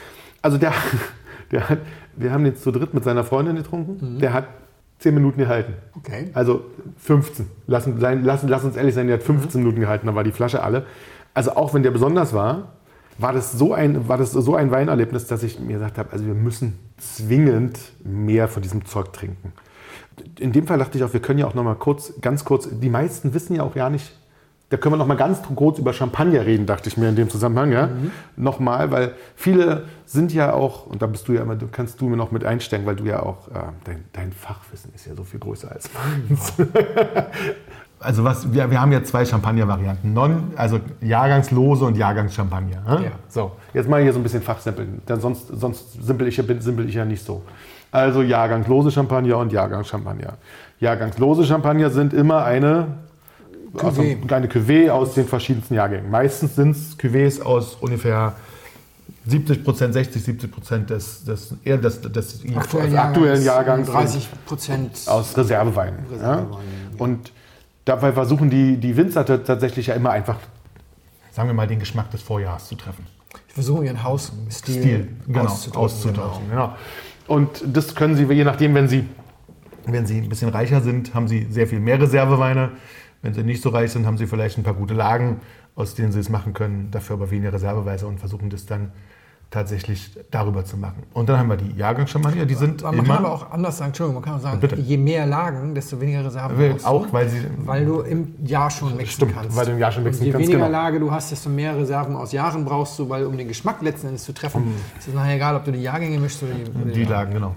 [0.43, 0.71] Also der,
[1.51, 1.79] der hat,
[2.15, 4.19] wir haben jetzt zu dritt mit seiner Freundin getrunken.
[4.19, 4.45] Der hat
[4.99, 5.73] 10 Minuten gehalten.
[5.97, 6.29] Okay.
[6.35, 6.61] Also
[6.97, 7.47] 15.
[7.65, 10.61] Lass, lass, lass uns ehrlich sein, der hat 15 Minuten gehalten, dann war die Flasche
[10.61, 10.85] alle.
[11.33, 12.73] Also auch wenn der besonders war,
[13.21, 16.25] war das so ein, war das so ein Weinerlebnis, dass ich mir gesagt habe, also
[16.25, 19.53] wir müssen zwingend mehr von diesem Zeug trinken.
[20.39, 22.67] In dem Fall dachte ich auch, wir können ja auch noch mal kurz, ganz kurz,
[22.71, 24.11] die meisten wissen ja auch gar nicht,
[24.69, 27.29] da können wir noch mal ganz kurz über Champagner reden, dachte ich mir in dem
[27.29, 27.89] Zusammenhang, ja.
[28.37, 32.15] Nochmal, weil viele sind ja auch, und da bist du ja immer, kannst du mir
[32.15, 35.41] noch mit einsteigen, weil du ja auch, äh, dein, dein Fachwissen ist ja so viel
[35.41, 36.53] größer als meins.
[38.01, 40.13] Also was, wir, wir haben ja zwei Champagner-Varianten.
[40.13, 42.81] Non, also Jahrgangslose und Jahrgangschampagner.
[42.81, 43.05] Ne?
[43.05, 43.11] Ja.
[43.29, 45.01] So, jetzt mal hier so ein bisschen Fachsimpeln.
[45.07, 47.43] Denn sonst, sonst simpel ich, ja- bin- simpel ich ja nicht so.
[47.91, 50.33] Also Jahrgangslose Champagner und Jahrgangschampagner.
[50.79, 52.87] Jahrgangslose Champagner sind immer eine
[53.77, 56.09] einem- eine Cuvée aus den verschiedensten Jahrgängen.
[56.09, 58.33] Meistens sind es Cuvées aus ungefähr
[59.27, 63.87] 70 Prozent, 60, 70 Prozent des, des, eher des, des Aktuellen, aktuellen Jahrgangs.
[63.87, 64.91] und- 30 Prozent.
[65.05, 65.99] aus Reserveweinen.
[66.11, 66.47] Reserveweinen,
[66.97, 66.97] ja?
[66.97, 67.31] Und
[67.85, 70.37] dabei versuchen die, die Winzer tatsächlich ja immer einfach,
[71.31, 73.05] sagen wir mal, den Geschmack des Vorjahres zu treffen.
[73.47, 76.49] Wir versuchen ihren Hausstil Stil, genau, auszutauschen.
[76.49, 76.75] Genau.
[77.27, 79.07] Und das können sie, je nachdem, wenn sie,
[79.85, 82.71] wenn sie ein bisschen reicher sind, haben sie sehr viel mehr Reserveweine.
[83.21, 85.41] Wenn sie nicht so reich sind, haben sie vielleicht ein paar gute Lagen,
[85.75, 88.91] aus denen sie es machen können, dafür aber weniger Reserveweise und versuchen das dann
[89.51, 91.03] tatsächlich darüber zu machen.
[91.13, 93.89] Und dann haben wir die Jahrgangschampagner, die sind man immer, kann aber auch anders sagen,
[93.89, 94.77] Entschuldigung, man kann auch sagen, Bitte.
[94.77, 98.33] je mehr Lagen, desto weniger Reserven Will- brauchst du, auch, weil sie- weil du im
[98.45, 99.55] Jahr schon mixen Stimmt, kannst.
[99.57, 100.71] weil du im Jahr schon mixen je kannst, weniger genau.
[100.79, 104.07] Lage du hast, desto mehr Reserven aus Jahren brauchst du, weil um den Geschmack letzten
[104.07, 106.91] Endes zu treffen, ist es nachher egal, ob du die Jahrgänge mischst oder die, oder
[106.93, 107.53] Die Lagen, genau.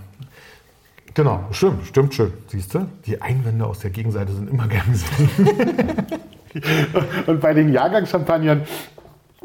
[1.14, 2.32] Genau, stimmt, stimmt schön.
[2.48, 2.88] Siehst du?
[3.06, 5.28] Die Einwände aus der Gegenseite sind immer gern gesehen.
[7.28, 8.62] Und bei den Jahrgangschampagnern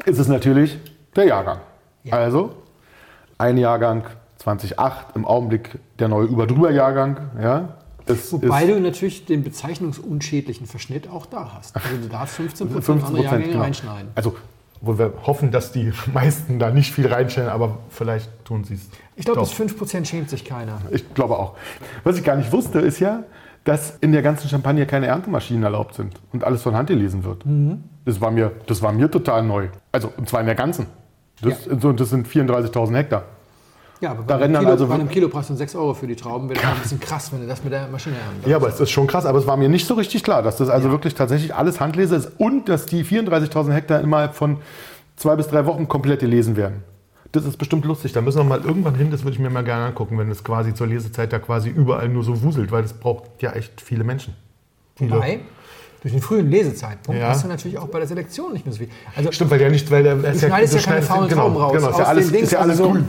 [0.04, 0.78] ist es natürlich
[1.14, 1.58] der Jahrgang.
[2.04, 2.14] Ja.
[2.14, 2.54] Also
[3.38, 4.04] ein Jahrgang
[4.38, 7.30] 2008, im Augenblick der neue Überdrüber-Jahrgang.
[7.42, 7.76] Ja,
[8.06, 11.76] es Wobei du natürlich den bezeichnungsunschädlichen Verschnitt auch da hast.
[11.76, 13.62] Also du darfst 15 Prozent 15 andere Jahrgänge genau.
[13.62, 14.10] reinschneiden.
[14.14, 14.36] Also,
[14.80, 18.88] wo wir hoffen, dass die meisten da nicht viel reinstellen, aber vielleicht tun sie es.
[19.16, 20.80] Ich glaube, bis 5 Prozent schämt sich keiner.
[20.90, 21.54] Ich glaube auch.
[22.04, 23.24] Was ich gar nicht wusste, ist ja,
[23.64, 27.44] dass in der ganzen Champagne keine Erntemaschinen erlaubt sind und alles von Hand gelesen wird.
[27.44, 27.84] Mhm.
[28.06, 29.68] Das, war mir, das war mir total neu.
[29.92, 30.86] Also, und zwar in der ganzen.
[31.42, 33.24] Das, so, das sind 34.000 Hektar.
[34.00, 36.06] Ja, aber Da bei, rennen einem Kilo, also bei einem Kilopreis von 6 Euro für
[36.06, 38.56] die Trauben wäre das ein bisschen krass, wenn du das mit der Maschine ernten Ja,
[38.56, 39.26] aber es ist schon krass.
[39.26, 42.16] Aber es war mir nicht so richtig klar, dass das also wirklich tatsächlich alles Handlese
[42.16, 44.58] ist und dass die 34.000 Hektar innerhalb von
[45.16, 46.82] zwei bis drei Wochen komplett gelesen werden.
[47.32, 48.12] Das ist bestimmt lustig.
[48.12, 50.42] Da müssen wir mal irgendwann hin, das würde ich mir mal gerne angucken, wenn es
[50.42, 54.02] quasi zur Lesezeit da quasi überall nur so wuselt, weil das braucht ja echt viele
[54.02, 54.34] Menschen.
[54.96, 55.12] Viele.
[55.12, 55.40] Wobei,
[56.02, 57.28] durch den frühen Lesezeitpunkt Ja.
[57.28, 58.88] hast du natürlich auch bei der Selektion nicht mehr so viel.
[59.14, 61.72] Also, Stimmt, weil der nicht, weil der du schneidest ja keine faulen genau, Trauben raus.
[61.72, 63.04] Genau, ist ja aus alles, Dings, ist ja also alles so- grün.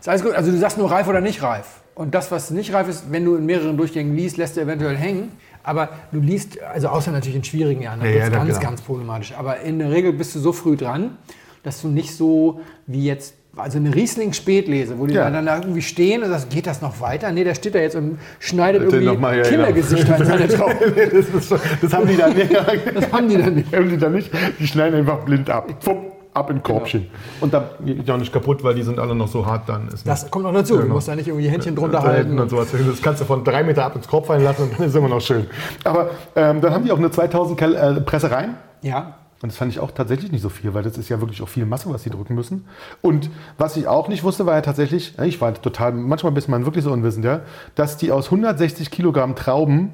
[0.00, 0.32] Ist alles gut.
[0.34, 1.66] Also du sagst nur reif oder nicht reif.
[1.94, 4.96] Und das, was nicht reif ist, wenn du in mehreren Durchgängen liest, lässt du eventuell
[4.96, 5.32] hängen.
[5.64, 8.60] Aber du liest, also außer natürlich in schwierigen Jahren, da Ja, wird ja, ganz, genau.
[8.70, 9.32] ganz problematisch.
[9.36, 11.16] Aber in der Regel bist du so früh dran,
[11.64, 15.30] dass du nicht so wie jetzt, also eine Riesling-Spätlese, wo die Ja.
[15.30, 17.30] dann da irgendwie stehen und sagst, geht das noch weiter?
[17.32, 19.48] Nee, der steht da jetzt und schneidet Bitte irgendwie mal, ja, ja.
[19.50, 20.74] Kindergesichter in seine Trauben.
[20.96, 22.50] das, ist, schon- das haben die dann nicht.
[22.94, 23.72] Das haben die dann nicht.
[23.76, 24.30] haben die dann nicht.
[24.58, 25.68] Die schneiden einfach blind ab.
[25.80, 25.98] Fupp,
[26.34, 27.06] ab in Korbchen.
[27.40, 29.88] Und dann geht die auch nicht kaputt, weil die sind alle noch so hart dann.
[29.88, 30.76] Ist Das kommt noch dazu.
[30.76, 30.94] Du Genau.
[30.94, 32.38] musst da nicht irgendwie die Händchen drunter Da halten.
[32.38, 32.68] und sowas.
[32.72, 35.08] Das kannst du von drei Meter ab ins Korb fallen lassen und dann ist immer
[35.08, 35.46] noch schön.
[35.84, 38.54] Aber ähm, dann haben die auch eine 2000 Kel äh, Pressereien.
[38.82, 41.42] Ja, Und das fand ich auch tatsächlich nicht so viel, weil das ist ja wirklich
[41.42, 42.64] auch viel Masse, was sie drücken müssen.
[43.02, 46.64] Und was ich auch nicht wusste, war ja tatsächlich, ich war total, manchmal ist man
[46.64, 47.42] wirklich so unwissend, ja,
[47.76, 49.92] dass die aus 160 Kilogramm Trauben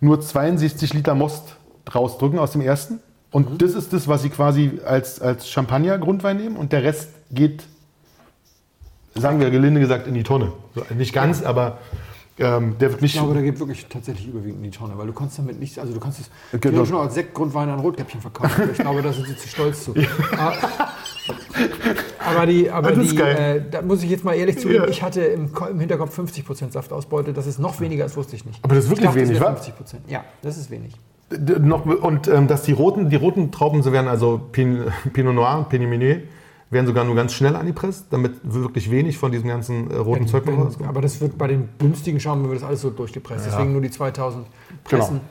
[0.00, 1.56] nur 62 Liter Most
[1.94, 3.00] rausdrücken aus dem ersten.
[3.30, 6.56] Und das ist das, was sie quasi als, als Champagner-Grundwein nehmen.
[6.56, 7.64] Und der Rest geht,
[9.14, 10.52] sagen wir gelinde gesagt, in die Tonne.
[10.96, 11.78] Nicht ganz, aber
[12.38, 13.14] ähm, der wird nicht.
[13.14, 15.78] ich glaube, da geht wirklich tatsächlich überwiegend in die Tonne, weil du kannst damit nicht,
[15.78, 16.82] also du kannst es Genau.
[16.84, 18.70] noch als Sektgrundwein an Rotkäppchen verkaufen.
[18.72, 19.94] ich glaube, da sind sie zu stolz zu.
[20.38, 20.54] Aber-
[22.24, 23.64] Aber die, aber Das ist die geil.
[23.66, 24.88] äh, da muss ich jetzt mal ehrlich zugeben, Ja.
[24.90, 27.32] ich hatte im, im Hinterkopf 50% Saftausbeute.
[27.32, 28.58] Das ist noch weniger, das wusste ich nicht.
[28.64, 29.58] Aber das ist wirklich ich dachte, wenig, es wäre wa?
[29.60, 29.96] 50%.
[30.08, 30.94] Ja, das ist wenig.
[31.30, 35.34] D- Noch, und ähm, dass die roten, die roten Trauben, so werden also Pin, Pinot
[35.34, 36.22] Noir Pinot Meunier,
[36.70, 40.46] werden sogar nur ganz schnell angepresst, damit wirklich wenig von diesem ganzen äh, roten Zeug
[40.46, 40.88] noch rauskommt.
[40.88, 43.46] Aber das wird bei den günstigen Schaumweinen wird das alles so durchgepresst.
[43.46, 43.52] Ja.
[43.52, 44.46] Deswegen nur die 2000
[44.84, 45.08] Pressen.
[45.08, 45.22] Genau.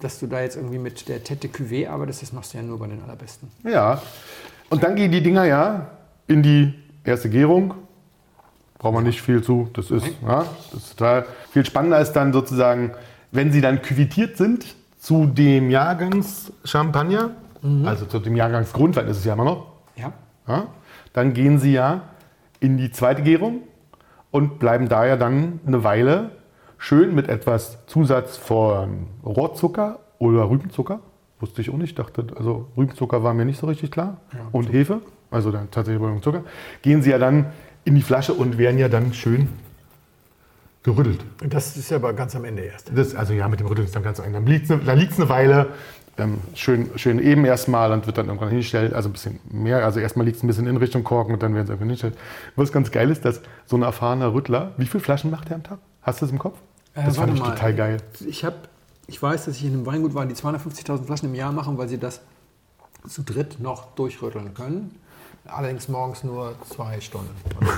[0.00, 2.78] Dass du da jetzt irgendwie mit der Tete Cuvée arbeitest, das machst du ja nur
[2.78, 3.48] bei den allerbesten.
[3.64, 4.00] Ja.
[4.70, 5.90] Und dann gehen die Dinger ja
[6.26, 6.72] in die
[7.04, 7.74] erste Gärung.
[8.78, 9.68] Braucht man nicht viel zu.
[9.74, 12.92] Das ist, ja, das ist total viel spannender ist dann sozusagen,
[13.30, 17.32] wenn sie dann küvitiert sind zu dem Jahrgangs Champagner,
[17.84, 19.66] also zu dem Jahrgangsgrundwein ist es ja immer noch,
[19.96, 20.12] Ja?
[20.50, 20.66] Ja?
[21.12, 22.02] Dann gehen sie ja
[22.60, 23.62] in die zweite Gärung
[24.30, 26.30] und bleiben da ja dann eine Weile
[26.78, 31.00] schön mit etwas Zusatz von Rohrzucker oder Rübenzucker.
[31.40, 31.98] Wusste ich auch nicht.
[31.98, 34.18] Dachte, also Rübenzucker war mir nicht so richtig klar.
[34.52, 36.44] und Hefe, also dann tatsächlich Rübenzucker.
[36.82, 37.46] Gehen sie ja dann
[37.84, 39.48] in die Flasche und werden ja dann schön
[40.82, 41.24] gerüttelt.
[41.46, 42.90] Das ist ja aber ganz am Ende erst.
[42.94, 44.32] Das, also ja, mit dem Rütteln ist dann ganz so ein.
[44.32, 45.68] Dann liegt es eine, eine Weile,
[46.20, 49.84] ähm, schön, schön eben erstmal und wird dann irgendwann hingestellt, also ein bisschen mehr.
[49.84, 52.16] Also erstmal liegt es ein bisschen in Richtung Korken und dann werden sie irgendwann hingestellt.
[52.56, 55.62] Was ganz geil ist, dass so ein erfahrener Rüttler, wie viele Flaschen macht er am
[55.62, 55.78] Tag?
[56.02, 56.58] Hast du das im Kopf?
[56.94, 57.50] Äh, das fand ich mal.
[57.50, 57.96] total geil.
[58.26, 58.68] Ich, hab,
[59.06, 61.88] ich weiß, dass ich in einem Weingut war, die 250.000 Flaschen im Jahr machen, weil
[61.88, 62.20] sie das
[63.08, 64.94] zu dritt noch durchrütteln können.
[65.46, 67.34] Allerdings morgens nur zwei Stunden.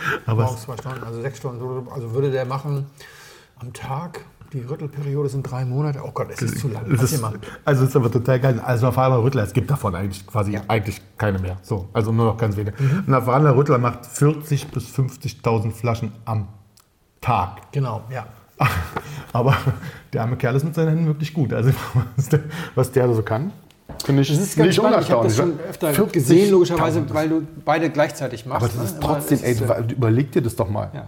[0.00, 1.88] Also Aber morgens zwei Stunden, also sechs Stunden.
[1.90, 2.86] Also würde der machen
[3.58, 6.00] am Tag, die Rüttelperiode sind drei Monate.
[6.04, 6.84] Oh Gott, es ist zu lang.
[6.90, 7.24] Das ist,
[7.64, 8.60] also es ist aber total geil.
[8.64, 11.56] Also erfahrener Rüttler, es gibt davon eigentlich quasi eigentlich keine mehr.
[11.62, 12.74] So, also nur noch ganz wenige.
[13.06, 16.48] Ein erfahrener Rüttler macht 40 bis 50.000 Flaschen am
[17.20, 17.72] Tag.
[17.72, 18.26] Genau, ja.
[19.32, 19.56] Aber
[20.12, 21.52] der arme Kerl ist mit seinen Händen wirklich gut.
[21.52, 21.70] Also
[22.16, 22.40] was der,
[22.74, 23.52] was der so kann,
[24.04, 25.02] finde ich Das ist ganz nicht spannend.
[25.02, 25.98] Ich habe das schon unerstaunlich.
[25.98, 28.64] öfter 40.000, gesehen, logischerweise, weil du beide gleichzeitig machst.
[28.64, 29.00] Aber das ist ne?
[29.00, 30.90] trotzdem, ey, äh, überleg dir das doch mal.
[30.92, 31.06] Ja.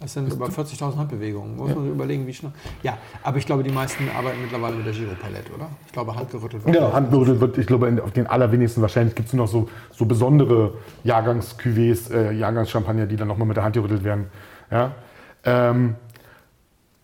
[0.00, 1.56] Das sind über 40.000 Handbewegungen.
[1.56, 2.52] Muss man sich überlegen, wie schnell.
[2.84, 5.68] Ja, aber ich glaube, die meisten arbeiten mittlerweile mit der Giropalette, oder?
[5.86, 6.76] Ich glaube, handgerüttelt wird.
[6.76, 10.74] Ja, Handgerüttelt wird, ich glaube, auf den allerwenigsten wahrscheinlich gibt es noch so, so besondere
[11.02, 14.26] Jahrgangs-Cuvées, äh, Jahrgangschampagner, die dann nochmal mit der Hand gerüttelt werden.
[14.70, 14.92] Ja?
[15.44, 15.96] Ähm,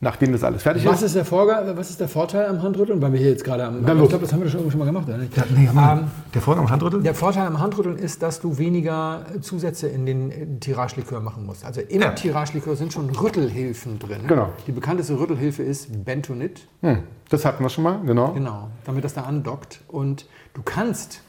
[0.05, 1.07] nachdem das alles fertig Was ist.
[1.07, 3.03] ist, der Vorga was ist der Vorteil am Handrütteln?
[3.03, 3.85] Weil wir hier jetzt gerade am.
[3.85, 5.33] Dann ich glaube, das haben wir schon schon mal gemacht, oder nicht?
[5.57, 7.03] nee, Ähm, der Vorname Handrütteln?
[7.03, 11.65] Der Vorteil am Handrütteln ist, dass du weniger Zusätze in den Tiragelikör machen musst.
[11.65, 12.11] Also im Ja.
[12.13, 14.21] Tiragelikör sind schon Rüttelhilfen drin.
[14.29, 14.51] Genau.
[14.67, 16.69] Die bekannteste Rüttelhilfe ist Bentonit.
[16.83, 16.99] Hm,
[17.31, 18.33] das hatten wir schon mal, genau.
[18.33, 19.81] Genau, damit das da andockt.
[19.89, 21.23] Und du kannst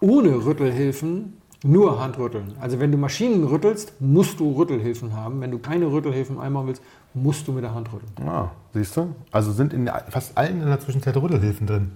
[0.00, 2.52] ohne Rüttelhilfen nur Handrütteln.
[2.60, 5.40] Also wenn du Maschinen rüttelst, musst du Rüttelhilfen haben.
[5.40, 6.82] Wenn du keine Rüttelhilfen einbauen willst,
[7.16, 8.28] musst du mit der Hand rütteln.
[8.28, 9.14] Ah, siehst du?
[9.32, 11.90] Also sind in fast allen in der Zwischenzeit Rüttelhilfen drin.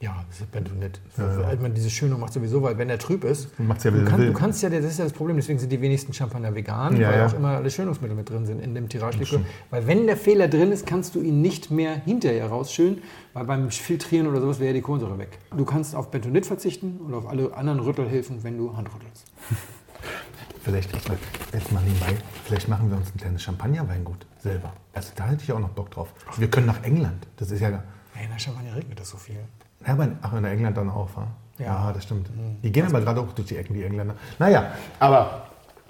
[0.00, 1.00] Ja, das ist Bentonit.
[1.16, 4.32] Also man diese Schönung macht sowieso, weil wenn der trüb ist, ja du, kann, du
[4.32, 7.18] kannst ja, das ist ja das Problem, deswegen sind die wenigsten Champagner vegan, Ja, weil
[7.18, 7.26] ja.
[7.26, 9.40] auch immer alle Schönungsmittel mit drin sind in dem Tiragelikör.
[9.70, 13.70] Weil wenn der Fehler drin ist, kannst du ihn nicht mehr hinterher rausschölen, weil beim
[13.72, 15.40] Filtrieren oder sowas wäre ja die Kohlensäure weg.
[15.56, 19.24] Du kannst auf Bentonit verzichten und auf alle anderen Rüttelhilfen, wenn du Handrüttelst.
[20.68, 21.16] Vielleicht jetzt mal,
[21.54, 22.14] jetzt mal nebenbei,
[22.44, 24.70] vielleicht machen wir uns ein kleines Champagnerweingut selber.
[24.92, 26.12] Also da hätte ich auch noch Bock drauf.
[26.36, 27.26] Wir können nach England.
[27.38, 27.82] Das ist ja.
[28.12, 29.38] Hey, in der Champagner regnet das so viel.
[29.86, 31.26] Ja, aber ach, in England dann auch, wa?
[31.56, 31.86] Ja.
[31.86, 32.28] Ja, das stimmt.
[32.62, 34.14] Die gehen aber gerade auch durch die Ecken, die Engländer.
[34.38, 35.47] Naja, aber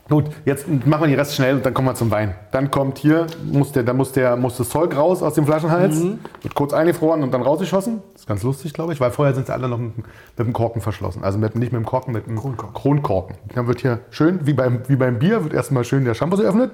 [0.09, 2.35] gut, jetzt machen wir den Rest schnell und dann kommen wir zum Wein.
[2.51, 6.01] Dann kommt hier, muss, der, dann muss, der, muss das Zeug raus aus dem Flaschenhals,
[6.43, 8.03] wird kurz eingefroren und dann rausgeschossen.
[8.13, 10.07] Das ist ganz lustig, glaube ich, weil vorher sind sie alle noch mit, mit
[10.39, 11.25] dem Korken verschlossen.
[11.25, 12.75] Also mit, nicht mit dem Korken, mit dem Kronkorken.
[12.75, 13.37] Kronkorken.
[13.55, 16.73] Dann wird hier schön, wie beim, wie beim Bier, wird erstmal schön der Shampoos geöffnet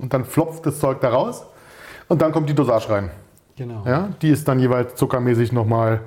[0.00, 1.46] und dann flopft das Zeug da raus
[2.08, 3.10] und dann kommt die Dosage rein.
[3.56, 3.82] Genau.
[3.86, 6.00] Ja, die ist dann jeweils zuckermäßig nochmal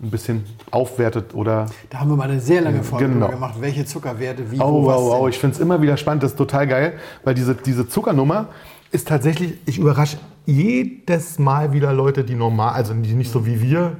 [0.00, 1.66] ein bisschen aufwertet oder.
[1.90, 3.28] Da haben wir mal eine sehr lange Folge Genau.
[3.28, 5.20] gemacht, welche Zuckerwerte wie Oh, wo was wow, wow.
[5.22, 5.30] sind.
[5.34, 6.92] Ich finde es immer wieder spannend, das ist total geil,
[7.24, 8.46] weil diese, diese Zuckernummer
[8.92, 13.60] ist tatsächlich, ich überrasche jedes Mal wieder Leute, die normal, also die nicht so wie
[13.60, 13.96] wir,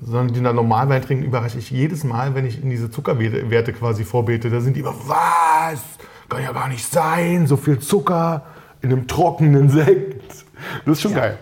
[0.00, 4.04] sondern die dann Normalwein trinken, überrasche ich jedes Mal, wenn ich in diese Zuckerwerte quasi
[4.04, 4.50] vorbete.
[4.50, 5.82] Da sind die immer, was?
[6.28, 8.42] Kann ja gar nicht sein, so viel Zucker
[8.82, 10.44] in einem trockenen Sekt.
[10.86, 11.38] Das ist schon geil.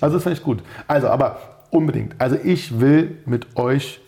[0.00, 0.62] Also das finde ich gut.
[0.86, 1.38] Also, aber
[1.72, 2.14] unbedingt.
[2.20, 4.00] Also ich will mit euch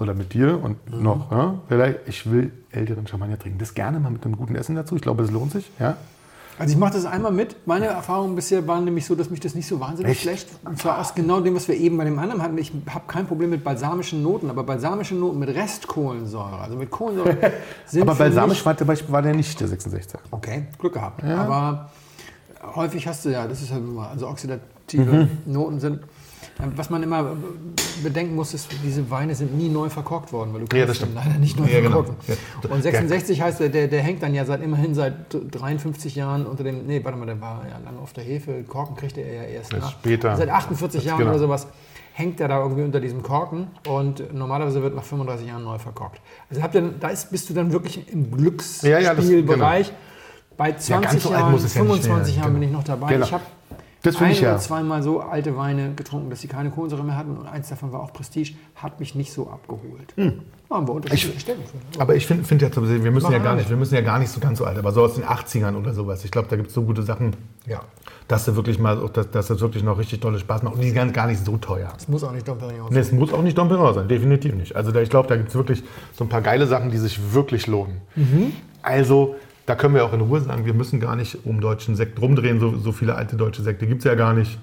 [0.00, 1.02] oder mit dir und Mhm.
[1.02, 3.58] noch, ja, vielleicht, ich will älteren Champagner trinken.
[3.58, 4.96] Das gerne mal mit einem guten Essen dazu.
[4.96, 5.70] Ich glaube, es lohnt sich.
[5.78, 5.96] Ja.
[6.56, 7.66] Also ich mache das einmal mit.
[7.66, 10.22] Meine Erfahrungen bisher waren nämlich so, dass mich das nicht so wahnsinnig Echt?
[10.22, 10.48] schlecht.
[10.64, 12.56] Und zwar aus genau dem, was wir eben bei dem anderen hatten.
[12.58, 17.36] Ich habe kein Problem mit balsamischen Noten, aber balsamische Noten mit Restkohlensäure, also mit Kohlensäure,
[17.86, 18.76] sind Aber balsamisch war,
[19.08, 20.20] war der nicht der 66.
[20.30, 21.24] Okay, Glück gehabt.
[21.24, 21.90] Aber
[22.76, 25.12] häufig hast du ja, das ist halt immer, also oxidative
[25.46, 25.52] Mhm.
[25.52, 26.00] Noten sind.
[26.62, 27.32] Ähm, Was man immer
[28.02, 31.14] bedenken muss, ist, diese Weine sind nie neu verkorkt worden, weil du Ja, kannst stimmt.
[31.16, 32.02] leider nicht neu Ja, genau.
[32.04, 32.16] verkorken.
[32.62, 32.70] Ja.
[32.70, 35.14] Und 66 heißt, der, der, hängt dann ja seit immerhin seit
[35.50, 38.96] 53 Jahren unter dem, nee, warte mal, der war ja lange auf der Hefe, Korken
[38.96, 39.90] kriegte er ja erst nach.
[39.92, 40.36] später.
[40.36, 41.30] Seit 48 Jetzt Jahren genau.
[41.30, 41.66] oder sowas
[42.12, 46.20] hängt er da irgendwie unter diesem Korken und normalerweise wird nach 35 Jahren neu verkorkt.
[46.48, 49.92] Also habt ihr, da ist, bist du dann wirklich im Ja, ja, das- Glücksspielbereich.
[50.56, 52.42] Bei Ja, 20 ganz so Jahren, muss es ja nicht 25 werden.
[52.44, 52.70] Jahren bin Genau.
[52.70, 53.12] ich noch dabei.
[53.12, 53.26] Genau.
[53.26, 53.42] Ich habe
[54.04, 54.50] Das finde ich ja.
[54.50, 57.90] oder zweimal so alte Weine getrunken, dass sie keine Kohlensäure mehr hatten und eins davon
[57.90, 60.12] war auch Prestige, hat mich nicht so abgeholt.
[60.16, 60.42] Hm.
[60.70, 62.00] Haben wir unterschiedliche Stellen für.
[62.00, 64.30] Aber ich finde find ja, wir müssen ja gar nicht, wir müssen ja gar nicht
[64.30, 66.24] so ganz so alt, aber so aus den 80ern oder sowas.
[66.24, 67.34] Ich glaube, da gibt es so gute Sachen,
[67.66, 67.80] Ja.
[68.28, 70.74] dass du wirklich mal, dass, dass das wirklich noch richtig tolle Spaß macht.
[70.74, 71.92] Und die sind gar nicht so teuer.
[71.96, 73.02] Es muss auch nicht Dom Perignon Und sein.
[73.02, 74.76] es muss auch nicht Dom Perignon sein, definitiv nicht.
[74.76, 75.82] Also da, ich glaube, da gibt es wirklich
[76.12, 78.00] so ein paar geile Sachen, die sich wirklich lohnen.
[78.82, 79.36] Also
[79.66, 82.60] da können wir auch in Ruhe sagen, wir müssen gar nicht um deutschen Sekt rumdrehen.
[82.60, 84.58] So, so viele alte deutsche Sekte gibt es ja gar nicht.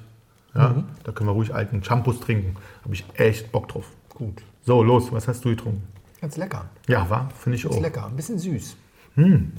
[0.54, 0.84] Ja?
[1.04, 2.56] Da können wir ruhig alten Shampoos trinken.
[2.84, 3.86] Habe ich echt Bock drauf.
[4.10, 4.42] Gut.
[4.64, 5.84] So, los, was hast du getrunken?
[6.20, 6.66] Ganz lecker.
[6.88, 7.82] Ja, war, finde ich Ganz auch.
[7.82, 8.06] lecker.
[8.06, 8.76] Ein bisschen süß.
[9.16, 9.54] Hm.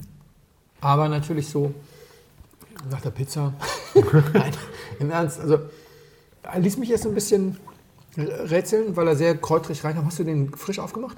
[0.79, 1.73] Aber natürlich so
[2.89, 3.53] nach der Pizza.
[4.33, 4.51] Nein,
[4.99, 5.41] im Ernst.
[5.41, 5.59] Also,
[6.43, 7.57] er ließ mich erst so ein bisschen
[8.17, 10.05] rätseln, weil er sehr kräutrig reinkam.
[10.05, 11.17] Hast du den frisch aufgemacht?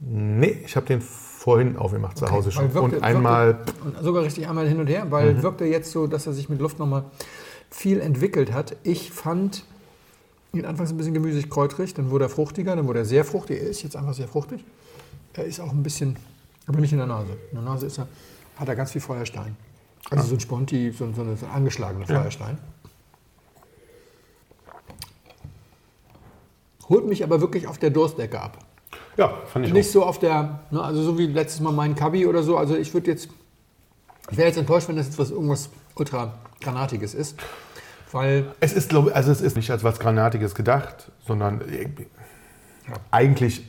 [0.00, 1.00] Nee, ich habe den
[1.44, 2.72] vorhin aufgemacht zu Hause schon.
[2.72, 5.42] Wirkte- und einmal, Wirkte, und sogar richtig einmal hin und her, weil Mhm.
[5.42, 7.04] wirkte jetzt so, dass er sich mit Luft nochmal
[7.70, 8.76] viel entwickelt hat.
[8.82, 9.64] Ich fand
[10.54, 13.60] ihn anfangs ein bisschen gemüsig kräutrig, dann wurde er fruchtiger, dann wurde er sehr fruchtig.
[13.60, 14.64] Er ist jetzt einfach sehr fruchtig.
[15.34, 16.16] Er ist auch ein bisschen,
[16.66, 17.32] aber nicht in der Nase.
[17.50, 18.08] In der Nase ist er,
[18.56, 19.54] hat er ganz viel Feuerstein.
[20.08, 22.56] Also so ein Sponti, so, ein- so, ein angeschlagener Feuerstein.
[26.88, 28.56] Holt mich aber wirklich auf der Durstdecke ab.
[29.16, 29.92] Ja, fand ich Nicht auch.
[29.92, 32.56] so auf der, ne, also so wie letztes Mal mein Kabi oder so.
[32.56, 33.28] Also ich würde jetzt,
[34.30, 37.38] ich wäre jetzt enttäuscht, wenn das jetzt was, irgendwas ultra Granatiges ist.
[38.12, 42.06] Weil, Es ist, glaube ich, also es ist nicht als was Granatiges gedacht, sondern irgendwie-
[43.10, 43.62] eigentlich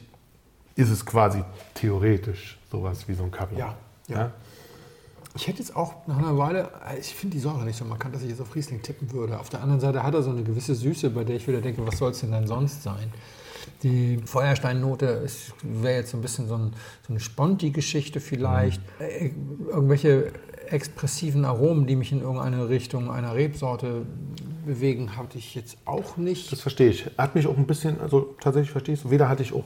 [0.76, 1.44] ist es quasi
[1.74, 3.58] theoretisch sowas wie so ein Kaffee.
[3.58, 3.76] Ja,
[4.08, 4.32] ja.
[5.36, 6.70] ich hätte jetzt auch nach einer Weile,
[7.00, 9.40] ich finde die Säure nicht so markant, dass ich jetzt auf Riesling tippen würde.
[9.40, 11.86] Auf der anderen Seite hat er so eine gewisse Süße, bei der ich wieder denke,
[11.88, 13.12] was soll es denn dann sonst sein?
[13.86, 15.28] Die Feuersteinnote
[15.62, 16.72] wäre jetzt so ein bisschen so, ein,
[17.06, 18.82] so eine Sponti-Geschichte vielleicht.
[18.98, 19.30] Äh,
[19.70, 20.32] irgendwelche
[20.72, 24.02] expressiven Aromen, die mich in irgendeine Richtung einer Rebsorte
[24.66, 26.52] bewegen, hatte ich jetzt auch nicht.
[26.52, 27.12] Das verstehe ich.
[27.16, 29.12] Hat mich auch ein bisschen, also tatsächlich verstehe ich es.
[29.12, 29.66] Weder hatte ich auch,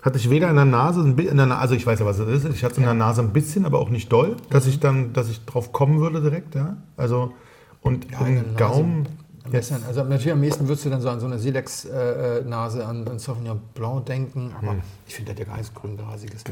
[0.00, 2.44] hatte ich weder in der Nase, in der, Na- also ich weiß ja, was es
[2.44, 2.54] ist.
[2.54, 5.12] Ich hatte es in der Nase ein bisschen, aber auch nicht doll, dass ich dann,
[5.12, 6.78] dass ich drauf kommen würde direkt, ja.
[6.96, 7.34] Also,
[7.82, 9.06] und Ja, im Gaumen,
[9.48, 13.08] Am besten, also natürlich am meisten würdest du dann so an so eine Silex-Nase, an,
[13.08, 14.82] an Sauvignon Blanc denken, aber Hm.
[15.06, 16.44] ich finde, der hat ja gar nichts grüngrasiges.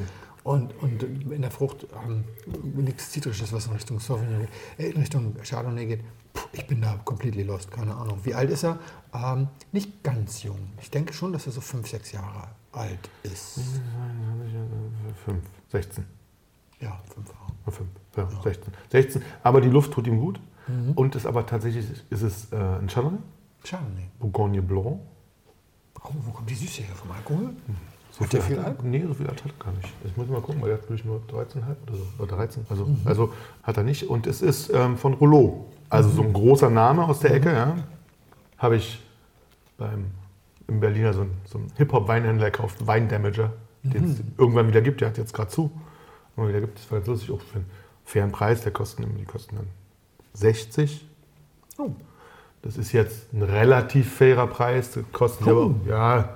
[0.45, 2.25] Und, und in der Frucht ähm,
[2.75, 4.49] nichts Zitrisches, was in Richtung Sauvignon geht,
[4.79, 6.01] äh, in Richtung Chardonnay geht.
[6.33, 8.21] Puh, ich bin da completely lost, keine Ahnung.
[8.23, 8.79] Wie alt ist er?
[9.13, 10.59] Ähm, nicht ganz jung.
[10.81, 13.57] Ich denke schon, dass er so fünf, sechs Jahre alt ist.
[13.57, 13.63] Hm.
[15.25, 15.43] 5,
[15.73, 16.05] 16.
[16.81, 17.53] Ja, fünf Jahre.
[17.67, 18.73] Ja, fünf, ja, 16.
[18.93, 19.23] 16.
[19.43, 20.39] Aber die Luft tut ihm gut.
[20.69, 20.93] Mhm.
[20.95, 23.19] Und ist aber tatsächlich ist es äh, ein Chardonnay,
[23.65, 24.09] Chardonnay.
[24.19, 24.99] Bourgogne Blanc.
[26.03, 26.95] Oh, wo kommt die Süße her?
[26.95, 27.51] Vom Alkohol?
[28.13, 28.91] So Hat der viel Alkohol?
[28.91, 29.89] Nee, so viel hat er gar nicht.
[30.05, 32.05] Ich muss mal gucken, weil er hat glaube ich nur 13,5 oder so.
[32.19, 32.67] Oder 13.
[32.69, 33.01] Also, Mhm.
[33.05, 33.33] also
[33.63, 34.09] hat er nicht.
[34.09, 35.67] Und es ist ähm, von Rouleau.
[35.89, 37.23] Also so ein großer Name aus Mhm.
[37.23, 37.53] der Ecke.
[37.53, 37.77] Ja.
[38.59, 39.03] Habe ich
[39.79, 40.07] beim,
[40.69, 43.53] im Berliner so einen, so einen Hip-Hop-Weinhändler gekauft, Weindamager,
[43.83, 44.33] den es Mhm.
[44.39, 45.01] irgendwann wieder gibt.
[45.01, 45.71] Der hat jetzt gerade zu.
[46.37, 47.67] Und wieder gibt es, war ganz lustig, auch für einen
[48.05, 48.63] fairen Preis.
[48.63, 49.67] Der kosten, die kosten dann
[50.37, 51.07] 60.
[51.79, 51.91] Oh.
[52.63, 54.91] Das ist jetzt ein relativ fairer Preis.
[54.93, 56.31] Das kostet aber, ja,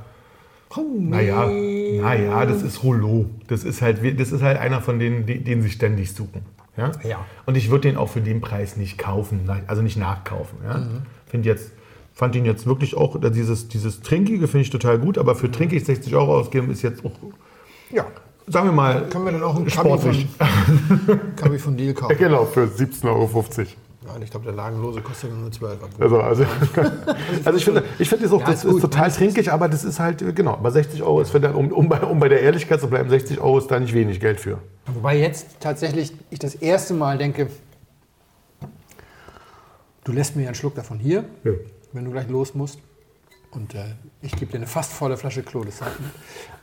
[0.98, 3.26] naja, naja, das ist Rouleau.
[3.48, 6.42] Das ist halt, das ist halt einer von denen, die, den sie ständig suchen.
[6.76, 6.92] Ja?
[7.02, 7.26] Ja.
[7.46, 10.58] Und ich würde den auch für den Preis nicht kaufen, also nicht nachkaufen.
[10.64, 10.86] Ja?
[11.26, 11.72] Finde jetzt
[12.12, 15.84] fand ihn jetzt wirklich auch, dieses, dieses Trinkige finde ich total gut, aber für Trinkig
[15.84, 17.12] 60 Euro ausgeben ist jetzt auch,
[17.90, 18.04] Ja.
[18.46, 20.28] sagen wir mal, Können wir dann auch einen Kabi von.
[21.36, 22.16] Kabi von Deal kaufen?
[22.18, 23.44] Genau, für 17,50 Euro.
[24.06, 25.90] Ja, ich glaube, der Lagenlose kostet nur 12 Euro.
[26.02, 26.44] Also, also,
[27.44, 30.00] also ich finde, ich finde das auch, Ja, das ist total trinkig, aber das ist
[30.00, 32.88] halt, äh, genau, bei 60 Euro ist, um, um, bei, um bei der Ehrlichkeit zu
[32.88, 34.58] bleiben, 60 Euro ist da nicht wenig Geld für.
[34.86, 37.48] Wobei jetzt tatsächlich ich das erste Mal denke,
[40.04, 41.52] du lässt mir einen Schluck davon hier, Ja.
[41.92, 42.78] wenn du gleich los musst.
[43.52, 43.80] Und äh,
[44.22, 45.80] ich gebe dir eine fast volle Flasche Klodes.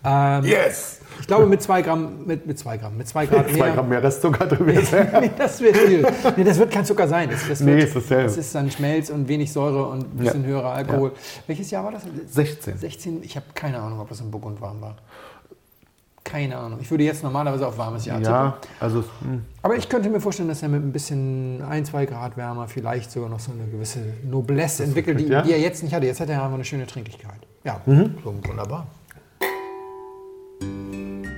[0.06, 1.02] Ähm, Yes!
[1.20, 3.74] Ich glaube mit zwei Gramm, mit, mit zwei Gramm, mit zwei Grad Zwei mehr.
[3.74, 4.66] Gramm mehr Restzucker drin.
[5.22, 6.08] nee, das wird viel.
[6.38, 7.30] Nee, das wird kein Zucker sein.
[7.30, 8.24] Das, das, Nee, wird, ist dasselbe.
[8.24, 10.48] das ist dann Schmelz und wenig Säure und ein bisschen Ja.
[10.50, 11.12] höherer Alkohol.
[11.48, 12.04] Welches Jahr war das?
[12.30, 12.78] 16.
[12.78, 13.24] 16.
[13.24, 14.96] Ich habe keine Ahnung, ob das in Burgund warm war.
[16.28, 16.80] Keine Ahnung.
[16.82, 18.34] Ich würde jetzt normalerweise auf warmes Jahr tippen.
[18.34, 22.06] Ja, also hm, Aber ich könnte mir vorstellen, dass er mit ein bisschen ein, zwei
[22.06, 24.00] Grad wärmer vielleicht sogar noch so eine gewisse
[24.30, 25.42] Noblesse entwickelt, die, ja.
[25.42, 26.06] die er jetzt nicht hatte.
[26.06, 27.40] Jetzt hat er einfach eine schöne Trinkigkeit.
[27.64, 28.18] Ja, Mhm.
[28.24, 28.88] so wunderbar.